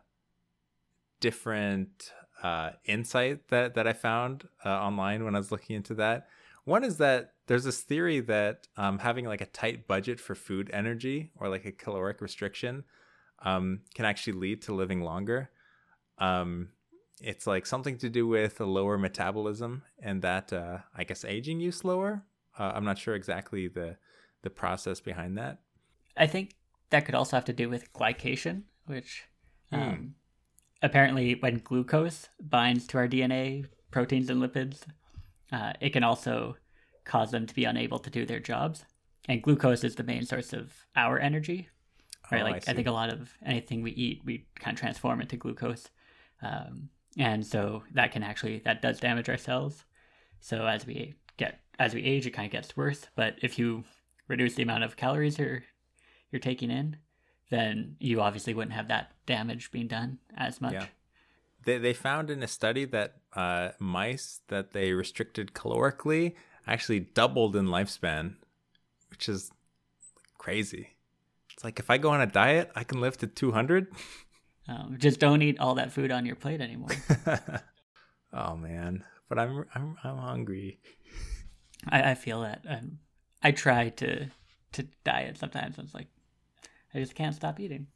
different 1.20 2.12
uh, 2.46 2.70
insight 2.86 3.48
that 3.48 3.74
that 3.74 3.88
I 3.88 3.94
found 3.94 4.48
uh, 4.64 4.70
online 4.70 5.24
when 5.24 5.36
I 5.36 5.40
was 5.40 5.52
looking 5.52 5.76
into 5.76 5.96
that. 5.96 6.28
One 6.64 6.84
is 6.84 6.98
that 6.98 7.34
there's 7.48 7.64
this 7.64 7.82
theory 7.82 8.20
that 8.22 8.68
um, 8.78 9.00
having 9.00 9.26
like 9.26 9.42
a 9.42 9.48
tight 9.48 9.88
budget 9.88 10.20
for 10.20 10.36
food 10.36 10.70
energy 10.72 11.32
or 11.40 11.50
like 11.50 11.66
a 11.66 11.72
caloric 11.72 12.22
restriction 12.22 12.84
um, 13.40 13.82
can 13.96 14.06
actually 14.06 14.34
lead 14.34 14.62
to 14.64 14.76
living 14.76 15.02
longer. 15.02 15.50
Um, 16.20 16.70
it's 17.20 17.48
like 17.48 17.66
something 17.66 17.98
to 18.00 18.10
do 18.10 18.28
with 18.28 18.60
a 18.60 18.66
lower 18.66 18.98
metabolism 18.98 19.82
and 20.00 20.22
that 20.22 20.54
uh, 20.54 20.80
I 20.96 21.04
guess 21.04 21.26
aging 21.26 21.60
you 21.60 21.72
slower. 21.72 22.26
Uh, 22.60 22.74
I'm 22.76 22.86
not 22.86 23.00
sure 23.00 23.16
exactly 23.16 23.68
the 23.68 23.98
the 24.44 24.50
process 24.52 25.00
behind 25.00 25.36
that. 25.40 25.62
I 26.16 26.28
think 26.28 26.52
that 26.92 27.06
could 27.06 27.16
also 27.16 27.38
have 27.38 27.46
to 27.46 27.54
do 27.54 27.70
with 27.70 27.92
glycation, 27.92 28.64
which 28.86 29.24
mm. 29.74 30.12
Apparently 30.86 31.36
when 31.36 31.62
glucose 31.64 32.30
binds 32.40 32.88
to 32.88 32.98
our 32.98 33.08
DNA, 33.08 33.66
proteins, 33.92 34.30
and 34.30 34.42
lipids, 34.42 34.82
uh, 35.52 35.74
it 35.82 35.92
can 35.92 36.04
also 36.04 36.58
cause 37.04 37.32
them 37.32 37.46
to 37.46 37.56
be 37.56 37.66
unable 37.66 38.00
to 38.00 38.10
do 38.10 38.26
their 38.26 38.40
jobs. 38.40 38.86
And 39.28 39.42
glucose 39.42 39.84
is 39.84 39.96
the 39.96 40.04
main 40.04 40.26
source 40.26 40.54
of 40.54 40.74
our 40.96 41.20
energy, 41.20 41.70
right? 42.32 42.42
Oh, 42.42 42.46
like 42.46 42.68
I, 42.68 42.72
I, 42.72 42.76
think 42.76 42.88
a 42.88 42.92
lot 42.92 43.12
of 43.12 43.34
anything 43.46 43.82
we 43.82 43.92
eat, 43.92 44.22
we 44.24 44.46
kind 44.60 44.76
of 44.76 44.80
transform 44.80 45.22
into 45.22 45.38
glucose. 45.38 45.90
Um, 46.42 46.90
and 47.18 47.46
so 47.46 47.84
that 47.94 48.12
can 48.12 48.24
actually 48.24 48.60
that 48.66 48.82
does 48.82 49.00
damage 49.00 49.30
our 49.30 49.38
cells 49.38 49.86
so 50.40 50.66
as 50.66 50.86
we 50.86 51.16
get 51.38 51.60
as 51.80 51.94
we 51.94 52.04
age 52.04 52.26
it 52.26 52.32
kind 52.32 52.46
of 52.46 52.52
gets 52.52 52.76
worse 52.76 53.08
but 53.16 53.36
if 53.42 53.58
you 53.58 53.84
reduce 54.28 54.56
the 54.56 54.64
amount 54.64 54.84
of 54.84 54.98
calories 54.98 55.40
you're 55.40 55.64
you're 56.32 56.40
taking 56.40 56.72
in 56.72 56.98
then 57.50 57.96
you 58.00 58.22
obviously 58.22 58.54
wouldn't 58.54 58.74
have 58.74 58.88
that 58.88 59.12
damage 59.26 59.72
being 59.72 59.88
done 59.88 60.20
as 60.38 60.62
much 60.62 60.74
yeah. 60.74 60.86
they, 61.66 61.78
they 61.78 61.94
found 61.94 62.30
in 62.30 62.42
a 62.44 62.48
study 62.48 62.86
that 62.86 63.16
uh, 63.34 63.70
mice 63.80 64.42
that 64.48 64.72
they 64.72 64.94
restricted 64.94 65.54
calorically 65.54 66.34
actually 66.68 67.00
doubled 67.00 67.56
in 67.56 67.68
lifespan 67.68 68.36
which 69.10 69.30
is 69.30 69.52
crazy 70.38 70.96
it's 71.54 71.64
like 71.64 71.80
if 71.80 71.90
i 71.90 71.98
go 71.98 72.10
on 72.10 72.22
a 72.22 72.28
diet 72.28 72.72
i 72.76 72.84
can 72.84 73.02
live 73.02 73.18
to 73.18 73.28
200 73.28 73.88
Um, 74.68 74.98
just 74.98 75.20
don't 75.20 75.42
eat 75.42 75.60
all 75.60 75.76
that 75.76 75.92
food 75.92 76.12
on 76.12 76.26
your 76.26 76.36
plate 76.36 76.62
anymore. 76.62 76.90
oh 78.34 78.56
man, 78.56 79.04
but 79.30 79.38
I'm 79.38 79.66
I'm 79.76 79.96
I'm 80.04 80.18
hungry. 80.18 80.80
I, 81.88 82.12
I 82.12 82.16
feel 82.16 82.42
that. 82.42 82.64
Um, 82.68 83.00
I 83.44 83.52
try 83.52 83.90
to 83.90 84.28
to 84.74 84.88
diet 85.04 85.38
sometimes. 85.38 85.78
It's 85.78 85.94
like 85.94 86.08
I 86.96 87.00
just 87.00 87.14
can't 87.14 87.36
stop 87.36 87.60
eating. 87.60 87.88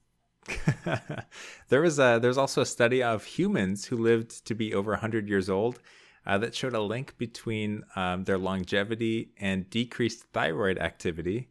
there 1.70 1.82
was 1.82 2.00
a 2.00 2.20
there's 2.22 2.38
also 2.38 2.62
a 2.62 2.66
study 2.66 3.02
of 3.02 3.24
humans 3.24 3.86
who 3.86 3.95
lived 3.95 4.45
to 4.45 4.54
be 4.54 4.74
over 4.74 4.91
100 4.91 5.30
years 5.30 5.50
old 5.50 5.80
uh, 6.26 6.38
that 6.38 6.54
showed 6.54 6.74
a 6.74 6.82
link 6.82 7.18
between 7.18 7.84
um, 7.95 8.26
their 8.26 8.38
longevity 8.38 9.32
and 9.38 9.70
decreased 9.70 10.24
thyroid 10.34 10.78
activity. 10.78 11.50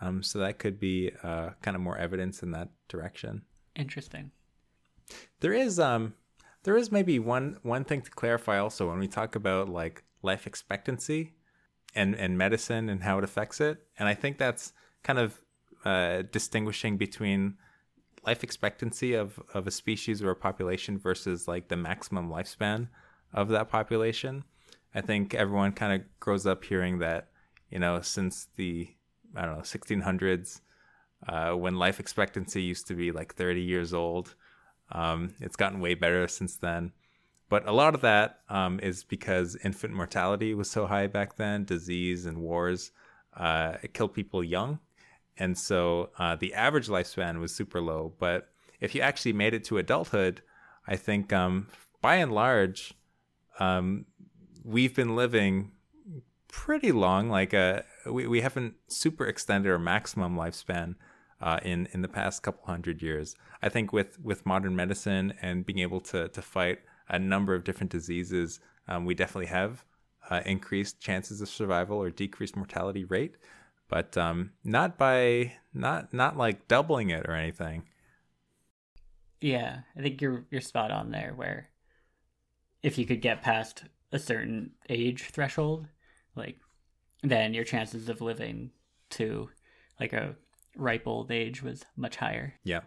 Um, 0.00 0.22
so 0.22 0.38
that 0.40 0.58
could 0.58 0.78
be 0.78 1.10
uh, 1.22 1.50
kind 1.62 1.74
of 1.74 1.80
more 1.80 1.96
evidence 1.96 2.42
in 2.42 2.50
that 2.52 2.68
direction. 2.88 3.42
Interesting. 3.76 4.30
There 5.40 5.52
is 5.52 5.78
um 5.78 6.14
there 6.64 6.76
is 6.76 6.92
maybe 6.92 7.18
one 7.18 7.58
one 7.62 7.84
thing 7.84 8.02
to 8.02 8.10
clarify 8.10 8.58
also 8.58 8.88
when 8.88 8.98
we 8.98 9.08
talk 9.08 9.34
about 9.34 9.68
like 9.68 10.04
life 10.22 10.46
expectancy 10.46 11.32
and 11.94 12.14
and 12.14 12.36
medicine 12.36 12.88
and 12.90 13.02
how 13.02 13.18
it 13.18 13.24
affects 13.24 13.60
it. 13.60 13.86
And 13.98 14.06
I 14.06 14.14
think 14.14 14.36
that's 14.36 14.72
kind 15.02 15.18
of 15.18 15.40
uh, 15.84 16.22
distinguishing 16.30 16.96
between 16.96 17.54
life 18.24 18.44
expectancy 18.44 19.14
of 19.14 19.40
of 19.54 19.66
a 19.66 19.70
species 19.70 20.22
or 20.22 20.30
a 20.30 20.36
population 20.36 20.98
versus 20.98 21.48
like 21.48 21.68
the 21.68 21.76
maximum 21.76 22.28
lifespan 22.28 22.88
of 23.32 23.48
that 23.48 23.68
population. 23.68 24.44
I 24.94 25.00
think 25.00 25.34
everyone 25.34 25.72
kind 25.72 26.00
of 26.00 26.06
grows 26.18 26.46
up 26.46 26.64
hearing 26.64 26.98
that, 26.98 27.28
you 27.70 27.78
know, 27.78 28.00
since 28.00 28.48
the 28.56 28.88
I 29.36 29.44
don't 29.44 29.56
know 29.56 29.62
1600s, 29.62 30.60
uh, 31.28 31.52
when 31.52 31.76
life 31.76 32.00
expectancy 32.00 32.62
used 32.62 32.86
to 32.88 32.94
be 32.94 33.12
like 33.12 33.34
30 33.34 33.60
years 33.60 33.94
old, 33.94 34.34
um, 34.90 35.34
it's 35.40 35.56
gotten 35.56 35.80
way 35.80 35.94
better 35.94 36.26
since 36.26 36.56
then. 36.56 36.92
But 37.48 37.66
a 37.66 37.72
lot 37.72 37.94
of 37.94 38.00
that 38.02 38.40
um, 38.48 38.80
is 38.80 39.04
because 39.04 39.56
infant 39.64 39.92
mortality 39.92 40.54
was 40.54 40.70
so 40.70 40.86
high 40.86 41.08
back 41.08 41.36
then, 41.36 41.64
disease 41.64 42.26
and 42.26 42.38
wars. 42.38 42.92
Uh, 43.36 43.74
killed 43.92 44.14
people 44.14 44.42
young. 44.42 44.78
And 45.40 45.58
so 45.58 46.10
uh, 46.18 46.36
the 46.36 46.54
average 46.54 46.88
lifespan 46.88 47.40
was 47.40 47.52
super 47.52 47.80
low. 47.80 48.12
But 48.18 48.48
if 48.78 48.94
you 48.94 49.00
actually 49.00 49.32
made 49.32 49.54
it 49.54 49.64
to 49.64 49.78
adulthood, 49.78 50.42
I 50.86 50.96
think 50.96 51.32
um, 51.32 51.68
by 52.02 52.16
and 52.16 52.30
large, 52.32 52.94
um, 53.58 54.04
we've 54.62 54.94
been 54.94 55.16
living 55.16 55.72
pretty 56.46 56.92
long. 56.92 57.30
Like 57.30 57.54
uh, 57.54 57.82
we, 58.06 58.26
we 58.26 58.42
haven't 58.42 58.74
super 58.86 59.26
extended 59.26 59.72
our 59.72 59.78
maximum 59.78 60.36
lifespan 60.36 60.94
uh, 61.40 61.58
in 61.62 61.88
in 61.92 62.02
the 62.02 62.08
past 62.08 62.42
couple 62.42 62.66
hundred 62.66 63.00
years. 63.00 63.34
I 63.62 63.70
think 63.70 63.92
with 63.92 64.20
with 64.20 64.44
modern 64.44 64.76
medicine 64.76 65.32
and 65.40 65.64
being 65.64 65.78
able 65.78 66.00
to 66.02 66.28
to 66.28 66.42
fight 66.42 66.80
a 67.08 67.18
number 67.18 67.54
of 67.54 67.64
different 67.64 67.90
diseases, 67.90 68.60
um, 68.88 69.06
we 69.06 69.14
definitely 69.14 69.46
have 69.46 69.84
uh, 70.28 70.42
increased 70.44 71.00
chances 71.00 71.40
of 71.40 71.48
survival 71.48 71.96
or 71.96 72.10
decreased 72.10 72.56
mortality 72.56 73.04
rate, 73.04 73.36
but 73.90 74.16
um, 74.16 74.52
not 74.64 74.96
by 74.96 75.52
not 75.74 76.14
not 76.14 76.36
like 76.36 76.68
doubling 76.68 77.10
it 77.10 77.26
or 77.28 77.34
anything. 77.34 77.82
Yeah, 79.40 79.80
I 79.96 80.00
think 80.00 80.22
you're 80.22 80.46
you're 80.50 80.60
spot 80.60 80.90
on 80.90 81.10
there. 81.10 81.32
Where 81.34 81.68
if 82.82 82.96
you 82.96 83.04
could 83.04 83.20
get 83.20 83.42
past 83.42 83.84
a 84.12 84.18
certain 84.18 84.70
age 84.88 85.28
threshold, 85.32 85.88
like 86.34 86.58
then 87.22 87.52
your 87.52 87.64
chances 87.64 88.08
of 88.08 88.20
living 88.20 88.70
to 89.10 89.50
like 89.98 90.12
a 90.12 90.36
ripe 90.76 91.06
old 91.06 91.30
age 91.30 91.62
was 91.62 91.84
much 91.96 92.16
higher. 92.16 92.54
Yeah. 92.64 92.80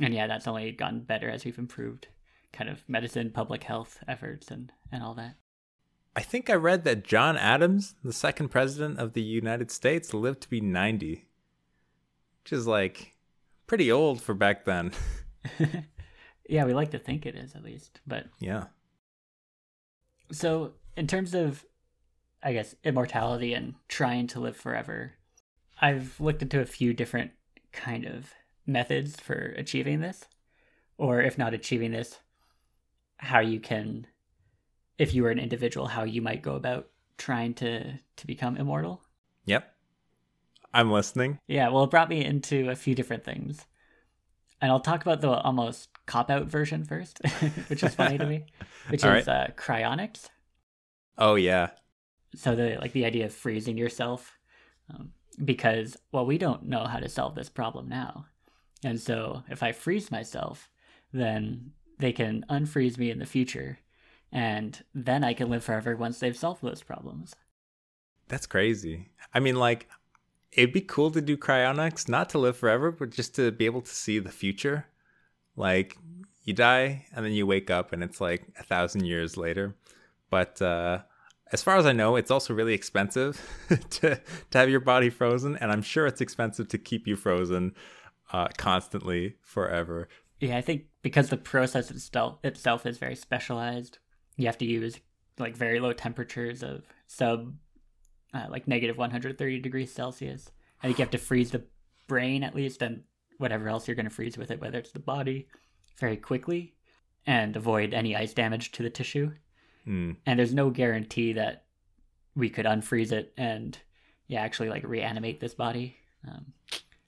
And 0.00 0.14
yeah, 0.14 0.26
that's 0.26 0.46
only 0.46 0.72
gotten 0.72 1.00
better 1.00 1.28
as 1.28 1.44
we've 1.44 1.58
improved 1.58 2.08
kind 2.52 2.70
of 2.70 2.82
medicine, 2.88 3.30
public 3.30 3.64
health 3.64 3.98
efforts, 4.06 4.50
and, 4.50 4.72
and 4.92 5.02
all 5.02 5.14
that. 5.14 5.36
I 6.16 6.22
think 6.22 6.48
I 6.48 6.54
read 6.54 6.84
that 6.84 7.04
John 7.04 7.36
Adams, 7.36 7.94
the 8.02 8.12
second 8.12 8.48
president 8.48 8.98
of 8.98 9.12
the 9.12 9.22
United 9.22 9.70
States, 9.70 10.14
lived 10.14 10.40
to 10.40 10.48
be 10.48 10.62
90, 10.62 11.28
which 12.42 12.52
is 12.54 12.66
like 12.66 13.14
pretty 13.66 13.92
old 13.92 14.22
for 14.22 14.32
back 14.32 14.64
then. 14.64 14.92
yeah, 16.48 16.64
we 16.64 16.72
like 16.72 16.90
to 16.92 16.98
think 16.98 17.26
it 17.26 17.34
is 17.34 17.54
at 17.54 17.62
least, 17.62 18.00
but. 18.06 18.28
Yeah. 18.40 18.64
So, 20.32 20.72
in 20.96 21.06
terms 21.06 21.34
of, 21.34 21.66
I 22.42 22.54
guess, 22.54 22.74
immortality 22.82 23.52
and 23.52 23.74
trying 23.86 24.26
to 24.28 24.40
live 24.40 24.56
forever, 24.56 25.12
I've 25.82 26.18
looked 26.18 26.40
into 26.40 26.60
a 26.60 26.66
few 26.66 26.94
different 26.94 27.32
kind 27.72 28.06
of 28.06 28.32
methods 28.66 29.20
for 29.20 29.54
achieving 29.58 30.00
this, 30.00 30.24
or 30.96 31.20
if 31.20 31.36
not 31.36 31.52
achieving 31.52 31.92
this, 31.92 32.20
how 33.18 33.40
you 33.40 33.60
can, 33.60 34.06
if 34.98 35.14
you 35.14 35.22
were 35.22 35.30
an 35.30 35.38
individual, 35.38 35.86
how 35.86 36.04
you 36.04 36.22
might 36.22 36.42
go 36.42 36.54
about 36.54 36.88
trying 37.18 37.54
to 37.54 37.98
to 38.16 38.26
become 38.26 38.56
immortal. 38.56 39.02
Yep, 39.44 39.72
I'm 40.72 40.90
listening. 40.90 41.38
Yeah, 41.46 41.68
well, 41.68 41.84
it 41.84 41.90
brought 41.90 42.08
me 42.08 42.24
into 42.24 42.70
a 42.70 42.76
few 42.76 42.94
different 42.94 43.24
things, 43.24 43.66
and 44.60 44.70
I'll 44.70 44.80
talk 44.80 45.02
about 45.02 45.20
the 45.20 45.30
almost 45.30 45.88
cop 46.06 46.30
out 46.30 46.46
version 46.46 46.84
first, 46.84 47.20
which 47.68 47.82
is 47.82 47.94
funny 47.94 48.18
to 48.18 48.26
me, 48.26 48.46
which 48.88 49.04
All 49.04 49.12
is 49.12 49.26
right. 49.26 49.50
uh, 49.50 49.52
cryonics. 49.56 50.28
Oh 51.18 51.34
yeah. 51.34 51.70
So 52.34 52.54
the 52.54 52.78
like 52.80 52.92
the 52.92 53.04
idea 53.04 53.26
of 53.26 53.34
freezing 53.34 53.78
yourself. 53.78 54.38
Um, 54.92 55.12
because 55.44 55.96
well 56.12 56.24
we 56.24 56.38
don't 56.38 56.64
know 56.64 56.84
how 56.84 56.98
to 56.98 57.08
solve 57.08 57.34
this 57.34 57.48
problem 57.50 57.88
now 57.88 58.24
and 58.82 58.98
so 59.00 59.42
if 59.50 59.62
i 59.62 59.70
freeze 59.72 60.10
myself 60.10 60.70
then 61.12 61.72
they 61.98 62.12
can 62.12 62.44
unfreeze 62.48 62.96
me 62.98 63.10
in 63.10 63.18
the 63.18 63.26
future 63.26 63.78
and 64.32 64.84
then 64.94 65.24
i 65.24 65.32
can 65.32 65.48
live 65.48 65.64
forever 65.64 65.96
once 65.96 66.18
they've 66.18 66.36
solved 66.36 66.62
those 66.62 66.82
problems. 66.82 67.34
That's 68.28 68.46
crazy. 68.46 69.10
I 69.32 69.40
mean 69.40 69.56
like 69.56 69.88
it'd 70.52 70.72
be 70.72 70.80
cool 70.80 71.10
to 71.12 71.20
do 71.20 71.36
cryonics 71.36 72.08
not 72.08 72.30
to 72.30 72.38
live 72.38 72.56
forever 72.56 72.90
but 72.90 73.10
just 73.10 73.34
to 73.36 73.52
be 73.52 73.66
able 73.66 73.82
to 73.82 73.94
see 73.94 74.18
the 74.18 74.32
future. 74.32 74.86
Like 75.56 75.96
you 76.42 76.52
die 76.52 77.06
and 77.14 77.24
then 77.24 77.32
you 77.32 77.46
wake 77.46 77.70
up 77.70 77.92
and 77.92 78.02
it's 78.02 78.20
like 78.20 78.46
a 78.58 78.62
thousand 78.62 79.04
years 79.04 79.36
later. 79.36 79.76
But 80.30 80.60
uh 80.60 81.02
as 81.52 81.62
far 81.62 81.76
as 81.76 81.86
I 81.86 81.92
know, 81.92 82.16
it's 82.16 82.30
also 82.30 82.54
really 82.54 82.74
expensive 82.74 83.40
to 83.90 84.20
to 84.50 84.58
have 84.58 84.68
your 84.68 84.80
body 84.80 85.10
frozen, 85.10 85.56
and 85.56 85.70
I'm 85.70 85.82
sure 85.82 86.06
it's 86.06 86.20
expensive 86.20 86.68
to 86.68 86.78
keep 86.78 87.06
you 87.06 87.16
frozen 87.16 87.74
uh, 88.32 88.48
constantly 88.56 89.36
forever. 89.42 90.08
Yeah, 90.40 90.56
I 90.56 90.60
think 90.60 90.86
because 91.02 91.28
the 91.28 91.36
process 91.36 91.90
itself 91.90 92.38
itself 92.42 92.84
is 92.84 92.98
very 92.98 93.14
specialized, 93.14 93.98
you 94.36 94.46
have 94.46 94.58
to 94.58 94.64
use 94.64 94.98
like 95.38 95.56
very 95.56 95.80
low 95.80 95.92
temperatures 95.92 96.62
of 96.62 96.84
sub 97.06 97.54
uh, 98.34 98.46
like 98.50 98.68
negative 98.68 98.98
130 98.98 99.60
degrees 99.60 99.92
Celsius. 99.92 100.50
I 100.82 100.86
think 100.86 100.98
you 100.98 101.02
have 101.04 101.12
to 101.12 101.18
freeze 101.18 101.50
the 101.50 101.64
brain 102.06 102.42
at 102.42 102.54
least, 102.54 102.82
and 102.82 103.02
whatever 103.38 103.68
else 103.68 103.86
you're 103.86 103.94
going 103.94 104.08
to 104.08 104.14
freeze 104.14 104.36
with 104.36 104.50
it, 104.50 104.60
whether 104.60 104.78
it's 104.78 104.92
the 104.92 104.98
body, 104.98 105.48
very 105.98 106.16
quickly, 106.16 106.74
and 107.26 107.56
avoid 107.56 107.94
any 107.94 108.14
ice 108.14 108.34
damage 108.34 108.72
to 108.72 108.82
the 108.82 108.90
tissue. 108.90 109.32
Mm. 109.86 110.16
And 110.26 110.38
there's 110.38 110.54
no 110.54 110.70
guarantee 110.70 111.32
that 111.34 111.64
we 112.34 112.50
could 112.50 112.66
unfreeze 112.66 113.12
it 113.12 113.32
and 113.36 113.78
yeah, 114.28 114.40
actually 114.42 114.68
like 114.68 114.86
reanimate 114.86 115.40
this 115.40 115.54
body. 115.54 115.96
Um, 116.28 116.52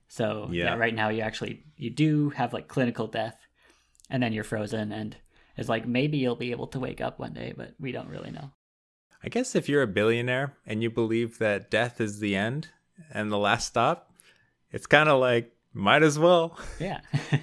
so 0.06 0.48
yeah. 0.50 0.64
Yeah. 0.64 0.74
right 0.76 0.94
now 0.94 1.08
you 1.08 1.20
actually 1.22 1.64
you 1.76 1.90
do 1.90 2.30
have 2.30 2.52
like 2.52 2.68
clinical 2.68 3.06
death, 3.06 3.38
and 4.08 4.22
then 4.22 4.32
you're 4.32 4.44
frozen, 4.44 4.92
and 4.92 5.16
it's 5.58 5.68
like 5.68 5.86
maybe 5.86 6.18
you'll 6.18 6.36
be 6.36 6.52
able 6.52 6.68
to 6.68 6.78
wake 6.78 7.00
up 7.00 7.18
one 7.18 7.32
day, 7.34 7.52
but 7.54 7.74
we 7.80 7.90
don't 7.90 8.08
really 8.08 8.30
know. 8.30 8.52
I 9.22 9.28
guess 9.28 9.56
if 9.56 9.68
you're 9.68 9.82
a 9.82 9.88
billionaire 9.88 10.54
and 10.64 10.82
you 10.82 10.90
believe 10.90 11.38
that 11.38 11.70
death 11.70 12.00
is 12.00 12.20
the 12.20 12.36
end 12.36 12.68
and 13.12 13.32
the 13.32 13.38
last 13.38 13.66
stop, 13.66 14.12
it's 14.70 14.86
kind 14.86 15.08
of 15.08 15.20
like 15.20 15.52
might 15.74 16.04
as 16.04 16.16
well. 16.16 16.56
Yeah, 16.78 17.00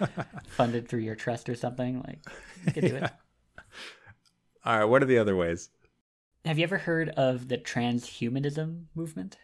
funded 0.48 0.88
through 0.88 1.00
your 1.00 1.14
trust 1.14 1.48
or 1.48 1.54
something 1.54 2.02
like 2.02 2.18
you 2.66 2.72
could 2.72 2.84
do 2.84 2.96
it. 2.96 3.10
All 4.64 4.78
right, 4.78 4.84
what 4.84 5.02
are 5.02 5.06
the 5.06 5.18
other 5.18 5.36
ways? 5.36 5.70
Have 6.44 6.58
you 6.58 6.64
ever 6.64 6.78
heard 6.78 7.10
of 7.10 7.46
the 7.46 7.58
transhumanism 7.58 8.86
movement? 8.96 9.38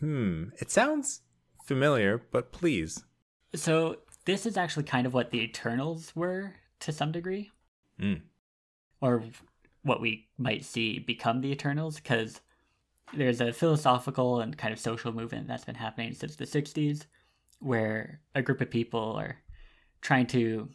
Hmm, 0.00 0.44
it 0.58 0.70
sounds 0.70 1.20
familiar, 1.64 2.22
but 2.30 2.52
please. 2.52 3.04
So 3.54 3.98
this 4.24 4.46
is 4.46 4.56
actually 4.56 4.84
kind 4.84 5.06
of 5.06 5.12
what 5.12 5.30
the 5.30 5.42
Eternals 5.42 6.16
were 6.16 6.54
to 6.86 6.92
some 6.92 7.12
degree, 7.12 7.50
Mm. 8.00 8.22
or 9.00 9.24
what 9.82 10.00
we 10.00 10.28
might 10.38 10.64
see 10.64 10.98
become 10.98 11.40
the 11.40 11.50
Eternals, 11.52 11.96
because 11.96 12.40
there's 13.14 13.40
a 13.40 13.52
philosophical 13.52 14.40
and 14.40 14.58
kind 14.58 14.72
of 14.72 14.80
social 14.80 15.12
movement 15.12 15.46
that's 15.46 15.64
been 15.64 15.76
happening 15.76 16.12
since 16.12 16.36
the 16.36 16.46
'60s, 16.46 17.06
where 17.60 18.20
a 18.34 18.42
group 18.42 18.60
of 18.60 18.70
people 18.70 19.12
are 19.14 19.36
trying 20.00 20.26
to 20.26 20.68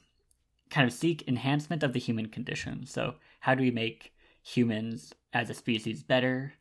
kind 0.70 0.88
of 0.88 0.94
seek 0.94 1.28
enhancement 1.28 1.84
of 1.84 1.94
the 1.94 2.00
human 2.00 2.28
condition. 2.28 2.86
So, 2.86 3.16
how 3.42 3.56
do 3.56 3.62
we 3.64 3.72
make 3.72 4.14
humans 4.42 5.14
as 5.34 5.50
a 5.50 5.54
species 5.54 6.04
better? 6.04 6.54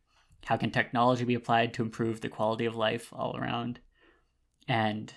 How 0.45 0.57
can 0.57 0.71
technology 0.71 1.25
be 1.25 1.35
applied 1.35 1.75
to 1.75 1.83
improve 1.83 2.21
the 2.21 2.29
quality 2.29 2.65
of 2.65 2.75
life 2.77 3.13
all 3.13 3.37
around? 3.37 3.81
And 4.69 5.15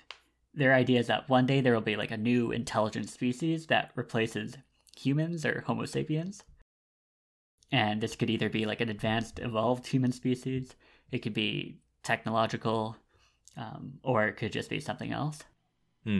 their 0.53 0.73
idea 0.73 0.99
is 0.99 1.07
that 1.07 1.29
one 1.29 1.45
day 1.45 1.61
there 1.61 1.73
will 1.73 1.81
be 1.81 1.95
like 1.95 2.11
a 2.11 2.17
new 2.17 2.51
intelligent 2.51 3.09
species 3.09 3.67
that 3.67 3.91
replaces 3.95 4.57
humans 4.95 5.45
or 5.45 5.63
Homo 5.65 5.85
sapiens. 5.85 6.43
And 7.71 8.01
this 8.01 8.15
could 8.15 8.29
either 8.29 8.49
be 8.49 8.65
like 8.65 8.81
an 8.81 8.89
advanced, 8.89 9.39
evolved 9.39 9.87
human 9.87 10.11
species, 10.11 10.75
it 11.11 11.19
could 11.19 11.33
be 11.33 11.79
technological, 12.03 12.95
um, 13.57 13.93
or 14.03 14.27
it 14.27 14.37
could 14.37 14.51
just 14.51 14.69
be 14.69 14.79
something 14.79 15.11
else. 15.11 15.39
Hmm. 16.03 16.19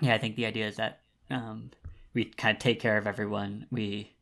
Yeah, 0.00 0.14
I 0.14 0.18
think 0.18 0.36
the 0.36 0.46
idea 0.46 0.66
is 0.66 0.76
that 0.76 1.00
um, 1.30 1.70
we 2.14 2.24
kind 2.24 2.56
of 2.56 2.60
take 2.60 2.80
care 2.80 2.98
of 2.98 3.06
everyone, 3.06 3.66
we 3.70 4.16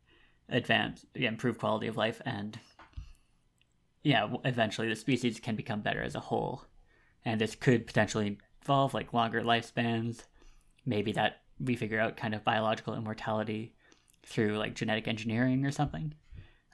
advance, 0.49 1.05
yeah, 1.15 1.29
improve 1.29 1.57
quality 1.57 1.87
of 1.87 1.97
life, 1.97 2.21
and 2.25 2.59
yeah, 4.03 4.27
eventually 4.43 4.87
the 4.87 4.95
species 4.95 5.39
can 5.39 5.55
become 5.55 5.81
better 5.81 6.03
as 6.03 6.13
a 6.13 6.19
whole. 6.19 6.65
And 7.23 7.41
this 7.41 7.55
could 7.55 7.87
potentially 7.87 8.37
involve 8.65 8.95
like 8.95 9.13
longer 9.13 9.41
lifespans, 9.41 10.23
maybe 10.87 11.11
that 11.11 11.41
we 11.59 11.75
figure 11.75 11.99
out 11.99 12.17
kind 12.17 12.33
of 12.33 12.43
biological 12.43 12.95
immortality 12.95 13.75
through 14.25 14.57
like 14.57 14.73
genetic 14.73 15.07
engineering 15.07 15.65
or 15.65 15.71
something. 15.71 16.13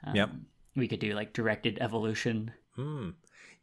Um, 0.04 0.16
Yep. 0.16 0.30
We 0.74 0.88
could 0.88 1.00
do 1.00 1.12
like 1.12 1.34
directed 1.34 1.78
evolution. 1.82 2.52
Hmm. 2.76 3.10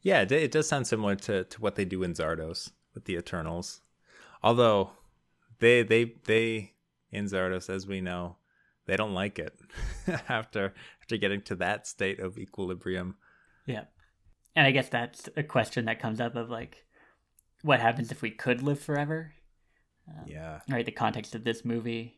Yeah, 0.02 0.22
it, 0.22 0.32
it 0.32 0.52
does 0.52 0.68
sound 0.70 0.86
similar 0.86 1.16
to, 1.16 1.44
to 1.44 1.62
what 1.62 1.76
they 1.76 1.86
do 1.86 2.04
in 2.04 2.14
Zardoz 2.14 2.72
with 2.94 3.06
the 3.06 3.16
Eternals. 3.16 3.82
Although 4.44 4.92
they 5.58 5.82
they 5.82 6.14
they 6.26 6.74
in 7.12 7.26
Zardoz, 7.26 7.68
as 7.68 7.88
we 7.88 8.00
know, 8.00 8.38
they 8.86 8.96
don't 8.96 9.16
like 9.16 9.40
it 9.40 9.60
after 10.30 10.76
after 11.02 11.18
getting 11.18 11.42
to 11.42 11.56
that 11.56 11.88
state 11.88 12.20
of 12.20 12.38
equilibrium. 12.38 13.16
Yeah. 13.66 13.86
And 14.56 14.68
I 14.68 14.72
guess 14.72 14.90
that's 14.90 15.30
a 15.36 15.44
question 15.44 15.86
that 15.86 16.00
comes 16.00 16.22
up 16.22 16.36
of 16.36 16.52
like, 16.52 16.86
what 17.62 17.80
happens 17.80 18.12
if 18.12 18.22
we 18.22 18.32
could 18.32 18.62
live 18.62 18.80
forever? 18.80 19.34
Um, 20.08 20.26
Yeah. 20.28 20.60
right 20.70 20.86
the 20.86 20.92
context 20.92 21.36
of 21.36 21.44
this 21.44 21.64
movie 21.64 22.16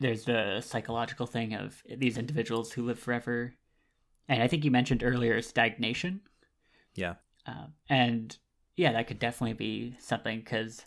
there's 0.00 0.24
the 0.24 0.60
psychological 0.62 1.26
thing 1.26 1.52
of 1.54 1.82
these 1.94 2.16
individuals 2.18 2.72
who 2.72 2.82
live 2.86 2.98
forever 2.98 3.54
and 4.28 4.42
i 4.42 4.48
think 4.48 4.64
you 4.64 4.70
mentioned 4.70 5.02
earlier 5.04 5.40
stagnation 5.42 6.22
Yeah. 6.94 7.16
um, 7.44 7.74
and 7.90 8.38
yeah 8.76 8.92
that 8.92 9.06
could 9.08 9.18
definitely 9.18 9.52
be 9.52 9.94
something 10.00 10.38
because 10.38 10.86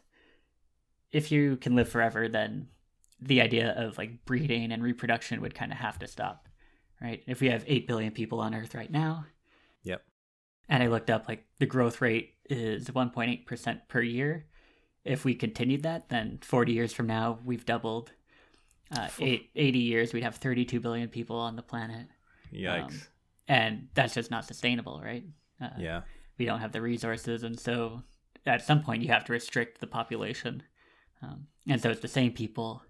if 1.11 1.31
you 1.31 1.57
can 1.57 1.75
live 1.75 1.89
forever 1.89 2.27
then 2.27 2.69
the 3.21 3.41
idea 3.41 3.73
of 3.77 3.97
like 3.99 4.25
breeding 4.25 4.71
and 4.71 4.81
reproduction 4.83 5.41
would 5.41 5.53
kind 5.55 5.71
of 5.71 5.77
have 5.77 5.99
to 5.99 6.07
stop 6.07 6.47
right 7.01 7.23
if 7.27 7.39
we 7.39 7.49
have 7.49 7.63
8 7.67 7.87
billion 7.87 8.11
people 8.11 8.39
on 8.39 8.55
earth 8.55 8.73
right 8.73 8.91
now 8.91 9.25
Yep. 9.83 10.01
and 10.69 10.81
i 10.81 10.87
looked 10.87 11.09
up 11.11 11.27
like 11.27 11.45
the 11.59 11.65
growth 11.67 12.01
rate 12.01 12.33
is 12.49 12.87
1.8% 12.87 13.79
per 13.87 14.01
year. 14.01 14.45
If 15.03 15.23
we 15.23 15.35
continued 15.35 15.83
that 15.83 16.09
then 16.09 16.39
40 16.41 16.73
years 16.73 16.93
from 16.93 17.07
now 17.07 17.39
we've 17.45 17.65
doubled. 17.65 18.11
Uh, 18.95 19.09
eight, 19.19 19.49
80 19.55 19.79
years 19.79 20.13
we'd 20.13 20.23
have 20.23 20.35
32 20.35 20.79
billion 20.79 21.09
people 21.09 21.37
on 21.37 21.55
the 21.55 21.61
planet. 21.61 22.07
Yikes. 22.53 23.07
and 23.49 23.89
that's 23.93 24.13
just 24.13 24.31
not 24.31 24.45
sustainable 24.45 25.01
right? 25.03 25.25
Uh, 25.61 25.69
yeah. 25.77 26.01
we 26.37 26.45
don't 26.45 26.59
have 26.59 26.71
the 26.71 26.81
resources 26.81 27.43
and 27.43 27.59
so 27.59 28.03
at 28.45 28.65
some 28.65 28.81
point 28.81 29.01
you 29.03 29.09
have 29.09 29.25
to 29.25 29.33
restrict 29.33 29.81
the 29.81 29.87
population. 29.87 30.63
Um, 31.21 31.47
and 31.67 31.81
so 31.81 31.89
it's 31.89 32.01
the 32.01 32.07
same 32.07 32.31
people 32.31 32.83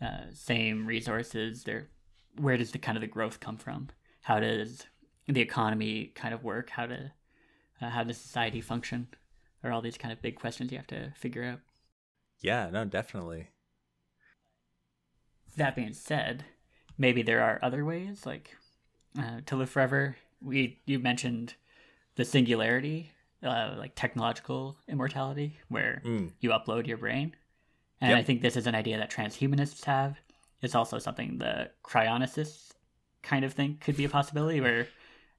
uh, 0.00 0.26
same 0.32 0.86
resources. 0.86 1.64
There 1.64 1.88
where 2.36 2.56
does 2.56 2.70
the 2.70 2.78
kind 2.78 2.96
of 2.96 3.00
the 3.00 3.08
growth 3.08 3.40
come 3.40 3.56
from? 3.56 3.88
How 4.22 4.40
does 4.40 4.86
the 5.26 5.40
economy 5.40 6.12
kind 6.14 6.32
of 6.32 6.44
work? 6.44 6.70
How 6.70 6.86
to 6.86 7.12
uh, 7.80 7.90
how 7.90 8.04
does 8.04 8.18
society 8.18 8.60
function 8.60 9.08
are 9.64 9.72
all 9.72 9.80
these 9.82 9.98
kind 9.98 10.12
of 10.12 10.22
big 10.22 10.36
questions 10.36 10.70
you 10.70 10.78
have 10.78 10.86
to 10.86 11.12
figure 11.16 11.44
out 11.44 11.60
Yeah, 12.40 12.70
no, 12.70 12.84
definitely. 12.84 13.48
that 15.56 15.74
being 15.74 15.92
said 15.92 16.44
maybe 16.96 17.22
there 17.22 17.42
are 17.42 17.58
other 17.62 17.84
ways 17.84 18.24
like 18.26 18.56
uh, 19.18 19.40
to 19.46 19.56
live 19.56 19.70
forever 19.70 20.16
we 20.40 20.80
you 20.86 20.98
mentioned 20.98 21.54
the 22.16 22.24
singularity 22.24 23.10
uh, 23.42 23.74
like 23.78 23.94
technological 23.94 24.76
immortality 24.88 25.58
where 25.68 26.02
Mm. 26.04 26.32
you 26.40 26.50
upload 26.50 26.86
your 26.86 26.96
brain 26.98 27.34
and 28.00 28.10
Yep. 28.10 28.18
i 28.18 28.22
think 28.22 28.42
this 28.42 28.56
is 28.56 28.66
an 28.66 28.74
idea 28.74 28.98
that 28.98 29.10
transhumanists 29.10 29.84
have 29.84 30.18
it's 30.62 30.74
also 30.74 30.98
something 30.98 31.38
the 31.38 31.70
cryonicists 31.84 32.72
kind 33.22 33.44
of 33.44 33.52
think 33.52 33.80
could 33.80 33.96
be 33.96 34.04
a 34.04 34.08
possibility 34.08 34.60
where 34.60 34.86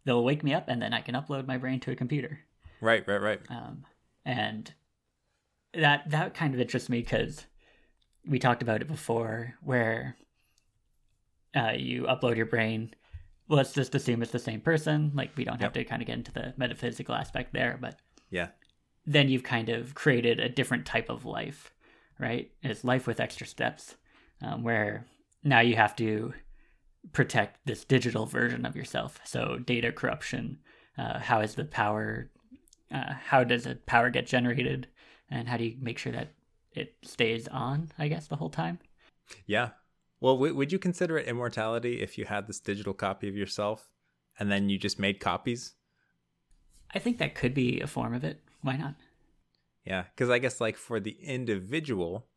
they'll 0.06 0.24
wake 0.24 0.44
me 0.44 0.54
up 0.54 0.66
and 0.68 0.82
then 0.82 0.94
i 0.94 1.02
can 1.02 1.16
upload 1.16 1.46
my 1.48 1.58
brain 1.58 1.80
to 1.80 1.92
a 1.92 1.96
computer 1.96 2.40
Right, 2.82 3.06
right, 3.08 3.22
right. 3.22 3.42
um, 3.50 3.86
and 4.26 4.74
that 5.74 6.10
that 6.10 6.34
kind 6.34 6.54
of 6.54 6.60
interests 6.62 6.90
me 6.90 7.02
because 7.02 7.46
we 8.28 8.40
talked 8.40 8.62
about 8.62 8.82
it 8.82 8.88
before, 8.88 9.56
where 9.64 10.16
uh, 11.56 11.74
you 11.76 12.04
upload 12.04 12.36
your 12.38 12.46
brain. 12.46 12.94
Let's 13.48 13.74
just 13.74 13.96
assume 13.96 14.22
it's 14.22 14.32
the 14.32 14.40
same 14.40 14.62
person. 14.62 15.12
Like 15.16 15.32
we 15.36 15.44
don't 15.44 15.62
have 15.62 15.76
Yep. 15.76 15.86
to 15.86 15.90
kind 15.90 16.02
of 16.02 16.08
get 16.08 16.18
into 16.18 16.32
the 16.32 16.54
metaphysical 16.58 17.16
aspect 17.16 17.54
there, 17.54 17.78
but 17.82 18.00
Yeah. 18.30 18.50
then 19.06 19.30
you've 19.30 19.44
kind 19.44 19.70
of 19.70 19.96
created 19.96 20.40
a 20.40 20.50
different 20.50 20.86
type 20.86 21.10
of 21.10 21.26
life, 21.26 21.74
right? 22.20 22.52
It's 22.62 22.84
life 22.84 23.08
with 23.08 23.20
extra 23.20 23.48
steps, 23.48 23.96
um, 24.42 24.64
where 24.64 25.06
now 25.44 25.60
you 25.62 25.76
have 25.76 25.96
to 25.98 26.34
protect 27.12 27.66
this 27.66 27.84
digital 27.84 28.26
version 28.26 28.66
of 28.66 28.76
yourself. 28.76 29.20
So 29.24 29.58
data 29.58 29.92
corruption. 29.92 30.60
Uh, 30.98 31.20
how 31.20 31.42
is 31.42 31.56
the 31.56 31.66
power? 31.66 32.30
Uh, 32.92 33.14
how 33.14 33.44
does 33.44 33.64
the 33.64 33.76
power 33.76 34.10
get 34.10 34.28
generated? 34.28 34.88
And 35.30 35.48
how 35.48 35.58
do 35.58 35.66
you 35.66 35.76
make 35.80 35.98
sure 35.98 36.12
that 36.12 36.34
it 36.74 36.96
stays 37.04 37.48
on? 37.48 37.92
I 37.98 38.08
guess 38.08 38.28
the 38.28 38.36
whole 38.36 38.50
time. 38.50 38.80
Yeah. 39.46 39.70
Well, 40.20 40.36
w- 40.36 40.56
would 40.56 40.72
you 40.72 40.80
consider 40.80 41.18
it 41.18 41.28
immortality 41.28 42.02
if 42.02 42.18
you 42.18 42.26
had 42.26 42.48
this 42.48 42.60
digital 42.60 42.94
copy 42.94 43.30
of 43.30 43.36
yourself 43.36 43.92
and 44.40 44.52
then 44.52 44.70
you 44.70 44.78
just 44.78 45.00
made 45.00 45.20
copies? 45.20 45.74
I 46.94 47.00
think 47.00 47.20
that 47.20 47.36
could 47.36 47.54
be 47.54 47.80
a 47.80 47.88
form 47.88 48.14
of 48.14 48.24
it. 48.24 48.42
Why 48.62 48.76
not? 48.76 48.96
Yeah, 49.86 50.06
because 50.14 50.30
I 50.30 50.40
guess 50.40 50.60
like 50.60 50.76
for 50.76 51.00
the 51.00 51.18
individual, 51.22 52.28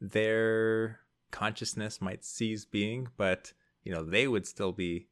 their 0.00 1.00
consciousness 1.30 2.00
might 2.00 2.24
cease 2.24 2.64
being, 2.64 3.08
but 3.16 3.52
you 3.84 3.92
know 3.92 4.04
they 4.04 4.28
would 4.28 4.46
still 4.46 4.72
be 4.72 5.08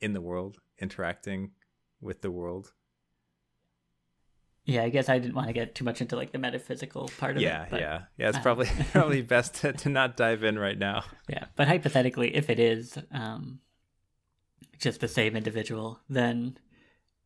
in 0.00 0.12
the 0.12 0.20
world 0.20 0.58
interacting 0.78 1.52
with 2.00 2.22
the 2.22 2.30
world. 2.30 2.72
Yeah, 4.66 4.82
I 4.82 4.88
guess 4.88 5.10
I 5.10 5.18
didn't 5.18 5.34
want 5.34 5.48
to 5.48 5.52
get 5.52 5.74
too 5.74 5.84
much 5.84 6.00
into 6.00 6.16
like 6.16 6.32
the 6.32 6.38
metaphysical 6.38 7.10
part 7.18 7.36
of 7.36 7.42
yeah, 7.42 7.64
it. 7.64 7.72
Yeah, 7.72 7.78
yeah, 7.78 8.00
yeah. 8.16 8.28
It's 8.30 8.38
probably 8.38 8.68
probably 8.92 9.22
best 9.36 9.56
to, 9.56 9.72
to 9.72 9.88
not 9.88 10.16
dive 10.16 10.42
in 10.42 10.58
right 10.58 10.78
now. 10.78 11.04
Yeah, 11.28 11.44
but 11.56 11.68
hypothetically, 11.68 12.34
if 12.34 12.48
it 12.48 12.58
is 12.58 12.96
um, 13.12 13.60
just 14.78 15.00
the 15.00 15.08
same 15.08 15.36
individual, 15.36 16.00
then 16.08 16.58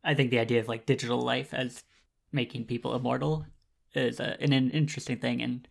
I 0.03 0.13
think 0.13 0.31
the 0.31 0.39
idea 0.39 0.59
of 0.59 0.67
like 0.67 0.85
digital 0.85 1.21
life 1.21 1.53
as 1.53 1.83
making 2.31 2.65
people 2.65 2.95
immortal 2.95 3.45
is 3.93 4.19
a, 4.19 4.37
an, 4.41 4.53
an 4.53 4.69
interesting 4.71 5.17
thing. 5.17 5.41
And 5.41 5.67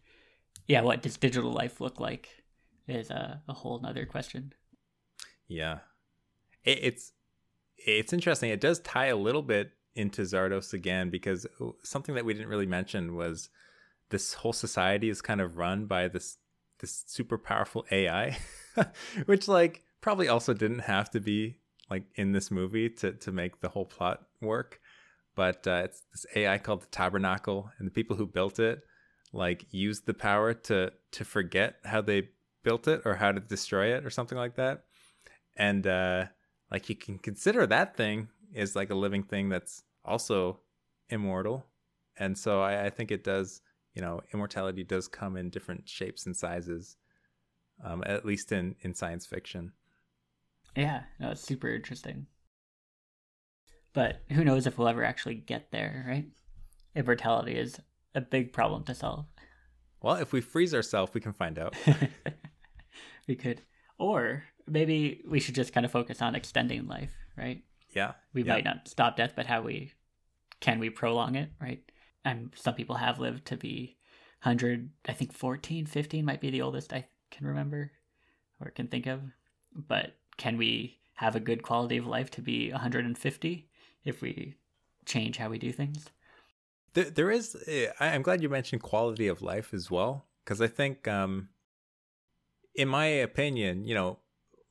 yeah, 0.67 0.81
what 0.81 1.03
does 1.03 1.17
digital 1.17 1.53
life 1.53 1.81
look 1.81 2.01
like 2.01 2.29
is 2.87 3.11
a, 3.11 3.43
a 3.49 3.53
whole 3.53 3.79
nother 3.79 4.07
question. 4.07 4.53
Yeah, 5.49 5.79
it, 6.65 6.79
it's 6.83 7.13
it's 7.77 8.13
interesting. 8.13 8.51
It 8.51 8.61
does 8.61 8.81
tie 8.81 9.07
a 9.07 9.17
little 9.17 9.43
bit 9.43 9.73
into 9.95 10.23
Zardoz 10.23 10.73
again 10.73 11.11
because 11.11 11.47
something 11.83 12.15
that 12.15 12.25
we 12.25 12.35
didn't 12.35 12.49
really 12.49 12.67
mention 12.67 13.17
was 13.17 13.49
this 14.11 14.35
whole 14.35 14.53
society 14.53 15.09
is 15.09 15.21
kind 15.21 15.41
of 15.41 15.57
run 15.57 15.87
by 15.87 16.09
this 16.09 16.39
this 16.81 17.05
super 17.07 17.39
powerful 17.39 17.85
AI, 17.91 18.39
which 19.27 19.49
like 19.49 19.83
probably 20.01 20.29
also 20.29 20.55
didn't 20.55 20.81
have 20.81 21.11
to 21.11 21.21
be 21.21 21.59
like 21.91 22.05
in 22.15 22.33
this 22.33 22.51
movie 22.51 22.89
to 22.91 23.13
to 23.13 23.33
make 23.33 23.61
the 23.61 23.69
whole 23.71 23.87
plot 23.87 24.23
work. 24.41 24.81
But 25.35 25.67
uh, 25.67 25.83
it's 25.85 26.03
this 26.13 26.27
AI 26.35 26.59
called 26.59 26.83
the 26.83 26.87
Tabernacle, 26.87 27.71
and 27.79 27.87
the 27.87 27.93
people 27.93 28.17
who 28.17 28.27
built 28.27 28.59
it 28.59 28.83
like 29.33 29.67
used 29.71 30.07
the 30.07 30.15
power 30.15 30.55
to 30.55 30.93
to 31.13 31.25
forget 31.25 31.77
how 31.85 32.01
they 32.01 32.31
built 32.65 32.89
it 32.89 33.03
or 33.05 33.15
how 33.15 33.33
to 33.33 33.41
destroy 33.41 33.95
it 33.97 34.05
or 34.05 34.11
something 34.11 34.39
like 34.39 34.57
that. 34.57 34.85
And 35.59 35.87
uh, 35.87 36.27
like 36.71 36.89
you 36.89 36.95
can 36.95 37.19
consider 37.19 37.67
that 37.67 37.97
thing 37.97 38.29
is 38.55 38.77
like 38.77 38.91
a 38.91 38.95
living 38.95 39.25
thing 39.25 39.49
that's 39.49 39.83
also 40.05 40.61
immortal. 41.11 41.67
And 42.17 42.39
so 42.39 42.63
I, 42.63 42.87
I 42.87 42.91
think 42.91 43.11
it 43.11 43.25
does, 43.25 43.61
you 43.95 44.01
know, 44.01 44.21
immortality 44.33 44.85
does 44.85 45.09
come 45.09 45.37
in 45.37 45.51
different 45.51 45.89
shapes 45.89 46.25
and 46.27 46.37
sizes, 46.37 46.97
um, 47.85 48.03
at 48.07 48.25
least 48.25 48.53
in, 48.53 48.77
in 48.81 48.95
science 48.95 49.27
fiction. 49.27 49.73
Yeah, 50.77 51.03
no, 51.19 51.31
it's 51.33 51.41
super 51.41 51.69
interesting. 51.69 52.27
But 53.93 54.23
who 54.31 54.45
knows 54.45 54.67
if 54.67 54.79
we'll 54.79 54.89
ever 54.89 55.03
actually 55.03 55.35
get 55.35 55.73
there, 55.73 56.05
right? 56.09 56.27
Immortality 56.95 57.57
is 57.57 57.81
a 58.15 58.21
big 58.21 58.53
problem 58.53 58.85
to 58.85 58.95
solve. 58.95 59.27
Well, 60.01 60.17
if 60.17 60.33
we 60.33 60.41
freeze 60.41 60.75
ourselves, 60.75 61.13
we 61.15 61.21
can 61.21 61.33
find 61.33 61.59
out. 61.59 61.75
we 63.27 63.35
could. 63.35 63.63
Or 63.99 64.45
maybe 64.71 65.23
we 65.29 65.41
should 65.41 65.55
just 65.55 65.73
kind 65.73 65.87
of 65.87 65.93
focus 65.93 66.23
on 66.23 66.35
extending 66.35 66.87
life, 66.87 67.13
right? 67.37 67.63
Yeah. 67.91 68.13
We 68.33 68.43
yeah. 68.43 68.55
might 68.55 68.65
not 68.65 68.89
stop 68.89 69.17
death, 69.17 69.33
but 69.35 69.47
how 69.47 69.63
we 69.63 69.93
can 70.61 70.79
we 70.79 70.91
prolong 70.91 71.37
it, 71.37 71.51
right? 71.61 71.83
And 72.25 72.53
some 72.55 72.75
people 72.75 72.97
have 72.97 73.19
lived 73.19 73.47
to 73.47 73.57
be 73.57 73.97
100, 74.43 74.91
I 75.09 75.13
think 75.13 75.33
14, 75.33 75.87
15 75.87 76.25
might 76.25 76.41
be 76.41 76.51
the 76.51 76.63
oldest 76.63 76.93
I 76.93 77.07
can 77.31 77.47
remember 77.47 77.93
or 78.61 78.71
can 78.71 78.89
think 78.89 79.07
of. 79.07 79.21
But 79.75 80.17
can 80.37 80.57
we 80.57 80.99
have 81.15 81.37
a 81.37 81.41
good 81.41 81.63
quality 81.63 81.97
of 81.97 82.07
life 82.07 82.31
to 82.33 82.43
be 82.43 82.71
150 82.71 83.69
if 84.05 84.21
we 84.21 84.55
change 85.05 85.37
how 85.37 85.49
we 85.49 85.59
do 85.59 85.73
things? 85.73 86.11
There, 86.95 87.11
there 87.11 87.31
is, 87.31 87.57
I'm 88.01 88.23
glad 88.23 88.43
you 88.43 88.49
mentioned 88.49 88.83
quality 88.83 89.29
of 89.29 89.43
life 89.43 89.73
as 89.75 89.91
well, 89.91 90.27
because 90.45 90.61
I 90.61 90.67
think, 90.67 91.07
um, 91.07 91.49
in 92.75 92.89
my 92.89 93.07
opinion, 93.07 93.85
you 93.85 93.95
know, 93.95 94.19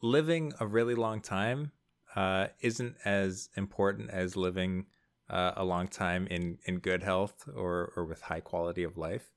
living 0.01 0.53
a 0.59 0.67
really 0.67 0.95
long 0.95 1.21
time 1.21 1.71
uh, 2.15 2.47
isn't 2.61 2.95
as 3.05 3.49
important 3.55 4.09
as 4.09 4.35
living 4.35 4.85
uh, 5.29 5.51
a 5.55 5.63
long 5.63 5.87
time 5.87 6.27
in 6.27 6.57
in 6.65 6.79
good 6.79 7.03
health 7.03 7.47
or 7.55 7.93
or 7.95 8.05
with 8.05 8.21
high 8.21 8.39
quality 8.39 8.83
of 8.83 8.97
life. 8.97 9.31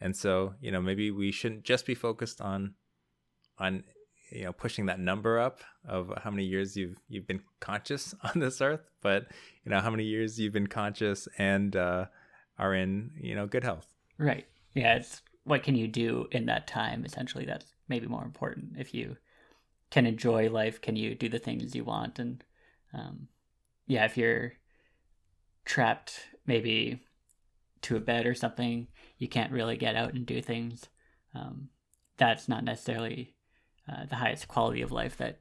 And 0.00 0.14
so, 0.14 0.54
you 0.60 0.70
know, 0.70 0.80
maybe 0.80 1.10
we 1.10 1.32
shouldn't 1.32 1.64
just 1.64 1.86
be 1.86 1.94
focused 1.94 2.40
on 2.40 2.74
on 3.58 3.84
you 4.30 4.44
know 4.44 4.52
pushing 4.52 4.86
that 4.86 4.98
number 4.98 5.38
up 5.38 5.60
of 5.86 6.12
how 6.22 6.30
many 6.30 6.44
years 6.44 6.76
you've 6.76 6.98
you've 7.08 7.26
been 7.26 7.42
conscious 7.60 8.14
on 8.22 8.40
this 8.40 8.60
earth, 8.60 8.90
but 9.02 9.26
you 9.64 9.70
know 9.70 9.80
how 9.80 9.90
many 9.90 10.04
years 10.04 10.38
you've 10.38 10.52
been 10.52 10.66
conscious 10.66 11.28
and 11.38 11.76
uh, 11.76 12.06
are 12.58 12.74
in 12.74 13.10
you 13.20 13.34
know 13.34 13.46
good 13.46 13.64
health. 13.64 13.86
Right. 14.18 14.46
Yeah. 14.74 14.96
It's 14.96 15.22
what 15.44 15.62
can 15.62 15.76
you 15.76 15.86
do 15.86 16.26
in 16.32 16.46
that 16.46 16.66
time? 16.66 17.04
Essentially, 17.04 17.44
that's 17.44 17.66
maybe 17.88 18.06
more 18.06 18.24
important. 18.24 18.72
If 18.78 18.92
you 18.94 19.16
can 19.96 20.04
enjoy 20.04 20.50
life, 20.50 20.82
can 20.82 20.94
you 20.94 21.14
do 21.14 21.26
the 21.26 21.38
things 21.38 21.74
you 21.74 21.82
want? 21.82 22.18
And 22.18 22.44
um, 22.92 23.28
yeah, 23.86 24.04
if 24.04 24.18
you're 24.18 24.52
trapped 25.64 26.20
maybe 26.46 27.00
to 27.80 27.96
a 27.96 28.00
bed 28.00 28.26
or 28.26 28.34
something, 28.34 28.88
you 29.16 29.26
can't 29.26 29.50
really 29.50 29.78
get 29.78 29.96
out 29.96 30.12
and 30.12 30.26
do 30.26 30.42
things. 30.42 30.90
Um, 31.34 31.70
that's 32.18 32.46
not 32.46 32.62
necessarily 32.62 33.36
uh, 33.90 34.04
the 34.04 34.16
highest 34.16 34.48
quality 34.48 34.82
of 34.82 34.92
life 34.92 35.16
that 35.16 35.40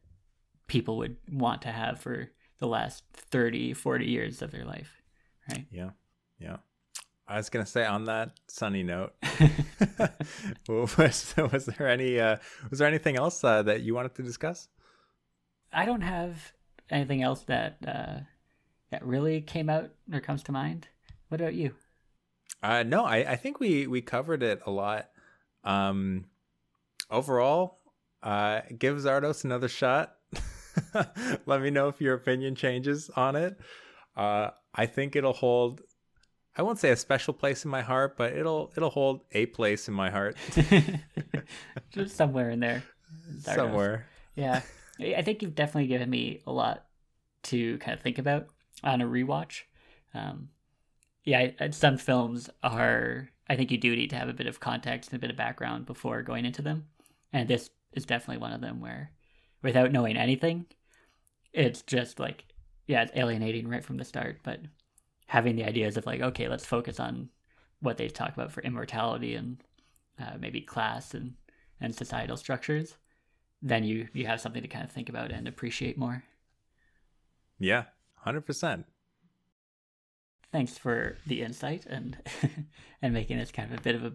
people 0.68 0.96
would 1.00 1.18
want 1.30 1.62
to 1.64 1.74
have 1.74 2.00
for 2.00 2.32
the 2.60 2.68
last 2.68 3.04
30, 3.12 3.74
40 3.74 4.06
years 4.06 4.42
of 4.42 4.52
their 4.52 4.64
life, 4.64 5.02
right? 5.52 5.66
Yeah. 5.70 5.90
Yeah. 6.40 6.58
I 7.28 7.38
was 7.38 7.50
gonna 7.50 7.66
say 7.66 7.86
on 7.86 8.06
that 8.06 8.32
sunny 8.48 8.84
note, 8.84 9.14
was 10.68 11.34
was 11.52 11.66
there 11.66 11.90
any 11.90 12.20
uh, 12.20 12.38
was 12.70 12.80
there 12.80 12.88
anything 12.88 13.16
else 13.16 13.44
uh, 13.44 13.64
that 13.64 13.82
you 13.82 13.96
wanted 13.96 14.16
to 14.16 14.24
discuss? 14.24 14.68
I 15.74 15.86
don't 15.86 16.02
have 16.02 16.54
anything 16.90 17.24
else 17.24 17.44
that 17.44 17.78
uh, 17.88 18.20
that 18.92 19.06
really 19.06 19.42
came 19.42 19.70
out 19.70 19.90
or 20.14 20.20
comes 20.20 20.44
to 20.44 20.52
mind. 20.52 20.88
What 21.30 21.42
about 21.42 21.56
you? 21.56 21.74
Uh, 22.62 22.84
no, 22.84 23.06
I, 23.06 23.18
I 23.32 23.36
think 23.36 23.60
we 23.60 23.88
we 23.88 24.02
covered 24.02 24.44
it 24.44 24.62
a 24.66 24.72
lot. 24.72 25.10
Um, 25.64 26.26
overall, 27.10 27.80
uh, 28.22 28.62
give 28.78 28.98
Zardoz 28.98 29.44
another 29.44 29.68
shot. 29.68 30.16
Let 31.46 31.62
me 31.62 31.72
know 31.72 31.88
if 31.88 32.02
your 32.02 32.14
opinion 32.14 32.56
changes 32.56 33.10
on 33.16 33.36
it. 33.36 33.58
Uh, 34.16 34.52
I 34.74 34.86
think 34.86 35.16
it'll 35.16 35.34
hold 35.34 35.82
I 36.58 36.62
won't 36.62 36.80
say 36.80 36.90
a 36.90 36.96
special 36.96 37.34
place 37.34 37.66
in 37.66 37.72
my 37.72 37.82
heart, 37.82 38.16
but 38.18 38.34
it'll 38.34 38.72
it'll 38.76 38.90
hold 38.90 39.22
a 39.32 39.46
place 39.48 39.88
in 39.88 39.94
my 39.94 40.10
heart. 40.10 40.38
Just 41.92 42.16
somewhere 42.16 42.50
in 42.50 42.60
there. 42.60 42.84
Somewhere. 43.42 44.08
Yeah. 44.36 44.62
I 45.00 45.22
think 45.22 45.42
you've 45.42 45.56
definitely 45.56 45.88
given 45.88 46.10
me 46.10 46.42
a 46.48 46.52
lot 46.52 46.86
to 47.44 47.78
kind 47.80 47.98
of 47.98 48.02
think 48.02 48.18
about 48.18 48.48
on 48.84 49.02
a 49.02 49.06
rewatch. 49.06 49.62
Um, 50.14 50.50
yeah, 51.24 51.52
some 51.72 51.98
films 51.98 52.50
are. 52.64 53.30
I 53.48 53.56
think 53.56 53.72
you 53.72 53.78
do 53.78 53.96
need 53.96 54.10
to 54.10 54.16
have 54.16 54.30
a 54.30 54.34
bit 54.34 54.48
of 54.48 54.60
context 54.60 55.12
and 55.12 55.18
a 55.18 55.22
bit 55.22 55.30
of 55.30 55.36
background 55.36 55.86
before 55.86 56.22
going 56.24 56.46
into 56.46 56.62
them, 56.62 56.86
and 57.34 57.48
this 57.48 57.70
is 57.94 58.06
definitely 58.06 58.42
one 58.42 58.54
of 58.54 58.62
them 58.62 58.80
where, 58.80 59.12
without 59.62 59.92
knowing 59.92 60.18
anything, 60.18 60.66
it's 61.54 61.82
just 61.82 62.20
like, 62.20 62.46
yeah, 62.88 63.04
it's 63.04 63.12
alienating 63.16 63.68
right 63.68 63.84
from 63.84 63.98
the 63.98 64.06
start. 64.06 64.40
But 64.44 64.62
having 65.28 65.56
the 65.56 65.64
ideas 65.64 65.98
of 65.98 66.06
like, 66.06 66.22
okay, 66.22 66.48
let's 66.48 66.66
focus 66.66 67.00
on 67.00 67.30
what 67.80 67.98
they 67.98 68.08
talk 68.08 68.34
about 68.34 68.52
for 68.52 68.62
immortality 68.62 69.36
and 69.36 69.58
uh, 70.20 70.34
maybe 70.40 70.62
class 70.62 71.14
and 71.14 71.34
and 71.82 71.94
societal 71.94 72.38
structures, 72.38 72.96
then 73.62 73.84
you 73.84 74.08
you 74.14 74.26
have 74.28 74.40
something 74.40 74.62
to 74.62 74.68
kind 74.68 74.86
of 74.86 74.92
think 74.92 75.10
about 75.10 75.32
and 75.32 75.48
appreciate 75.48 75.98
more. 75.98 76.24
Yeah, 77.60 77.86
hundred 78.18 78.46
percent. 78.46 78.86
Thanks 80.52 80.78
for 80.78 81.18
the 81.28 81.42
insight 81.42 81.86
and 81.86 82.18
and 83.02 83.14
making 83.14 83.38
this 83.38 83.52
kind 83.52 83.72
of 83.72 83.80
a 83.80 83.82
bit 83.82 83.96
of 83.96 84.06
a 84.06 84.14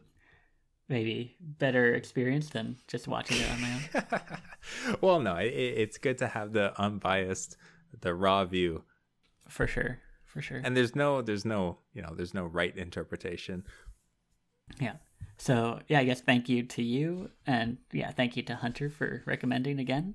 maybe 0.89 1.37
better 1.39 1.95
experience 1.95 2.49
than 2.49 2.77
just 2.89 3.07
watching 3.07 3.37
it 3.39 3.51
on 3.51 3.61
my 3.61 3.73
own. 3.75 4.21
well, 5.01 5.21
no, 5.21 5.37
it, 5.37 5.53
it's 5.53 5.99
good 5.99 6.19
to 6.19 6.27
have 6.27 6.53
the 6.53 6.73
unbiased, 6.81 7.57
the 8.01 8.15
raw 8.15 8.45
view. 8.45 8.85
For 9.49 9.67
sure 9.67 10.01
for 10.33 10.41
sure. 10.41 10.61
And 10.63 10.77
there's 10.77 10.95
no 10.95 11.23
there's 11.23 11.45
no, 11.45 11.79
you 11.93 12.03
know, 12.03 12.15
there's 12.15 12.35
no 12.35 12.45
right 12.45 12.77
interpretation. 12.77 13.65
Yeah. 14.81 14.95
So, 15.39 15.81
yeah, 15.89 16.01
I 16.01 16.05
guess 16.05 16.21
thank 16.21 16.49
you 16.49 16.63
to 16.65 16.83
you 16.83 17.31
and 17.47 17.79
yeah, 17.93 18.11
thank 18.11 18.37
you 18.37 18.43
to 18.45 18.57
Hunter 18.57 18.91
for 18.91 19.23
recommending 19.27 19.79
again. 19.79 20.15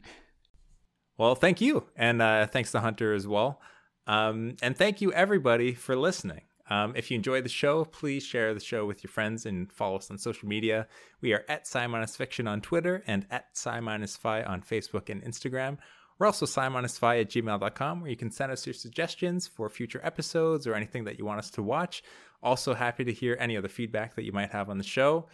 Well, 1.17 1.35
thank 1.35 1.61
you. 1.61 1.87
And 1.95 2.21
uh, 2.21 2.47
thanks 2.47 2.71
to 2.71 2.79
Hunter 2.79 3.13
as 3.13 3.27
well. 3.27 3.59
Um, 4.07 4.55
and 4.61 4.77
thank 4.77 5.01
you 5.01 5.11
everybody 5.13 5.73
for 5.73 5.95
listening. 5.95 6.41
Um, 6.69 6.93
if 6.95 7.11
you 7.11 7.15
enjoy 7.15 7.41
the 7.41 7.49
show, 7.49 7.85
please 7.85 8.23
share 8.23 8.53
the 8.53 8.59
show 8.59 8.85
with 8.85 9.03
your 9.03 9.11
friends 9.11 9.45
and 9.45 9.71
follow 9.71 9.97
us 9.97 10.09
on 10.09 10.17
social 10.17 10.47
media. 10.47 10.87
We 11.21 11.33
are 11.33 11.43
at 11.47 11.67
Sci 11.67 12.05
Fiction 12.07 12.47
on 12.47 12.61
Twitter 12.61 13.03
and 13.05 13.25
at 13.29 13.47
Sci 13.53 13.79
Fi 14.19 14.43
on 14.43 14.61
Facebook 14.61 15.09
and 15.09 15.23
Instagram. 15.23 15.77
We're 16.17 16.27
also 16.27 16.45
sci-fi 16.45 17.19
at 17.19 17.29
gmail.com 17.29 18.01
where 18.01 18.09
you 18.09 18.15
can 18.15 18.31
send 18.31 18.51
us 18.51 18.65
your 18.65 18.73
suggestions 18.73 19.47
for 19.47 19.69
future 19.69 19.99
episodes 20.03 20.65
or 20.65 20.73
anything 20.75 21.03
that 21.05 21.19
you 21.19 21.25
want 21.25 21.39
us 21.39 21.49
to 21.51 21.63
watch. 21.63 22.03
Also 22.41 22.73
happy 22.73 23.03
to 23.03 23.11
hear 23.11 23.37
any 23.39 23.57
other 23.57 23.67
feedback 23.67 24.15
that 24.15 24.23
you 24.23 24.31
might 24.31 24.51
have 24.51 24.69
on 24.69 24.77
the 24.77 24.83
show. 24.83 25.27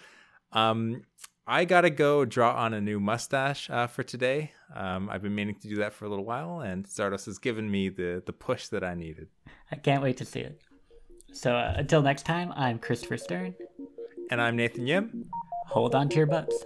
Um, 0.52 1.04
I 1.48 1.66
gotta 1.66 1.90
go 1.90 2.24
draw 2.24 2.56
on 2.56 2.74
a 2.74 2.82
new 2.82 3.00
mustache 3.00 3.70
uh, 3.70 3.88
for 3.88 4.04
today. 4.04 4.52
Um, 4.76 5.10
I've 5.10 5.22
been 5.22 5.36
meaning 5.36 5.56
to 5.56 5.68
do 5.68 5.76
that 5.78 5.94
for 5.94 6.06
a 6.06 6.10
little 6.10 6.24
while, 6.24 6.62
and 6.62 6.86
Zardoz 6.86 7.26
has 7.26 7.40
given 7.40 7.70
me 7.70 7.90
the 7.90 8.22
the 8.26 8.32
push 8.32 8.68
that 8.68 8.84
I 8.84 8.94
needed. 8.94 9.28
I 9.72 9.76
can't 9.76 10.04
wait 10.04 10.18
to 10.18 10.26
see 10.26 10.42
it. 10.42 10.62
So 11.34 11.56
uh, 11.56 11.74
until 11.78 12.02
next 12.02 12.24
time, 12.24 12.54
I'm 12.56 12.80
Christopher 12.80 13.18
Stern. 13.18 13.56
And 14.30 14.42
I'm 14.42 14.56
Nathan 14.56 14.88
Yim. 14.88 15.26
Hold 15.68 15.96
on 15.96 16.10
to 16.10 16.16
your 16.16 16.28
butts. 16.28 16.66